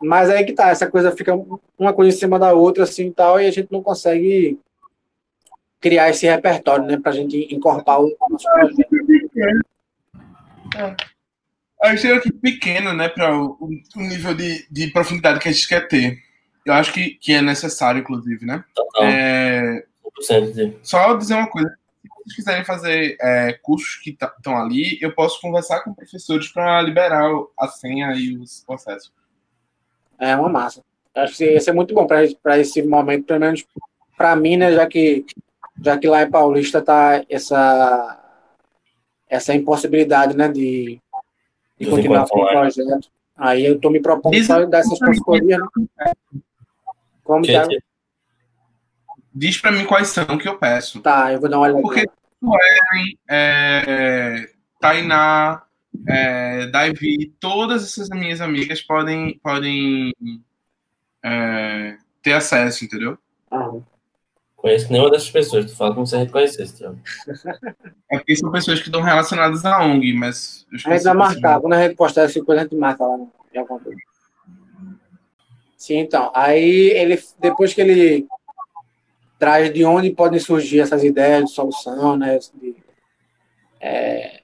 [0.00, 1.34] Mas aí que tá, essa coisa fica
[1.78, 4.58] uma coisa em cima da outra assim e tal, e a gente não consegue
[5.78, 8.86] criar esse repertório, né, para a gente incorporar o nosso projeto.
[10.76, 10.96] É.
[11.82, 15.52] A gente é aqui pequeno, né, para o, o, nível de, de profundidade que a
[15.52, 16.18] gente quer ter.
[16.64, 18.62] Eu acho que, que é necessário, inclusive, né?
[18.74, 19.04] Total.
[19.04, 19.84] É...
[20.82, 21.74] Só dizer uma coisa.
[22.20, 26.82] Se vocês quiserem fazer é, cursos que estão ali, eu posso conversar com professores para
[26.82, 29.12] liberar a senha e os processos.
[30.18, 30.82] É uma massa.
[31.14, 33.64] Acho que ia ser muito bom para esse momento, pelo menos
[34.16, 34.72] para mim, né?
[34.72, 35.24] Já que,
[35.82, 38.20] já que lá em Paulista tá essa,
[39.28, 40.48] essa impossibilidade, né?
[40.48, 41.00] De,
[41.78, 43.08] de continuar com o projeto.
[43.36, 45.60] Aí eu estou me propondo só dessas consultorias.
[45.98, 46.12] Né?
[47.24, 47.66] Como que, tá?
[49.34, 51.00] Diz para mim quais são que eu peço.
[51.00, 51.82] Tá, eu vou dar uma olhada.
[51.82, 52.04] Porque
[52.40, 54.50] Suelen, é,
[54.80, 55.62] Tainá,
[56.08, 60.12] é, Davi, todas essas minhas amigas podem, podem
[61.22, 63.18] é, ter acesso, entendeu?
[63.52, 63.82] Aham.
[64.60, 66.98] Conheço nenhuma dessas pessoas, tu fala como se a gente conhecesse, Tiago.
[68.10, 70.66] É porque são pessoas que estão relacionadas à ONG, mas.
[70.70, 73.32] A gente vai marcar, quando a gente postar essa coisa, a gente marca lá no
[75.78, 76.30] Sim, então.
[76.34, 78.26] Aí ele, depois que ele
[79.40, 82.76] traz de onde podem surgir essas ideias de solução, né, de,
[83.80, 84.42] é,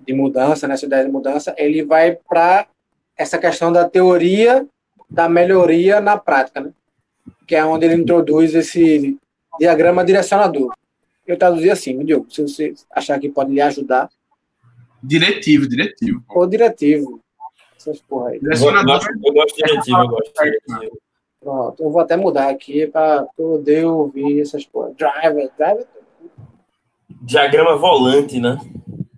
[0.00, 2.66] de mudança, né, essa ideia de mudança, ele vai para
[3.16, 4.66] essa questão da teoria
[5.10, 6.72] da melhoria na prática, né,
[7.46, 9.18] que é onde ele introduz esse
[9.58, 10.74] diagrama direcionador.
[11.26, 14.08] Eu traduzi assim, Diogo, se você achar que pode lhe ajudar.
[15.02, 16.24] Diretivo, diretivo.
[16.30, 17.20] Ou diretivo.
[17.76, 18.40] Essas porra aí.
[18.42, 20.98] Eu gosto, eu gosto de diretivo, eu gosto de diretivo.
[21.40, 24.92] Pronto, eu vou até mudar aqui para poder ouvir essas porra.
[24.92, 25.86] Driver, driver.
[27.22, 28.58] Diagrama volante, né?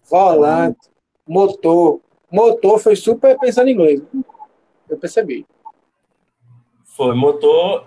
[0.09, 0.89] Volante,
[1.27, 2.01] motor.
[2.31, 4.03] Motor foi super pensando em inglês.
[4.89, 5.45] Eu percebi.
[6.85, 7.87] Foi, motor.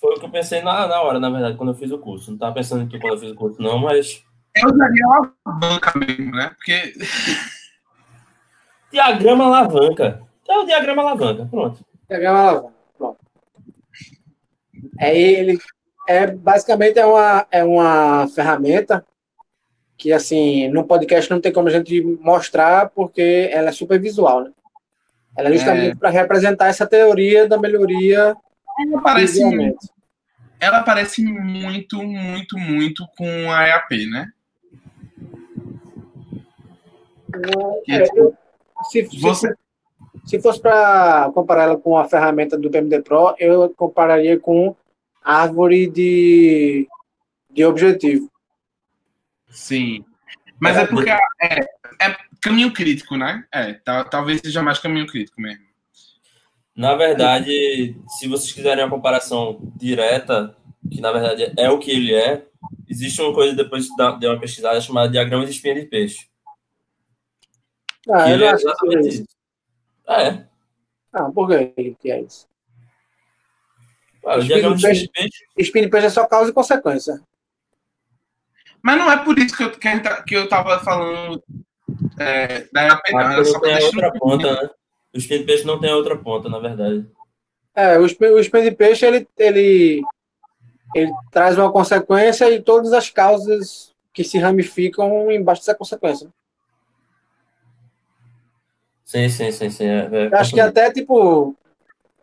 [0.00, 2.30] Foi o que eu pensei na, na hora, na verdade, quando eu fiz o curso.
[2.30, 4.24] Não tava pensando aqui quando eu fiz o curso, não, mas.
[4.54, 5.06] Eu usaria
[5.44, 6.50] alavanca mesmo, né?
[6.56, 6.92] Porque.
[8.90, 10.22] Diagrama alavanca.
[10.48, 11.84] É o diagrama alavanca, pronto.
[12.08, 12.77] Diagrama alavanca.
[14.98, 15.58] É ele.
[16.08, 19.04] É, basicamente é uma, é uma ferramenta
[19.96, 24.44] que, assim, no podcast não tem como a gente mostrar porque ela é super visual,
[24.44, 24.50] né?
[25.36, 25.94] Ela é justamente é.
[25.94, 28.34] para representar essa teoria da melhoria
[28.78, 29.42] ela parece,
[30.60, 34.30] ela parece muito, muito, muito com a EAP, né?
[37.88, 38.36] É, eu,
[38.90, 39.48] se, você...
[39.48, 39.54] se,
[40.28, 44.76] se fosse para comparar ela com a ferramenta do PMD Pro, eu compararia com
[45.24, 46.86] árvore de,
[47.50, 48.30] de objetivo.
[49.48, 50.04] Sim.
[50.60, 51.60] Mas é, é porque é,
[52.02, 53.42] é, caminho crítico, né?
[53.50, 53.72] É,
[54.10, 55.64] talvez seja mais caminho crítico mesmo.
[56.76, 60.54] Na verdade, se vocês quiserem uma comparação direta,
[60.92, 62.44] que na verdade é o que ele é,
[62.86, 66.28] existe uma coisa depois de uma pesquisada chamada diagrama de espinha de peixe.
[68.10, 69.37] Ah, que eu é exatamente que isso.
[70.08, 70.46] Ah, é?
[71.12, 72.48] Ah, por que que é isso?
[74.24, 74.86] Ah, o diagrama de
[75.56, 76.06] espinha de peixe...
[76.06, 77.20] É só causa e consequência.
[78.82, 79.70] Mas não é por isso que eu,
[80.24, 81.42] que eu tava falando
[82.18, 83.00] é, da.
[83.06, 84.70] Era só pra outra ponta, né?
[85.14, 87.06] O de peixe não tem outra ponta, na verdade.
[87.74, 90.02] É, o espinho, o espinho de peixe, ele, ele,
[90.94, 96.28] ele traz uma consequência e todas as causas que se ramificam embaixo dessa consequência.
[99.08, 99.86] Sim, sim, sim, sim.
[99.86, 101.56] É, é, acho que até, tipo...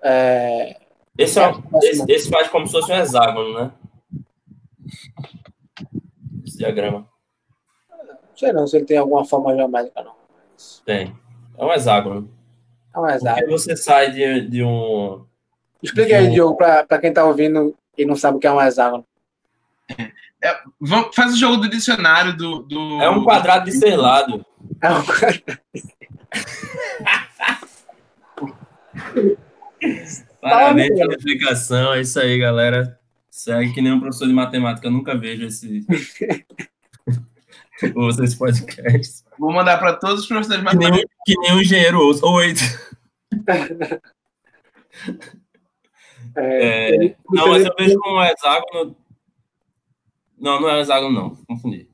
[0.03, 0.77] É...
[1.17, 3.71] Esse, é, esse, esse, faz como se fosse um hexágono, né?
[6.45, 7.09] Esse diagrama.
[7.89, 10.13] Não sei não se ele tem alguma forma geométrica, não.
[10.85, 11.11] Tem.
[11.57, 12.29] É um hexágono.
[12.93, 13.47] É um hexágono.
[13.47, 15.25] Porque você sai de, de um.
[15.81, 16.33] Explica de aí, um...
[16.33, 19.03] Diogo, para quem está ouvindo e não sabe o que é um hexágono.
[19.89, 23.01] É, vamos, faz o jogo do dicionário do, do.
[23.01, 23.71] É um quadrado de.
[23.71, 24.45] É um quadrado.
[30.41, 31.93] Parabéns pela explicação.
[31.93, 32.99] É isso aí, galera.
[33.29, 34.87] Segue que nem um professor de matemática.
[34.87, 35.85] Eu nunca vejo esse.
[37.95, 39.25] Ouça esse podcast.
[39.37, 41.07] Vou mandar para todos os professores de matemática.
[41.25, 42.25] Que nem, um engenheiro ouça.
[42.25, 42.53] Oi.
[46.37, 48.97] É, é, não, mas eu vejo como um hexágono.
[50.37, 51.35] Não, não é um hexágono, não.
[51.45, 51.89] Confundi.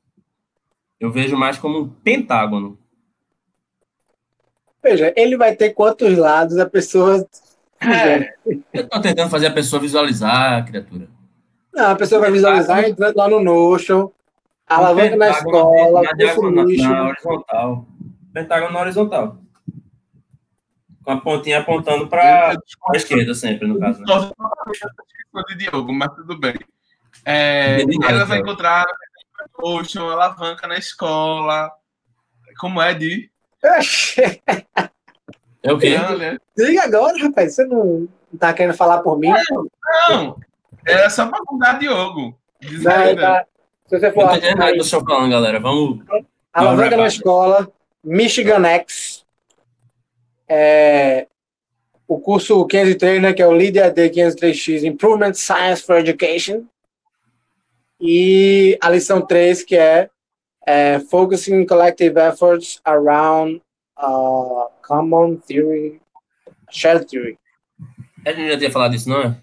[1.01, 2.77] Eu vejo mais como um pentágono.
[4.83, 7.27] Veja, ele vai ter quantos lados a pessoa.
[7.83, 8.35] É,
[8.71, 11.07] eu estou tentando fazer a pessoa visualizar a criatura.
[11.73, 14.11] Não, a pessoa vai visualizar entrando lá no Notion,
[14.67, 17.87] alavanca na escola, na, diagonal, na horizontal.
[18.31, 19.37] Pentágono na horizontal.
[21.03, 23.99] Com a pontinha apontando para a esquerda sempre, no caso.
[23.99, 24.05] Né?
[25.47, 26.53] de Diogo, mas tudo bem.
[27.25, 28.85] É, ela vai encontrar
[29.61, 31.71] Notion, alavanca na escola.
[32.59, 33.29] Como é de...
[35.63, 35.95] É o quê?
[36.57, 37.53] Diga agora, rapaz.
[37.53, 38.07] Você não
[38.39, 39.29] tá querendo falar por mim?
[39.29, 39.67] Não,
[40.09, 40.37] não.
[40.85, 42.35] Era só pra mudar Diogo.
[42.63, 43.45] Não, tá.
[43.85, 44.25] Se você for.
[44.25, 45.59] Não nada do senhor falando, galera.
[45.59, 46.03] Vamos.
[46.51, 47.71] Alavanca na escola,
[48.03, 49.25] Michigan X.
[50.49, 51.27] É,
[52.07, 56.63] o curso 503, né, que é o Lead AD 503X, Improvement Science for Education.
[58.01, 60.09] E a lição 3, que é,
[60.65, 63.61] é Focusing Collective Efforts Around
[63.99, 66.01] uh, Common Theory,
[66.71, 67.37] Shared Theory.
[68.25, 69.37] A gente já tinha falado disso, não é?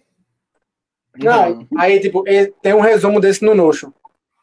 [1.16, 2.24] Não, aí, tipo,
[2.62, 3.92] tem um resumo desse no Notion.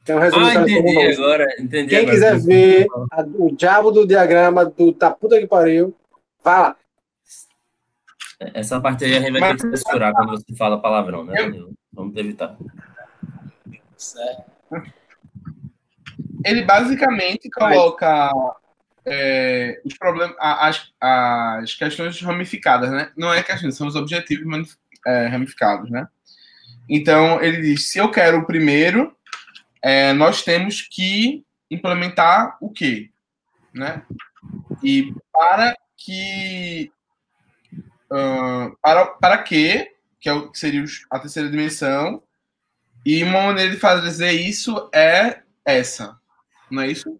[0.05, 2.13] Tem um resumo ah, entendi agora, entendi Quem agora.
[2.13, 5.95] quiser ver a, o diabo do diagrama do tá puta que pariu,
[6.43, 6.75] vá lá.
[8.53, 11.33] Essa parte aí a gente vai ter que censurar quando você fala palavrão, né,
[11.91, 12.55] Vamos evitar.
[13.97, 14.51] Certo.
[16.43, 18.31] Ele basicamente coloca
[19.05, 23.11] é, os problemas, as, as questões ramificadas, né?
[23.15, 26.07] Não é questões, são os objetivos é, ramificados, né?
[26.89, 29.15] Então, ele diz: se eu quero o primeiro,
[29.81, 33.09] é, nós temos que implementar o quê?
[33.73, 34.03] Né?
[34.83, 36.91] E para que.
[38.11, 42.21] Uh, para, para que, que, é o, que seria a terceira dimensão,
[43.05, 46.17] e uma maneira de fazer isso é essa,
[46.71, 47.19] não é isso?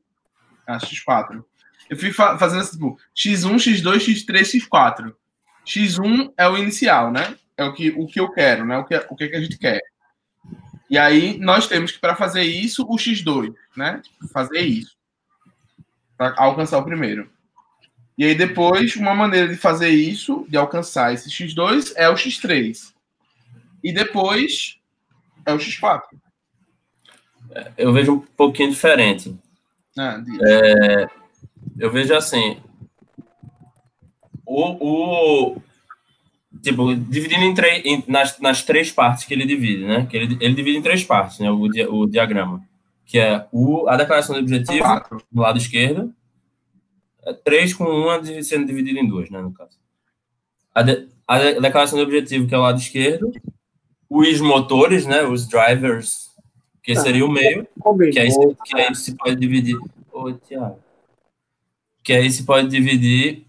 [0.65, 1.43] A X4.
[1.87, 5.13] Eu fui fa fazendo assim, tipo, X1, X2, X3, X4.
[5.65, 7.37] X1 é o inicial, né?
[7.55, 8.77] É o que, o que eu quero, né?
[8.77, 9.79] O que, o que a gente quer.
[10.89, 14.01] E aí nós temos que, para fazer isso, o X2, né?
[14.33, 14.95] Fazer isso.
[16.17, 17.29] Para alcançar o primeiro.
[18.17, 22.93] E aí depois, uma maneira de fazer isso, de alcançar esse X2, é o X3.
[23.83, 24.74] E depois
[25.45, 26.01] é o X4.
[27.77, 29.37] Eu vejo um pouquinho diferente.
[29.97, 31.07] Ah, é,
[31.79, 32.57] eu vejo assim.
[34.45, 35.61] O, o
[36.61, 40.05] tipo, dividindo em em, nas, nas três partes que ele divide, né?
[40.05, 41.49] Que ele, ele divide em três partes, né?
[41.49, 42.61] O, o diagrama.
[43.05, 45.23] Que é o, a declaração de objetivo Quatro.
[45.31, 46.13] do lado esquerdo.
[47.23, 49.41] É três com uma sendo dividida em duas, né?
[49.41, 49.77] No caso.
[50.73, 53.31] A, de, a declaração de objetivo, que é o lado esquerdo.
[54.09, 55.23] Os motores, né?
[55.23, 56.31] Os drivers,
[56.83, 57.67] que ah, seria o meio.
[58.11, 58.29] Que aí,
[58.65, 59.77] que aí se pode dividir.
[60.11, 60.79] Ô, Tiago.
[62.03, 63.45] Que aí se pode dividir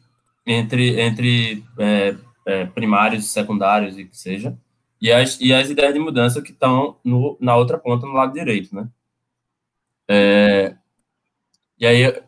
[0.46, 4.56] entre, entre é, é, primários, secundários e que seja,
[5.00, 6.96] e as, e as ideias de mudança que estão
[7.40, 8.88] na outra ponta, no lado direito, né?
[10.08, 10.74] É,
[11.78, 12.22] e aí,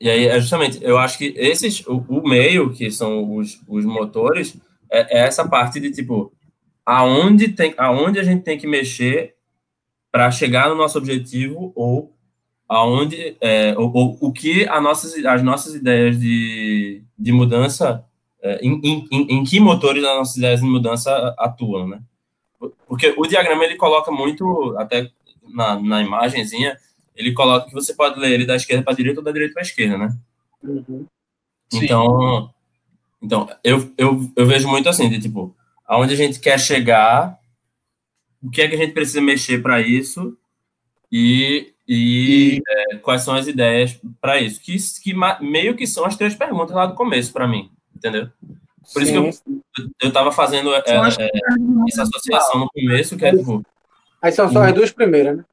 [0.00, 3.84] e aí, é justamente, eu acho que esses, o, o meio, que são os, os
[3.84, 4.56] motores,
[4.90, 6.32] é, é, essa parte de, tipo,
[6.84, 9.34] aonde, tem, aonde a gente tem que mexer
[10.12, 12.14] para chegar no nosso objetivo ou
[12.68, 18.04] aonde, é, ou, ou, o que a nossas, as nossas ideias de, de mudança
[18.42, 22.02] é, em, em, em, que motores as nossas ideias de mudança atuam, né?
[22.86, 25.10] Porque o diagrama ele coloca muito, até
[25.42, 26.76] na, na imagenzinha,
[27.14, 29.54] ele coloca que você pode ler ele da esquerda para a direita ou da direita
[29.54, 30.16] para a esquerda, né?
[30.62, 31.06] Uhum.
[31.72, 32.50] Então,
[33.22, 35.54] então eu, eu, eu vejo muito assim, de tipo,
[35.86, 37.38] aonde a gente quer chegar,
[38.42, 40.36] o que é que a gente precisa mexer para isso
[41.10, 42.62] e, e, e...
[42.68, 46.74] É, quais são as ideias para isso, que, que meio que são as três perguntas
[46.74, 47.70] lá do começo para mim
[48.04, 48.30] entendeu?
[48.92, 49.28] Por Sim.
[49.28, 50.96] isso que eu, eu tava fazendo é, é,
[51.88, 53.64] essa associação no começo, que é tipo.
[54.20, 55.44] Aí são só as duas primeiras, né?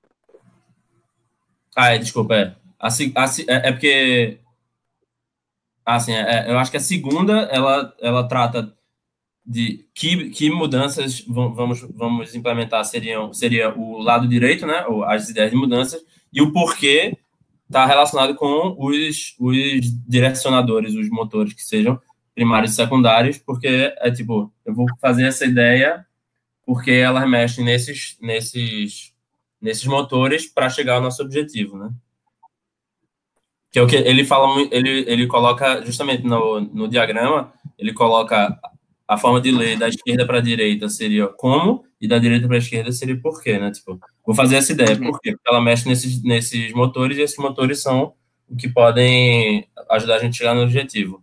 [1.76, 2.56] Ah, é, desculpa, é.
[2.78, 4.38] A, a, é, é porque.
[5.86, 8.74] Assim, é, eu acho que a segunda ela, ela trata
[9.46, 14.86] de que, que mudanças vamos, vamos implementar seriam seria o lado direito, né?
[14.88, 17.18] Ou as ideias de mudanças, e o porquê
[17.66, 22.00] está relacionado com os, os direcionadores, os motores que sejam
[22.36, 26.06] primários e secundários, porque é tipo, eu vou fazer essa ideia
[26.66, 29.14] porque elas mexem nesses, nesses,
[29.60, 31.92] nesses motores para chegar ao nosso objetivo, né?
[33.72, 38.60] Que é o que ele fala, ele, ele coloca justamente no, no diagrama, ele coloca
[39.12, 42.55] a forma de ler da esquerda para a direita seria como e da direita para
[42.55, 43.70] a esquerda seria por quê, né?
[43.70, 45.12] Tipo, vou fazer essa ideia, uhum.
[45.12, 45.34] por quê?
[45.34, 48.14] Porque ela mexe nesses, nesses motores e esses motores são
[48.47, 51.22] o que podem ajudar a gente a chegar no objetivo.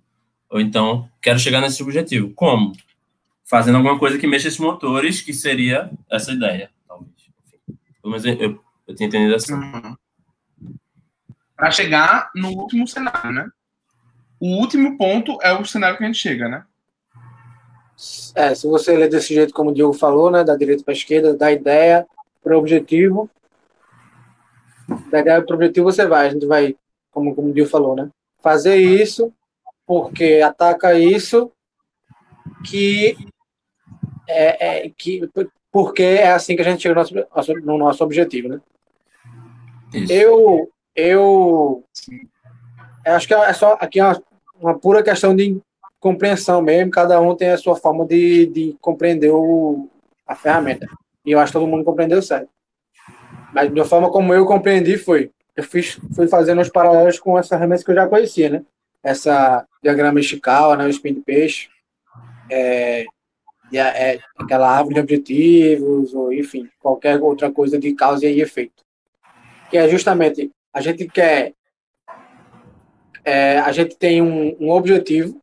[0.51, 2.30] Ou então, quero chegar nesse objetivo.
[2.34, 2.74] Como?
[3.43, 7.11] Fazendo alguma coisa que mexa esses motores, que seria essa ideia, talvez.
[8.05, 9.55] Menos eu, eu tenho entendido assim.
[9.55, 9.97] Uhum.
[11.57, 13.49] Para chegar no último cenário, né?
[14.39, 16.66] O último ponto é o cenário que a gente chega, né?
[18.35, 20.97] É, se você ler desse jeito como o Diogo falou, né, da direita para a
[20.97, 22.07] esquerda, da ideia
[22.43, 23.29] para o objetivo,
[25.11, 26.77] da ideia para o objetivo você vai, a gente vai,
[27.11, 28.09] como, como o Diogo falou, né,
[28.41, 29.33] fazer isso
[29.85, 31.51] porque ataca isso
[32.65, 33.17] que
[34.29, 35.29] é, é, que
[35.73, 38.61] porque é assim que a gente chega no nosso, no nosso objetivo, né?
[39.93, 40.13] Isso.
[40.13, 41.85] Eu eu
[43.07, 44.23] acho que é só aqui é uma,
[44.61, 45.59] uma, pura questão de
[46.01, 46.91] compreensão mesmo.
[46.91, 49.89] Cada um tem a sua forma de, de compreender o,
[50.27, 50.87] a ferramenta.
[51.25, 52.49] E eu acho que todo mundo compreendeu certo.
[53.53, 57.49] Mas da forma como eu compreendi foi eu fiz, fui fazendo os paralelos com as
[57.49, 58.65] ferramentas que eu já conhecia, né?
[59.03, 61.69] essa diagrama estical, né, o spin de peixe,
[62.51, 63.07] é,
[63.73, 68.85] é, aquela árvore de objetivos, ou enfim, qualquer outra coisa de causa e efeito.
[69.71, 71.55] Que é justamente, a gente quer,
[73.25, 75.41] é, a gente tem um, um objetivo,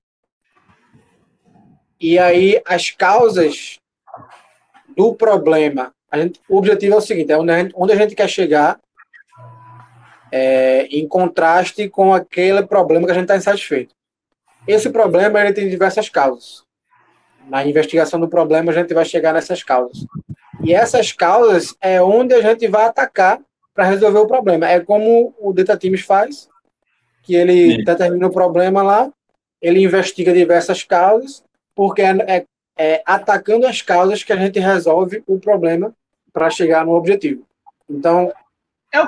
[2.00, 3.80] e aí as causas
[4.96, 7.96] do problema, a gente, o objetivo é o seguinte, é onde a gente, onde a
[7.96, 8.80] gente quer chegar
[10.32, 13.94] é, em contraste com aquele problema que a gente está insatisfeito.
[14.68, 16.64] Esse problema ele tem diversas causas.
[17.48, 20.06] Na investigação do problema, a gente vai chegar nessas causas.
[20.64, 23.40] E essas causas é onde a gente vai atacar
[23.74, 24.68] para resolver o problema.
[24.68, 26.50] É como o Data Teams faz,
[27.22, 27.84] que ele Sim.
[27.84, 29.12] determina o problema lá,
[29.62, 31.44] ele investiga diversas causas,
[31.76, 32.46] porque é, é,
[32.78, 35.94] é atacando as causas que a gente resolve o problema
[36.34, 37.46] para chegar no objetivo.
[37.90, 38.32] Então,
[38.92, 39.08] é o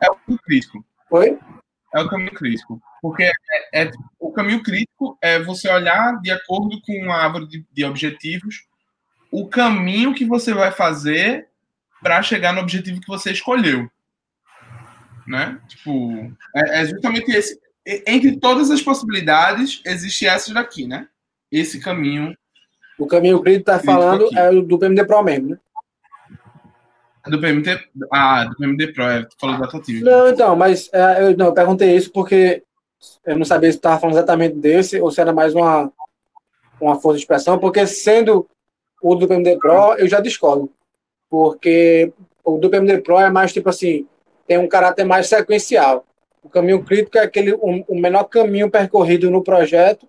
[0.00, 0.84] é o ponto crítico.
[1.10, 1.38] Oi?
[1.94, 2.80] é o caminho crítico.
[3.00, 7.66] Porque é, é, o caminho crítico é você olhar de acordo com uma árvore de,
[7.72, 8.66] de objetivos
[9.30, 11.48] o caminho que você vai fazer
[12.02, 13.90] para chegar no objetivo que você escolheu.
[15.26, 15.60] Né?
[15.68, 17.60] Tipo, é, é justamente esse.
[18.06, 21.08] Entre todas as possibilidades, existe essa daqui, né?
[21.50, 22.36] Esse caminho.
[22.98, 24.38] O caminho crítico está falando aqui.
[24.38, 25.58] é o do PMD Pro mesmo, né?
[27.26, 27.78] Do PMD,
[28.12, 30.02] ah, do PMD Pro, é, tu falou da Totiv.
[30.02, 32.62] Não, então, mas é, eu, não, eu perguntei isso porque
[33.24, 35.92] eu não sabia se estava falando exatamente desse ou se era mais uma,
[36.80, 38.48] uma força de expressão, porque sendo
[39.02, 40.70] o do PMD Pro, eu já discordo.
[41.28, 44.06] Porque o do PMD Pro é mais tipo assim,
[44.46, 46.06] tem um caráter mais sequencial.
[46.42, 50.08] O caminho crítico é aquele o, o menor caminho percorrido no projeto,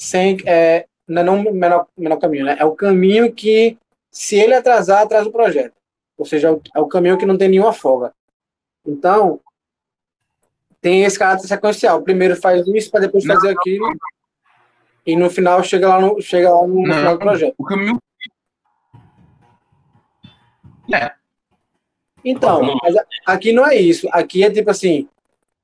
[0.00, 2.56] sem é, não, é não o menor, menor caminho, né?
[2.58, 3.76] É o caminho que,
[4.10, 5.74] se ele atrasar, atrasa o projeto.
[6.16, 8.14] Ou seja, é o, é o caminho que não tem nenhuma folga.
[8.86, 9.40] Então,
[10.80, 12.00] tem esse caráter sequencial.
[12.00, 13.94] Primeiro faz isso para depois fazer aquilo.
[15.04, 17.54] E no final chega lá no, chega lá no, no final do projeto.
[17.58, 17.98] O caminho.
[20.94, 21.12] É.
[22.24, 22.94] Então, mas
[23.26, 24.08] aqui não é isso.
[24.12, 25.06] Aqui é tipo assim: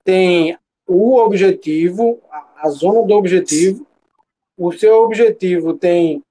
[0.05, 2.20] tem o objetivo,
[2.59, 3.87] a zona do objetivo.
[4.57, 6.22] O seu objetivo tem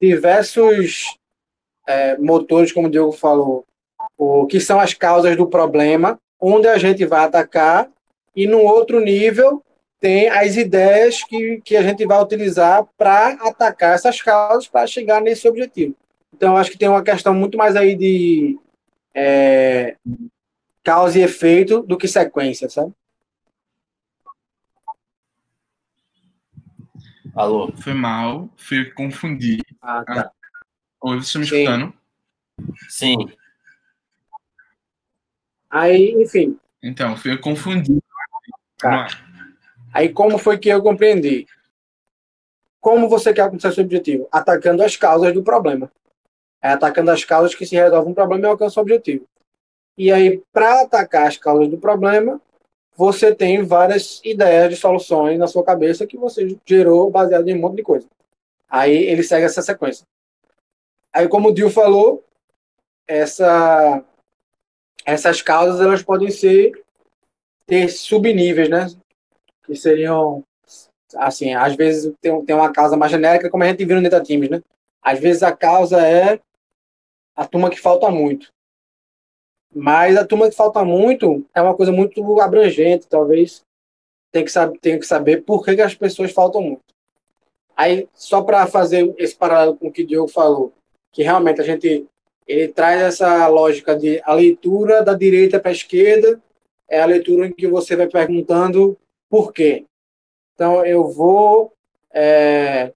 [0.00, 1.16] diversos
[1.86, 3.64] é, motores, como o Diogo falou,
[4.16, 7.90] o, que são as causas do problema, onde a gente vai atacar,
[8.34, 9.62] e no outro nível
[10.00, 15.20] tem as ideias que, que a gente vai utilizar para atacar essas causas para chegar
[15.20, 15.94] nesse objetivo.
[16.34, 18.58] Então, acho que tem uma questão muito mais aí de
[19.14, 19.96] é,
[20.82, 22.92] causa e efeito do que sequência, sabe?
[27.34, 27.72] Alô?
[27.76, 29.60] Foi mal, fui confundir.
[29.80, 30.20] Ah, tá.
[30.22, 30.32] Ah,
[31.02, 31.56] oi, você está me Sim.
[31.56, 31.94] escutando?
[32.88, 33.16] Sim.
[35.70, 36.58] Aí, enfim.
[36.82, 38.02] Então, fui confundir.
[38.78, 39.06] Tá.
[39.92, 41.46] Aí, como foi que eu compreendi?
[42.80, 44.28] Como você quer alcançar seu objetivo?
[44.32, 45.90] Atacando as causas do problema.
[46.62, 49.26] É atacando as causas que se resolve um problema e alcança o objetivo.
[49.96, 52.40] E aí, para atacar as causas do problema,
[53.00, 57.58] você tem várias ideias de soluções na sua cabeça que você gerou baseado em um
[57.58, 58.06] monte de coisa.
[58.68, 60.06] Aí ele segue essa sequência.
[61.10, 62.22] Aí, como o Dio falou,
[63.08, 64.04] essa,
[65.02, 66.72] essas causas elas podem ser
[67.66, 68.86] ter subníveis, né?
[69.64, 70.44] Que seriam
[71.16, 74.50] assim, às vezes tem, tem uma causa mais genérica, como a gente viu no Teams,
[74.50, 74.62] né?
[75.00, 76.38] Às vezes a causa é
[77.34, 78.52] a turma que falta muito.
[79.74, 83.62] Mas a turma que falta muito é uma coisa muito abrangente, talvez
[84.32, 86.82] tem que saber, tem que saber por que, que as pessoas faltam muito.
[87.76, 90.72] Aí, só para fazer esse paralelo com o que o Diogo falou,
[91.12, 92.06] que realmente a gente
[92.46, 96.42] ele traz essa lógica de a leitura da direita para a esquerda
[96.88, 98.98] é a leitura em que você vai perguntando
[99.28, 99.86] por quê.
[100.54, 101.72] Então, eu vou,
[102.12, 102.92] é,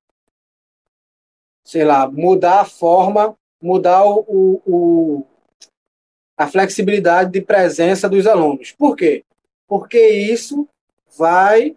[1.63, 5.27] sei lá, mudar a forma, mudar o, o,
[6.37, 8.73] a flexibilidade de presença dos alunos.
[8.73, 9.25] Por quê?
[9.67, 10.69] Porque isso
[11.17, 11.77] vai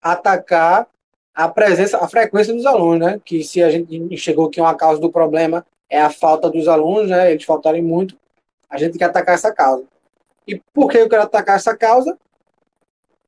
[0.00, 0.86] atacar
[1.34, 3.20] a presença, a frequência dos alunos, né?
[3.24, 7.10] Que se a gente chegou que uma causa do problema é a falta dos alunos,
[7.10, 7.30] né?
[7.30, 8.16] Eles faltarem muito,
[8.68, 9.84] a gente quer atacar essa causa.
[10.46, 12.16] E por que eu quero atacar essa causa?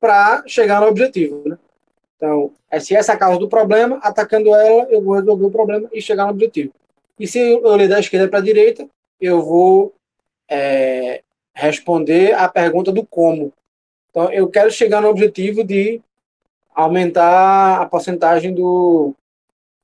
[0.01, 1.59] Para chegar no objetivo, né?
[2.16, 5.51] Então, é se essa é a causa do problema, atacando ela, eu vou resolver o
[5.51, 6.72] problema e chegar no objetivo.
[7.18, 8.88] E se eu ler da esquerda para a direita,
[9.20, 9.92] eu vou
[10.49, 11.22] é,
[11.54, 13.53] responder a pergunta do como.
[14.11, 16.00] Então, eu quero chegar no objetivo de
[16.75, 19.14] aumentar a porcentagem do,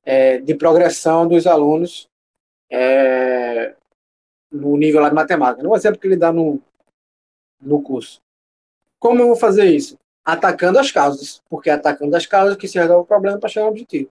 [0.05, 2.09] é, de progressão dos alunos
[2.71, 3.75] é,
[4.51, 5.63] no nível lá de matemática.
[5.63, 6.61] Não é exemplo que ele dá no,
[7.61, 8.23] no curso.
[8.99, 9.99] Como eu vou fazer isso?
[10.25, 13.67] Atacando as causas, porque é atacando as causas que se resolve o problema para chegar
[13.67, 14.11] ao objetivo.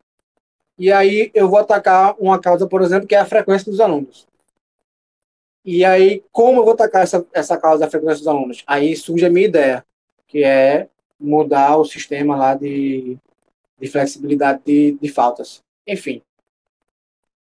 [0.78, 4.28] E aí eu vou atacar uma causa, por exemplo, que é a frequência dos alunos.
[5.66, 8.64] E aí, como eu vou atacar essa, essa causa da frequência dos alunos?
[8.68, 9.86] Aí surge a minha ideia,
[10.28, 13.18] que é mudar o sistema lá de,
[13.80, 15.64] de flexibilidade de, de faltas.
[15.88, 16.22] Enfim,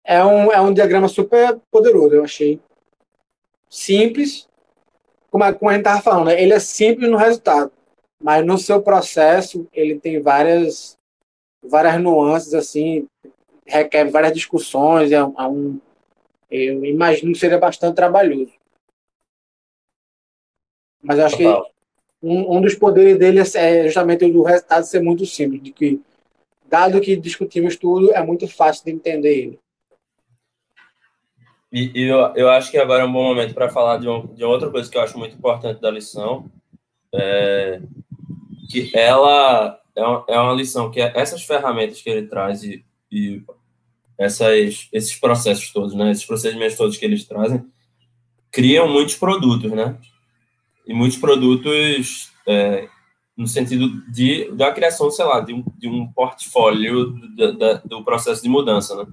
[0.04, 2.60] é um, é um diagrama super poderoso, eu achei.
[3.70, 4.48] Simples,
[5.30, 6.42] como a, como a gente estava falando, né?
[6.42, 7.72] ele é simples no resultado,
[8.22, 10.98] mas no seu processo ele tem várias,
[11.62, 13.06] várias nuances, assim,
[13.64, 15.80] requer várias discussões, é, é um,
[16.52, 18.52] eu imagino que seria bastante trabalhoso.
[21.02, 21.46] Mas acho que
[22.22, 25.72] um, um dos poderes dele é, é justamente o do resultado ser muito simples, de
[25.72, 26.00] que,
[26.68, 29.58] dado que discutimos tudo, é muito fácil de entender ele.
[31.72, 34.26] E, e eu, eu acho que agora é um bom momento para falar de, um,
[34.26, 36.50] de outra coisa que eu acho muito importante da lição,
[37.14, 37.80] é,
[38.70, 42.84] que ela é uma, é uma lição que é essas ferramentas que ele traz e,
[43.10, 43.42] e
[44.22, 47.64] essas, esses processos todos, né, esses procedimentos todos que eles trazem,
[48.50, 49.96] criam muitos produtos, né?
[50.86, 52.88] E muitos produtos é,
[53.36, 58.04] no sentido de da criação, sei lá, de um, de um portfólio do, da, do
[58.04, 59.06] processo de mudança, né?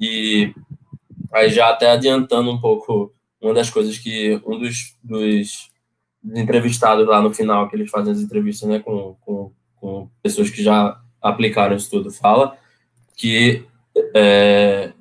[0.00, 0.54] E
[1.32, 5.70] aí já até adiantando um pouco uma das coisas que um dos, dos
[6.24, 10.62] entrevistados lá no final, que eles fazem as entrevistas né, com, com, com pessoas que
[10.62, 12.56] já aplicaram isso tudo, fala
[13.16, 13.64] que,
[14.14, 14.92] é,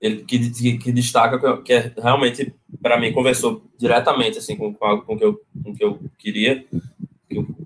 [0.00, 5.04] ele, que, que, destaca que é, realmente, para mim, conversou diretamente assim, com, com algo
[5.04, 6.64] com que eu, com que eu queria,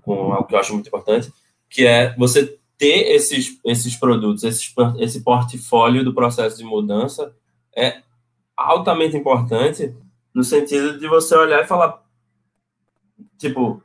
[0.01, 1.31] com algo que eu acho muito importante,
[1.69, 7.35] que é você ter esses, esses produtos, esses, esse portfólio do processo de mudança
[7.75, 8.01] é
[8.55, 9.93] altamente importante
[10.33, 12.03] no sentido de você olhar e falar,
[13.37, 13.83] tipo,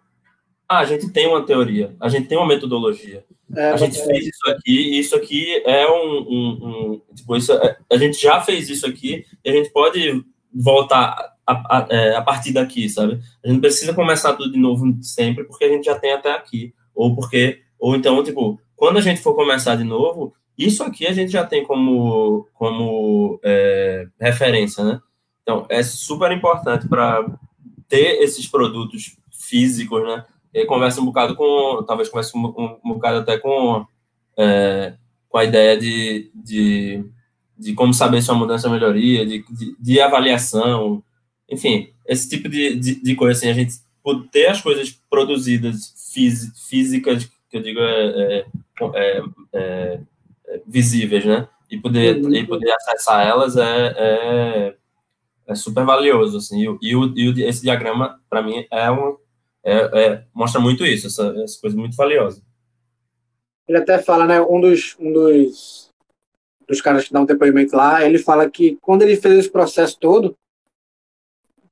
[0.79, 3.25] a gente tem uma teoria, a gente tem uma metodologia,
[3.55, 4.05] é, a gente é.
[4.05, 8.21] fez isso aqui, e isso aqui é um, um, um tipo, isso, é, a gente
[8.21, 10.25] já fez isso aqui, e a gente pode
[10.55, 13.21] voltar a, a, é, a, partir daqui, sabe?
[13.45, 16.75] A gente precisa começar tudo de novo sempre, porque a gente já tem até aqui,
[16.95, 21.13] ou porque, ou então, tipo, quando a gente for começar de novo, isso aqui a
[21.13, 25.01] gente já tem como, como é, referência, né?
[25.43, 27.25] Então, é super importante para
[27.89, 30.25] ter esses produtos físicos, né?
[30.53, 33.87] E conversa um bocado com, talvez converse um, um, um bocado até com,
[34.37, 34.95] é,
[35.29, 37.05] com a ideia de, de,
[37.59, 41.03] de como saber se uma mudança é melhoria, de, de, de, avaliação,
[41.49, 43.75] enfim, esse tipo de, de, de, coisa, assim, a gente
[44.31, 45.95] ter as coisas produzidas
[46.69, 48.47] físicas, que eu digo, é, é,
[48.95, 49.23] é,
[49.55, 50.01] é
[50.67, 51.49] visíveis, né?
[51.71, 54.75] E poder, e poder acessar elas é, é
[55.47, 59.17] é super valioso, assim, e, e, e esse diagrama, para mim, é um,
[59.65, 62.43] é, é, mostra muito isso, essa, essa coisa muito valiosa.
[63.69, 65.91] Ele até fala, né, um dos, um dos,
[66.69, 69.99] dos caras que dá um depoimento lá, ele fala que quando ele fez esse processo
[69.99, 70.37] todo,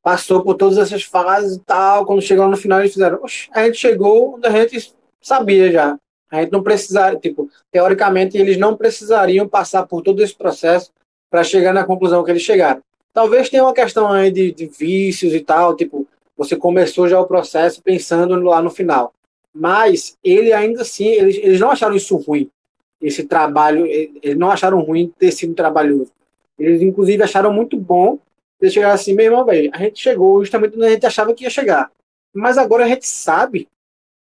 [0.03, 3.21] passou por todas essas fases e tal, quando chegou no final, eles fizeram,
[3.53, 5.99] a gente chegou onde a gente sabia já,
[6.31, 10.91] a gente não precisaria, tipo, teoricamente, eles não precisariam passar por todo esse processo
[11.29, 12.83] para chegar na conclusão que eles chegaram.
[13.13, 16.07] Talvez tenha uma questão aí de, de vícios e tal, tipo,
[16.41, 19.13] você começou já o processo pensando lá no final.
[19.55, 22.51] Mas ele ainda assim, eles, eles não acharam isso ruim,
[22.99, 26.11] esse trabalho, eles não acharam ruim ter sido trabalhoso.
[26.59, 28.19] Eles, inclusive, acharam muito bom
[28.59, 31.51] ter chegado assim, meu irmão, a gente chegou justamente onde a gente achava que ia
[31.51, 31.93] chegar.
[32.35, 33.69] Mas agora a gente sabe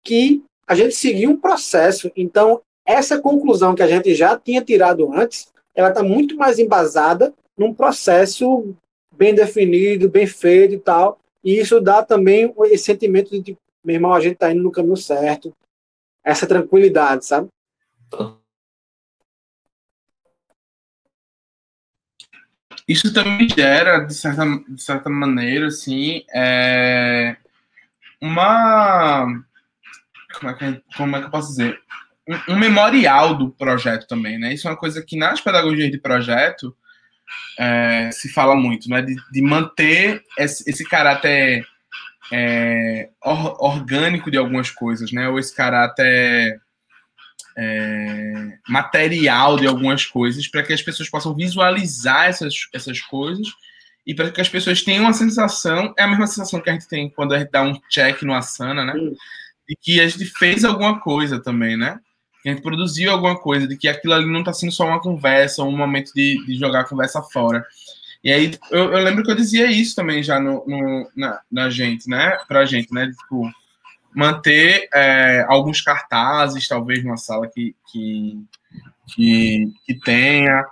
[0.02, 5.12] que a gente seguiu um processo, então essa conclusão que a gente já tinha tirado
[5.12, 8.74] antes, ela está muito mais embasada num processo
[9.12, 11.20] bem definido, bem feito e tal.
[11.46, 14.72] E isso dá também esse sentimento de, tipo, meu irmão, a gente está indo no
[14.72, 15.56] caminho certo.
[16.24, 17.48] Essa tranquilidade, sabe?
[22.88, 27.38] Isso também gera, de certa, de certa maneira, assim, é,
[28.20, 29.26] uma.
[30.40, 31.80] Como é, que, como é que eu posso dizer?
[32.28, 34.52] Um, um memorial do projeto também, né?
[34.52, 36.76] Isso é uma coisa que nas pedagogias de projeto
[37.58, 39.02] é, se fala muito, né?
[39.02, 41.66] De, de manter esse, esse caráter
[42.32, 45.30] é, or, orgânico de algumas coisas, né?
[45.30, 46.60] Ou esse caráter
[47.58, 53.48] é, material de algumas coisas, para que as pessoas possam visualizar essas, essas coisas
[54.06, 56.88] e para que as pessoas tenham uma sensação, é a mesma sensação que a gente
[56.88, 58.94] tem quando a gente dá um check no Asana, né?
[59.68, 62.00] De que a gente fez alguma coisa também, né?
[62.46, 65.02] Que a gente produziu alguma coisa, de que aquilo ali não está sendo só uma
[65.02, 67.66] conversa, um momento de, de jogar a conversa fora.
[68.24, 71.72] E aí eu, eu, lembro que eu dizia isso também já no, no na, na,
[71.72, 72.38] gente, né?
[72.48, 73.12] Pra gente, né?
[73.20, 73.50] Tipo,
[74.14, 78.40] manter é, alguns cartazes, talvez, numa sala que, que,
[79.08, 80.64] que, que tenha.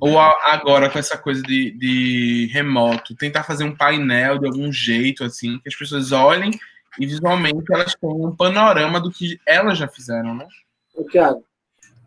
[0.00, 5.22] Ou agora com essa coisa de, de remoto, tentar fazer um painel de algum jeito,
[5.22, 6.50] assim, que as pessoas olhem
[6.98, 10.44] e visualmente elas tenham um panorama do que elas já fizeram, né?
[11.10, 11.44] Tiago.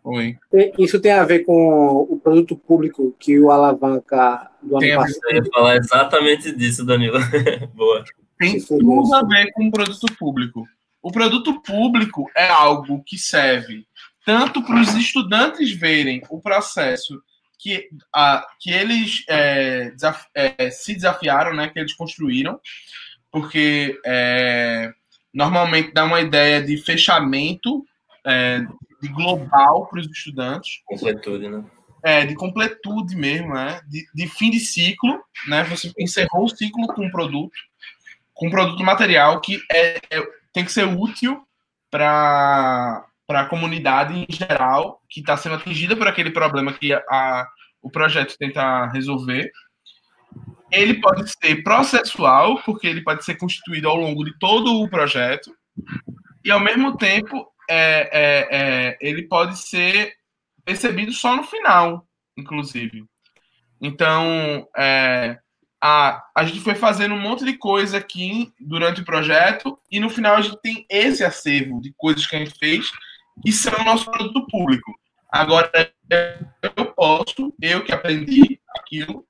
[0.04, 0.36] Oi.
[0.78, 5.20] Isso tem a ver com o produto público que o alavanca do ano passado?
[5.30, 7.18] Eu ia falar exatamente disso, Danilo.
[7.74, 8.04] Boa.
[8.38, 10.66] Tem tudo a ver com o produto público.
[11.02, 13.86] O produto público é algo que serve
[14.24, 17.22] tanto para os estudantes verem o processo
[17.58, 22.58] que, a, que eles é, desaf, é, se desafiaram, né, que eles construíram,
[23.30, 24.92] porque é,
[25.32, 27.84] normalmente dá uma ideia de fechamento
[28.26, 28.60] é,
[29.00, 30.82] de global para os estudantes.
[30.86, 31.64] Completude, né?
[32.02, 33.80] É, de completude mesmo, né?
[33.88, 35.64] De, de, fim de ciclo, né?
[35.64, 37.56] Você encerrou o ciclo com um produto,
[38.32, 40.22] com um produto material que é, é
[40.52, 41.42] tem que ser útil
[41.90, 47.48] para a comunidade em geral que está sendo atingida por aquele problema que a, a,
[47.82, 49.50] o projeto tenta resolver.
[50.70, 55.54] Ele pode ser processual, porque ele pode ser constituído ao longo de todo o projeto,
[56.44, 60.14] e ao mesmo tempo é, é, é, ele pode ser
[60.64, 63.04] percebido só no final, inclusive.
[63.80, 65.38] Então, é,
[65.80, 70.08] a, a gente foi fazendo um monte de coisa aqui durante o projeto e no
[70.08, 72.90] final a gente tem esse acervo de coisas que a gente fez
[73.44, 74.92] e são o nosso produto público.
[75.30, 75.70] Agora,
[76.62, 79.26] eu posso, eu que aprendi aquilo,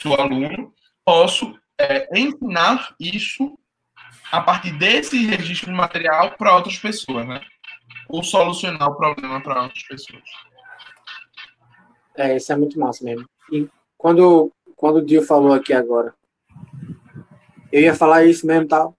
[0.00, 0.74] sou aluno,
[1.04, 3.56] posso é, ensinar isso
[4.32, 7.40] a partir desse registro de material para outras pessoas, né?
[8.08, 10.22] Ou solucionar o problema para outras pessoas.
[12.16, 13.28] É, isso é muito massa mesmo.
[13.52, 13.68] E
[13.98, 16.14] quando quando o Dio falou aqui agora,
[17.72, 18.94] eu ia falar isso mesmo tal.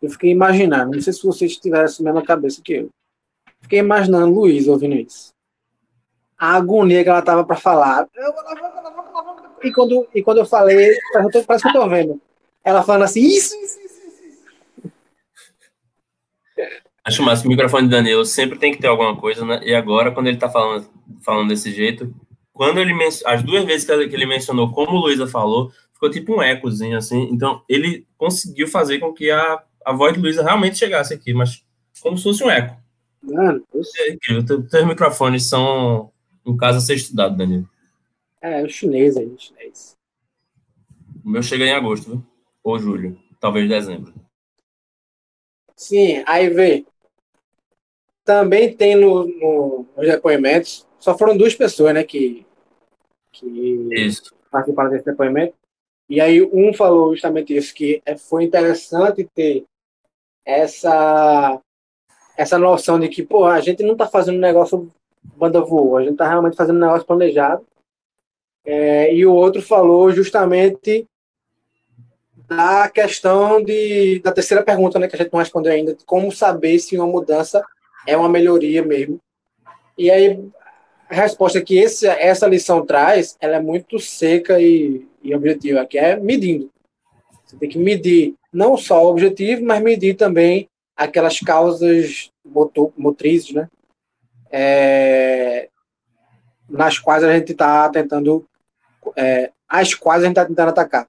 [0.00, 2.90] Eu fiquei imaginando, não sei se vocês tivessem a mesma cabeça que eu.
[3.62, 5.34] Fiquei imaginando Luiz ouvindo isso.
[6.38, 8.06] A agonia que ela tava para falar.
[9.62, 10.96] E quando, e quando eu falei,
[11.46, 12.20] parece que eu tô vendo.
[12.62, 13.54] Ela falando assim, isso.
[17.06, 19.60] Acho massa, o microfone de Danilo sempre tem que ter alguma coisa, né?
[19.62, 20.90] E agora, quando ele tá falando,
[21.22, 22.12] falando desse jeito,
[22.52, 22.92] quando ele
[23.24, 27.28] as duas vezes que ele mencionou, como o Luísa falou, ficou tipo um ecozinho assim.
[27.30, 31.64] Então ele conseguiu fazer com que a, a voz de Luísa realmente chegasse aqui, mas
[32.02, 32.76] como se fosse um eco.
[33.22, 33.64] Mano,
[33.98, 34.66] é incrível.
[34.68, 36.10] Teus microfones são
[36.44, 37.70] um caso a ser estudado, Danilo.
[38.42, 39.96] É, o chinês aí, o chinês.
[41.24, 42.26] O meu chega em agosto, viu?
[42.64, 44.12] Ou julho, talvez dezembro.
[45.76, 46.84] Sim, aí vê.
[48.26, 52.44] Também tem no, no, nos depoimentos, só foram duas pessoas, né, que
[53.30, 53.46] que
[53.92, 54.34] isso.
[54.50, 55.54] participaram desse depoimento.
[56.08, 59.64] E aí um falou justamente isso, que é, foi interessante ter
[60.44, 61.60] essa
[62.36, 64.92] essa noção de que, pô, a gente não está fazendo um negócio
[65.36, 67.64] banda voou, a gente está realmente fazendo um negócio planejado.
[68.64, 71.06] É, e o outro falou justamente
[72.48, 76.30] da questão de, da terceira pergunta, né, que a gente não respondeu ainda, de como
[76.32, 77.64] saber se uma mudança
[78.06, 79.20] é uma melhoria mesmo.
[79.98, 80.38] E aí
[81.08, 85.98] a resposta que esse, essa lição traz, ela é muito seca e, e objetiva, que
[85.98, 86.70] é medindo.
[87.44, 93.52] Você tem que medir não só o objetivo, mas medir também aquelas causas motor, motrizes,
[93.52, 93.68] né?
[94.50, 95.68] É,
[96.68, 98.44] nas quais a gente está tentando,
[99.14, 101.06] é, as quais a gente está tentando atacar.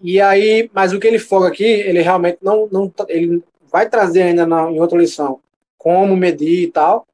[0.00, 4.22] E aí, mas o que ele foca aqui, ele realmente não, não ele vai trazer
[4.22, 5.40] ainda na, em outra lição
[5.78, 7.06] como medir e tal,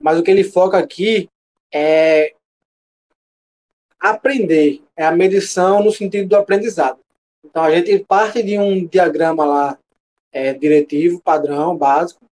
[0.00, 1.28] mas o que ele foca aqui
[1.72, 2.34] é
[3.98, 6.98] aprender, é a medição no sentido do aprendizado.
[7.44, 9.78] Então a gente parte de um diagrama lá
[10.32, 12.24] é, diretivo, padrão, básico,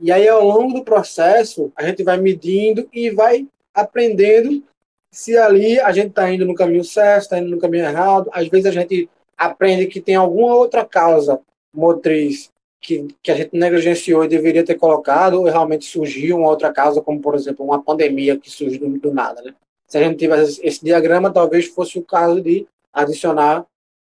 [0.00, 4.64] e aí ao longo do processo a gente vai medindo e vai aprendendo
[5.10, 8.30] se ali a gente está indo no caminho certo, está indo no caminho errado.
[8.32, 11.40] Às vezes a gente aprende que tem alguma outra causa
[11.72, 12.51] motriz
[12.82, 17.00] que, que a gente negligenciou e deveria ter colocado, ou realmente surgiu uma outra causa,
[17.00, 19.54] como, por exemplo, uma pandemia que surge do, do nada, né?
[19.86, 23.64] Se a gente tivesse esse diagrama, talvez fosse o caso de adicionar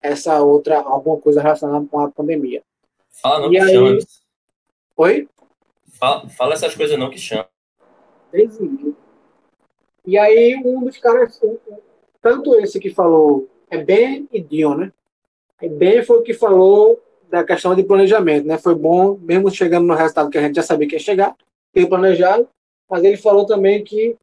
[0.00, 2.62] essa outra, alguma coisa relacionada com a pandemia.
[3.10, 3.74] Fala não e que aí...
[3.74, 3.98] chama.
[4.96, 5.28] Oi?
[5.98, 7.48] Fala, fala essas coisas não que chama.
[10.06, 11.38] E aí, um dos caras,
[12.22, 14.92] tanto esse que falou, é Ben e Dion, né?
[15.60, 17.00] E Ben foi o que falou
[17.34, 18.56] da questão de planejamento, né?
[18.58, 21.36] Foi bom, mesmo chegando no resultado que a gente já sabia que ia chegar,
[21.72, 22.48] ter planejado,
[22.88, 24.16] mas ele falou também que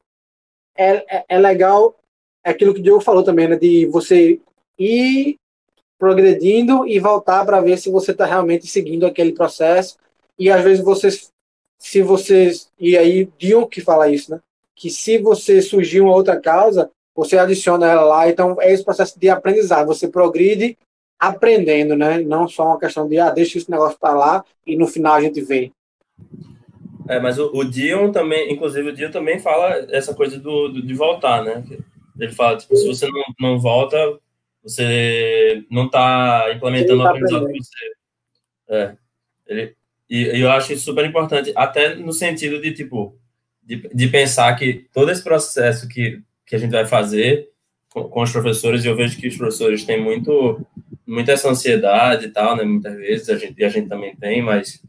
[0.78, 1.96] é, é, é legal
[2.44, 3.56] aquilo que o Diogo falou também, né?
[3.56, 4.40] De você
[4.80, 5.36] ir
[6.00, 9.98] progredindo e voltar para ver se você está realmente seguindo aquele processo.
[10.40, 11.10] E às vezes você,
[11.78, 14.40] se você, e aí Dion que fala isso, né?
[14.76, 18.30] Que se você surgir uma outra causa, você adiciona ela lá.
[18.30, 19.88] Então é esse processo de aprendizado.
[19.88, 20.78] Você progride
[21.22, 22.20] aprendendo, né?
[22.20, 25.22] Não só uma questão de, ah, deixa esse negócio para lá e no final a
[25.22, 25.72] gente vê.
[27.08, 30.82] É, mas o, o Dion também, inclusive o Dion também fala essa coisa do, do
[30.82, 31.64] de voltar, né?
[32.20, 33.98] Ele fala, tipo, se você não, não volta,
[34.64, 37.92] você não está implementando tá o aprendizado que você...
[38.70, 38.96] É,
[39.46, 39.76] ele,
[40.10, 43.16] e, e, eu acho isso super importante, até no sentido de, tipo,
[43.62, 47.50] de, de pensar que todo esse processo que, que a gente vai fazer
[47.90, 50.66] com, com os professores, e eu vejo que os professores têm muito
[51.06, 52.64] muita essa ansiedade e tal, né?
[52.64, 54.82] Muitas vezes a gente, a gente também tem, mas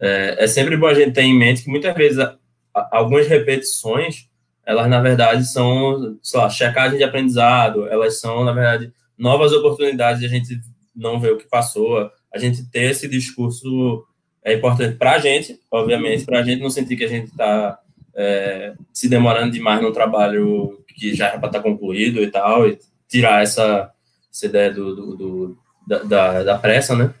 [0.00, 2.36] é, é sempre bom a gente ter em mente que muitas vezes a,
[2.74, 4.28] a, algumas repetições,
[4.64, 10.20] elas na verdade são, sei lá, checagem de aprendizado, elas são, na verdade, novas oportunidades
[10.20, 10.60] de a gente
[10.94, 12.10] não ver o que passou.
[12.32, 14.04] a gente ter esse discurso
[14.44, 17.78] é importante para a gente, obviamente, para a gente não sentir que a gente está
[18.14, 22.68] é, se demorando demais no trabalho que já era para estar tá concluído e tal,
[22.68, 23.90] e tirar essa,
[24.30, 27.14] essa ideia do, do, do da, da, pressa, né?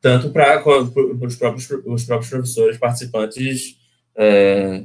[0.00, 3.78] Tanto para os próprios, os próprios professores participantes
[4.16, 4.84] é,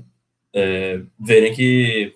[0.53, 2.13] é, verem que,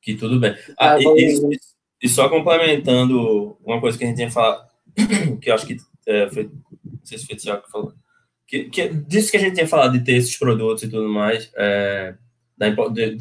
[0.00, 0.54] que tudo bem.
[0.78, 1.58] Ah, e, e,
[2.02, 4.68] e, só complementando uma coisa que a gente tinha falado,
[5.40, 6.44] que eu acho que é, foi,
[6.84, 7.94] não sei se foi o que falou,
[8.46, 11.50] que, que, disso que a gente tinha falado de ter esses produtos e tudo mais,
[11.56, 12.14] é,
[12.56, 12.68] da,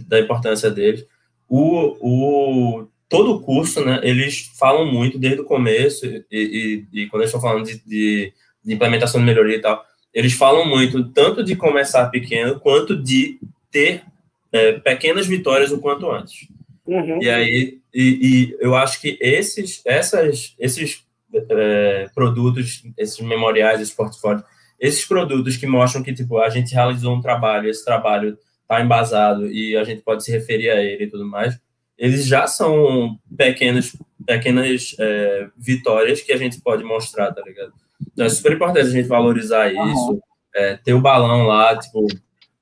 [0.06, 1.06] da importância deles.
[1.48, 7.08] O, o, todo o curso, né, eles falam muito desde o começo, e, e, e
[7.08, 8.32] quando eles estão falando de, de,
[8.64, 9.84] de, implementação de melhoria e tal,
[10.14, 13.38] eles falam muito tanto de começar pequeno, quanto de
[13.70, 14.04] ter
[14.50, 16.48] é, pequenas vitórias o quanto antes.
[16.88, 17.22] Uhum.
[17.22, 21.04] E aí, e, e, eu acho que esses, essas, esses
[21.50, 24.46] é, produtos, esses memoriais, esses portfólios,
[24.80, 29.52] esses produtos que mostram que tipo a gente realizou um trabalho, esse trabalho está embasado
[29.52, 31.60] e a gente pode se referir a ele e tudo mais,
[32.02, 33.96] eles já são pequenas,
[34.26, 37.72] pequenas é, vitórias que a gente pode mostrar, tá ligado?
[38.12, 40.20] Então é super importante a gente valorizar isso,
[40.56, 42.08] é, ter o balão lá, tipo,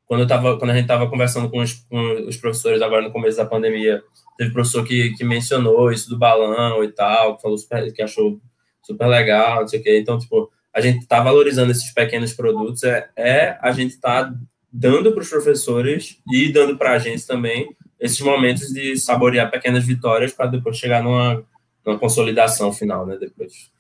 [0.06, 3.14] quando, eu tava, quando a gente estava conversando com os, com os, professores agora no
[3.14, 4.04] começo da pandemia,
[4.38, 8.42] teve professor que, que mencionou isso do balão e tal, que falou super, que achou
[8.84, 10.00] super legal, não sei o quê.
[10.00, 14.34] Então, tipo, a gente está valorizando esses pequenos produtos, é, é a gente está
[14.70, 19.86] dando para os professores e dando para a gente também esses momentos de saborear pequenas
[19.86, 21.46] vitórias para depois chegar numa,
[21.86, 23.18] numa consolidação final, né?
[23.18, 23.72] Depois.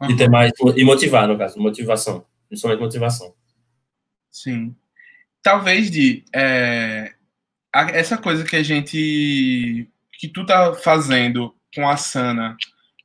[0.00, 0.10] Uhum.
[0.10, 0.52] E ter mais.
[0.76, 2.24] E motivar, no caso, motivação.
[2.48, 3.34] Principalmente motivação.
[4.30, 4.74] Sim.
[5.42, 6.24] Talvez de.
[6.34, 7.14] É,
[7.92, 9.88] essa coisa que a gente.
[10.18, 12.56] que tu tá fazendo com a Sana,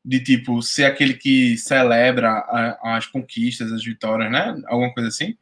[0.04, 4.62] de tipo, ser aquele que celebra a, as conquistas, as vitórias, né?
[4.68, 5.38] Alguma coisa assim.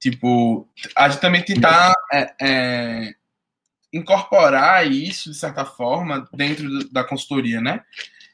[0.00, 1.92] Tipo, a gente também tentar.
[2.12, 3.14] É, é,
[3.94, 7.82] incorporar isso, de certa forma, dentro da consultoria, né?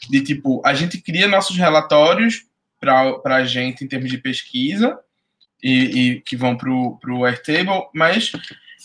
[0.09, 2.47] De tipo, a gente cria nossos relatórios
[2.81, 4.99] para a gente em termos de pesquisa
[5.62, 8.32] e, e que vão para o Airtable, mas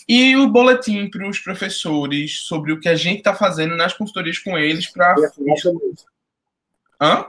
[0.06, 4.38] e o boletim para os professores sobre o que a gente está fazendo nas consultorias
[4.38, 5.14] com eles para.
[7.00, 7.26] Hã?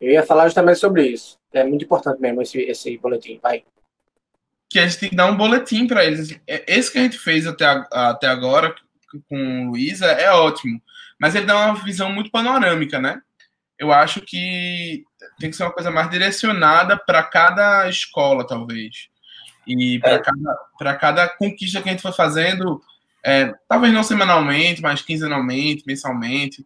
[0.00, 1.38] Eu ia falar justamente sobre isso.
[1.52, 3.40] É muito importante mesmo esse, esse boletim.
[3.42, 3.64] Vai
[4.72, 6.38] que a gente tem que dar um boletim para eles.
[6.46, 8.74] É, esse que a gente fez até, até agora
[9.28, 10.80] com o Luísa é ótimo,
[11.20, 13.20] mas ele dá uma visão muito panorâmica, né?
[13.78, 15.04] Eu acho que
[15.38, 19.08] tem que ser uma coisa mais direcionada para cada escola, talvez.
[19.66, 20.18] E para é.
[20.18, 22.80] cada, cada conquista que a gente for fazendo,
[23.24, 26.64] é, talvez não semanalmente, mas quinzenalmente, mensalmente,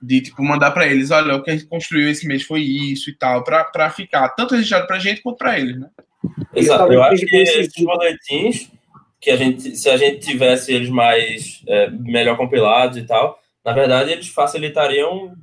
[0.00, 3.10] de tipo mandar para eles: olha, o que a gente construiu esse mês foi isso
[3.10, 5.88] e tal, para ficar tanto registrado para a gente quanto para eles, né?
[6.54, 6.92] Exato.
[6.92, 8.70] Eu acho que esses boletins,
[9.20, 13.72] que a gente, se a gente tivesse eles mais é, melhor compilados e tal, na
[13.72, 15.34] verdade eles facilitariam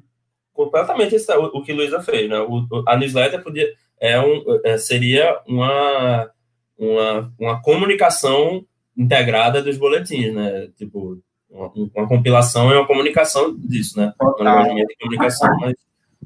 [0.53, 2.39] completamente esse, o, o, que Luísa fez, né?
[2.41, 6.29] O, a newsletter podia, é um, é, seria uma,
[6.77, 8.65] uma, uma comunicação
[8.97, 10.67] integrada dos boletins, né?
[10.77, 11.17] Tipo,
[11.49, 14.13] uma, uma compilação e uma comunicação disso, né?
[14.21, 15.75] Uma de comunicação, mas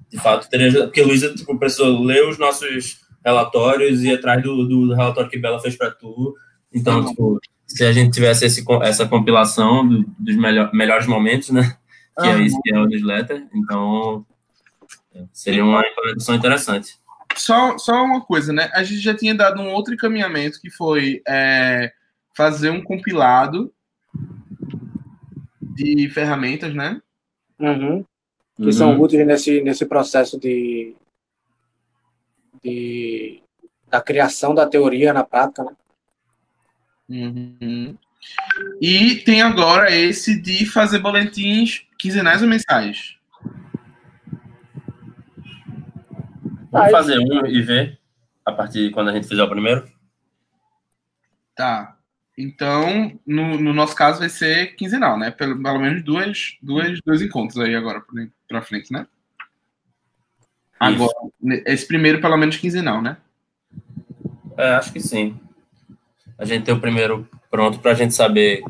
[0.10, 0.86] de fato teria.
[0.86, 5.60] Porque Luísa tipo, precisou ler os nossos relatórios e atrás do, do relatório que Bela
[5.60, 6.36] fez para tu.
[6.74, 7.06] Então, uhum.
[7.06, 11.78] tipo, se a gente tivesse esse, essa compilação do, dos melhor, melhores momentos, né?
[12.20, 12.34] Que uhum.
[12.34, 14.26] é isso que é o newsletter, então
[15.32, 16.98] seria uma implementação interessante.
[17.36, 18.70] Só, só uma coisa, né?
[18.74, 21.92] A gente já tinha dado um outro encaminhamento que foi é,
[22.36, 23.74] fazer um compilado
[25.62, 27.02] de ferramentas, né?
[27.60, 28.06] Uhum.
[28.56, 28.72] Que uhum.
[28.72, 30.96] são úteis nesse, nesse processo de
[32.64, 33.42] de,
[33.90, 35.76] da criação da teoria na prática, né?
[37.10, 37.98] Uhum.
[38.82, 43.18] E tem agora esse de fazer boletins quinzenais ou mensais.
[46.72, 48.00] Vamos fazer um e ver
[48.46, 49.88] a partir de quando a gente fizer o primeiro?
[51.56, 51.98] Tá.
[52.38, 55.30] Então, no, no nosso caso, vai ser quinzenal, né?
[55.30, 58.04] Pelo, pelo menos duas, duas, dois encontros aí agora
[58.48, 59.06] para frente, né?
[60.88, 61.14] Agora,
[61.66, 63.18] esse primeiro, pelo menos quinzenal, né?
[64.58, 65.40] É, acho que sim.
[66.38, 68.64] A gente tem o primeiro pronto para a gente saber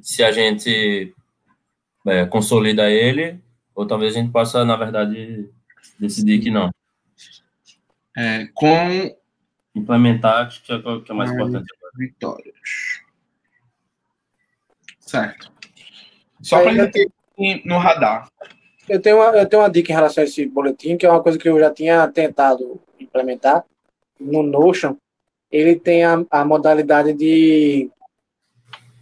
[0.00, 1.14] se a gente
[2.06, 3.40] é, consolida ele,
[3.74, 5.48] ou talvez a gente possa, na verdade,
[5.98, 6.70] decidir que não.
[8.16, 9.16] É, com.
[9.74, 11.66] Implementar, que é, que é mais importante.
[11.98, 13.02] Vitórias.
[15.00, 15.52] Certo.
[16.40, 16.92] Só para a gente
[17.36, 18.30] ter no radar.
[18.88, 21.22] Eu tenho, uma, eu tenho uma dica em relação a esse boletim, que é uma
[21.22, 23.64] coisa que eu já tinha tentado implementar
[24.18, 24.96] no Notion.
[25.50, 27.90] Ele tem a, a modalidade de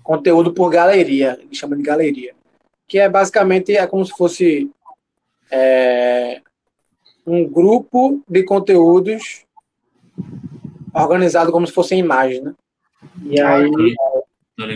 [0.02, 2.34] conteúdo por galeria, ele chama de galeria,
[2.86, 4.70] que é basicamente é como se fosse
[5.50, 6.42] é,
[7.26, 9.44] um grupo de conteúdos
[10.94, 12.54] organizado como se fosse imagem, né?
[13.24, 13.70] E aí,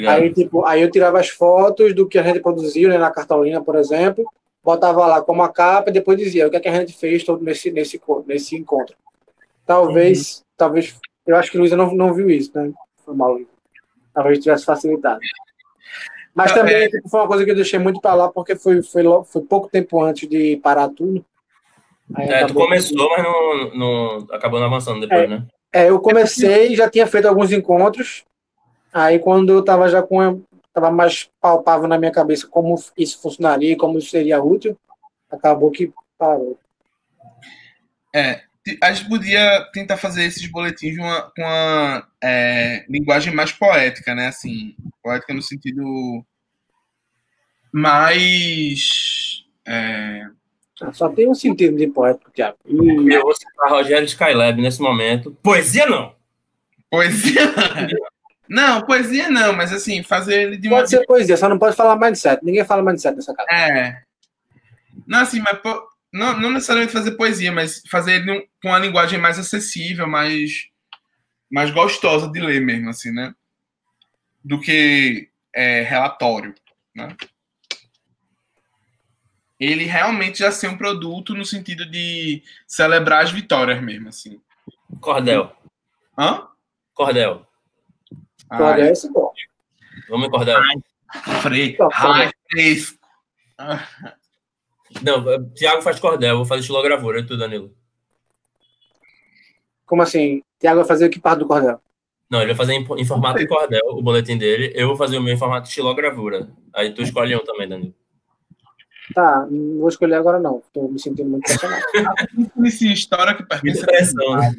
[0.08, 3.62] aí, tipo, aí eu tirava as fotos do que a gente produziu né, na cartolina,
[3.62, 4.24] por exemplo,
[4.68, 7.24] botava lá como a capa e depois dizia o que, é que a gente fez
[7.24, 8.94] todo nesse, nesse, nesse encontro.
[9.64, 10.44] Talvez, uhum.
[10.58, 12.70] talvez, eu acho que Luísa não, não viu isso, né?
[13.02, 13.38] Foi mal.
[14.12, 15.20] Talvez tivesse facilitado.
[16.34, 16.88] Mas também é.
[16.88, 19.70] tipo, foi uma coisa que eu deixei muito para lá, porque foi, foi, foi pouco
[19.70, 21.24] tempo antes de parar tudo.
[22.14, 25.46] Aí é, tu começou, mas não, não acabou não avançando depois, é, né?
[25.72, 28.22] É, eu comecei, já tinha feito alguns encontros.
[28.92, 30.42] Aí quando eu tava já com
[30.80, 34.78] tava mais palpável na minha cabeça como isso funcionaria, como isso seria útil,
[35.30, 36.58] acabou que parou.
[38.14, 38.42] É,
[38.82, 44.28] a gente podia tentar fazer esses boletins com uma, uma é, linguagem mais poética, né?
[44.28, 46.24] Assim, poética no sentido
[47.72, 49.44] mais.
[49.66, 50.26] É...
[50.92, 52.56] Só tem um sentido de poético, Tiago.
[52.64, 55.36] Eu vou citar Rogério Skylab nesse momento.
[55.42, 56.14] Poesia não!
[56.88, 57.42] Poesia
[58.48, 60.78] não, poesia não, mas assim, fazer ele de uma.
[60.78, 62.42] Pode ser poesia, só não pode falar mindset.
[62.44, 63.48] Ninguém fala mindset nessa casa.
[63.50, 64.02] É.
[65.06, 65.60] Não, assim, mas
[66.12, 70.68] não, não necessariamente fazer poesia, mas fazer ele com uma linguagem mais acessível, mais,
[71.50, 73.34] mais gostosa de ler mesmo, assim, né?
[74.42, 76.54] Do que é, relatório,
[76.94, 77.14] né?
[79.60, 84.40] Ele realmente já ser um produto no sentido de celebrar as vitórias mesmo, assim.
[85.00, 85.54] Cordel.
[86.16, 86.46] Hã?
[86.94, 87.47] Cordel.
[88.48, 89.32] Cordel é esse bom.
[90.08, 90.60] Vamos em cordel.
[91.42, 91.88] Fresco.
[92.50, 92.98] fresco.
[95.02, 97.74] Não, Tiago faz cordel, vou fazer estilogravura, e tu, Danilo?
[99.84, 100.42] Como assim?
[100.58, 101.80] Tiago vai fazer o que parte do cordel?
[102.30, 104.72] Não, ele vai fazer em, em formato de cordel, o boletim dele.
[104.74, 106.50] Eu vou fazer o meu em formato de estilogravura.
[106.74, 107.94] Aí tu escolhe um também, Danilo.
[109.14, 110.58] Tá, não vou escolher agora não.
[110.58, 111.82] Estou me sentindo muito pressionado.
[112.64, 114.54] Esse história que pertence pressão, né?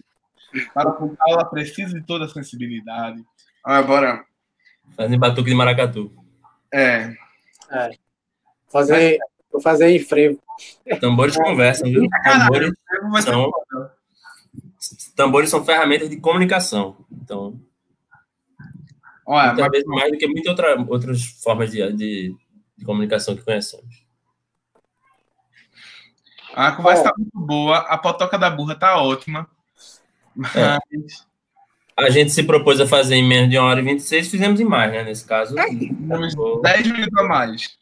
[0.74, 3.24] Para contá-la precisa de toda a sensibilidade.
[3.64, 4.26] Ah, bora.
[4.96, 6.12] Fazendo batuque de maracatu.
[6.72, 7.14] É.
[7.72, 7.92] é.
[8.68, 9.20] Fazer,
[9.52, 10.42] Vou fazer em frevo.
[11.00, 12.08] Tambores conversam, viu?
[12.24, 12.74] Tambores
[13.24, 13.52] são,
[15.16, 16.98] tambores são ferramentas de comunicação.
[17.12, 17.60] Então,
[19.26, 20.00] Olha, talvez mas...
[20.00, 22.36] mais do que muitas outra, outras formas de, de,
[22.78, 24.06] de, comunicação que conhecemos.
[26.54, 29.48] A conversa está muito boa, a potoca da burra está ótima.
[30.56, 30.78] É.
[32.00, 34.66] A gente se propôs a fazer em menos de uma hora e 26, fizemos em
[34.66, 35.04] mais, né?
[35.04, 35.58] Nesse caso.
[35.58, 37.78] É, 10 minutos a mais.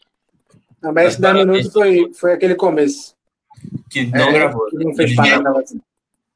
[0.81, 3.15] Não, mas esse 10 minutos foi, foi aquele começo.
[3.89, 4.65] Que não é, gravou.
[4.67, 5.63] Que não fez parada.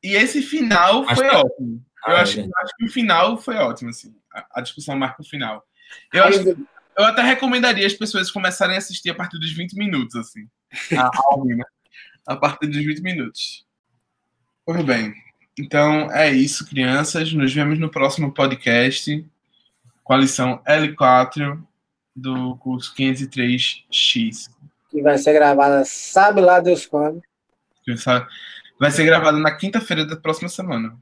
[0.04, 1.84] E esse final foi ótimo.
[2.08, 2.44] Eu ah, acho, é.
[2.64, 4.16] acho, que o final foi ótimo, assim.
[4.34, 5.64] A, a discussão marca o final.
[6.12, 6.50] Eu, acho,
[6.98, 10.48] eu até recomendaria as pessoas começarem a assistir a partir dos 20 minutos, assim.
[10.98, 11.10] A,
[11.46, 11.64] né?
[12.26, 13.66] a partir dos 20 minutos.
[14.66, 15.14] Pois bem.
[15.62, 17.32] Então é isso, crianças.
[17.34, 19.24] Nos vemos no próximo podcast
[20.04, 21.62] com a lição L4
[22.16, 24.50] do curso 503X.
[24.90, 27.22] Que vai ser gravada, sabe lá Deus quando.
[28.80, 30.98] Vai ser gravada na quinta-feira da próxima semana.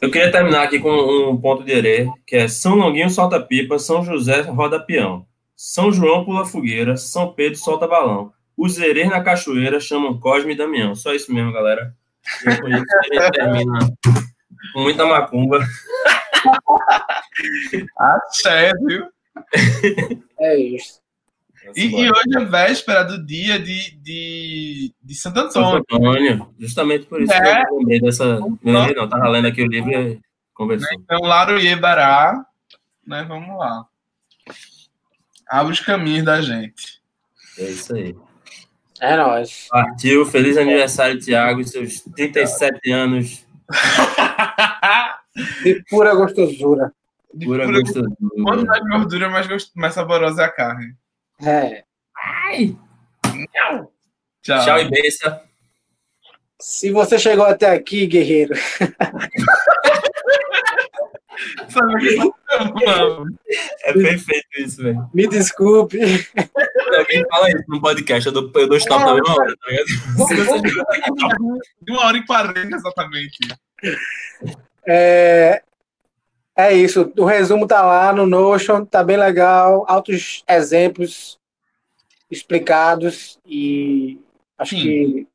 [0.00, 3.78] Eu queria terminar aqui com um ponto de herê, que é São Longuinho solta pipa,
[3.78, 8.32] São José roda peão, São João pula fogueira, São Pedro solta balão.
[8.56, 10.94] Os herês na cachoeira chamam Cosme e Damião.
[10.94, 11.94] Só isso mesmo, galera.
[12.44, 13.78] Eu conheço que a gente termina
[14.72, 15.60] com muita macumba.
[17.98, 19.08] Axé, viu?
[20.38, 21.02] É isso.
[21.74, 25.78] E, e, hoje é véspera do dia de, de, de Santo Antônio.
[25.78, 26.54] Santo Antônio.
[26.58, 27.40] Justamente por isso é.
[27.40, 28.38] que eu lembrei dessa.
[28.38, 30.20] Não, não, tava lendo aqui o livro e
[30.52, 30.92] conversou.
[30.92, 32.44] Então, Laro Iebará,
[33.06, 33.24] né?
[33.26, 33.86] Vamos lá.
[35.48, 37.00] Abre os caminhos da gente.
[37.58, 38.14] É isso aí.
[39.00, 39.66] É nóis.
[39.68, 40.24] Partiu.
[40.26, 43.46] Feliz aniversário, Tiago, e seus 37 anos.
[45.62, 46.92] De pura gostosura.
[47.32, 48.16] De pura, pura gostosura.
[48.42, 49.72] Quanto mais gordura, mais, gost...
[49.74, 50.94] mais saborosa é a carne.
[51.44, 51.84] É.
[52.16, 52.76] Ai.
[53.52, 53.92] Tchau.
[54.42, 55.40] Tchau e benção.
[56.60, 58.54] Se você chegou até aqui, guerreiro.
[63.84, 65.08] é perfeito isso, velho.
[65.12, 65.98] Me desculpe.
[66.96, 69.86] Alguém fala isso no podcast, eu dou, eu dou stop na mesma hora, tá ligado?
[71.82, 73.38] De uma hora e quarenta, exatamente.
[74.86, 75.62] É,
[76.56, 77.12] é isso.
[77.18, 79.84] O resumo tá lá no Notion, tá bem legal.
[79.88, 81.38] Altos exemplos
[82.30, 84.18] explicados e
[84.58, 84.82] acho Sim.
[84.82, 85.26] que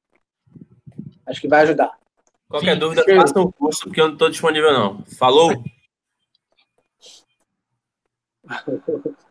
[1.28, 1.92] acho que vai ajudar.
[2.50, 2.80] Qualquer Sim.
[2.80, 5.04] dúvida, faça um curso, porque eu não estou disponível, não.
[5.18, 5.52] Falou!
[8.66, 9.29] そうです。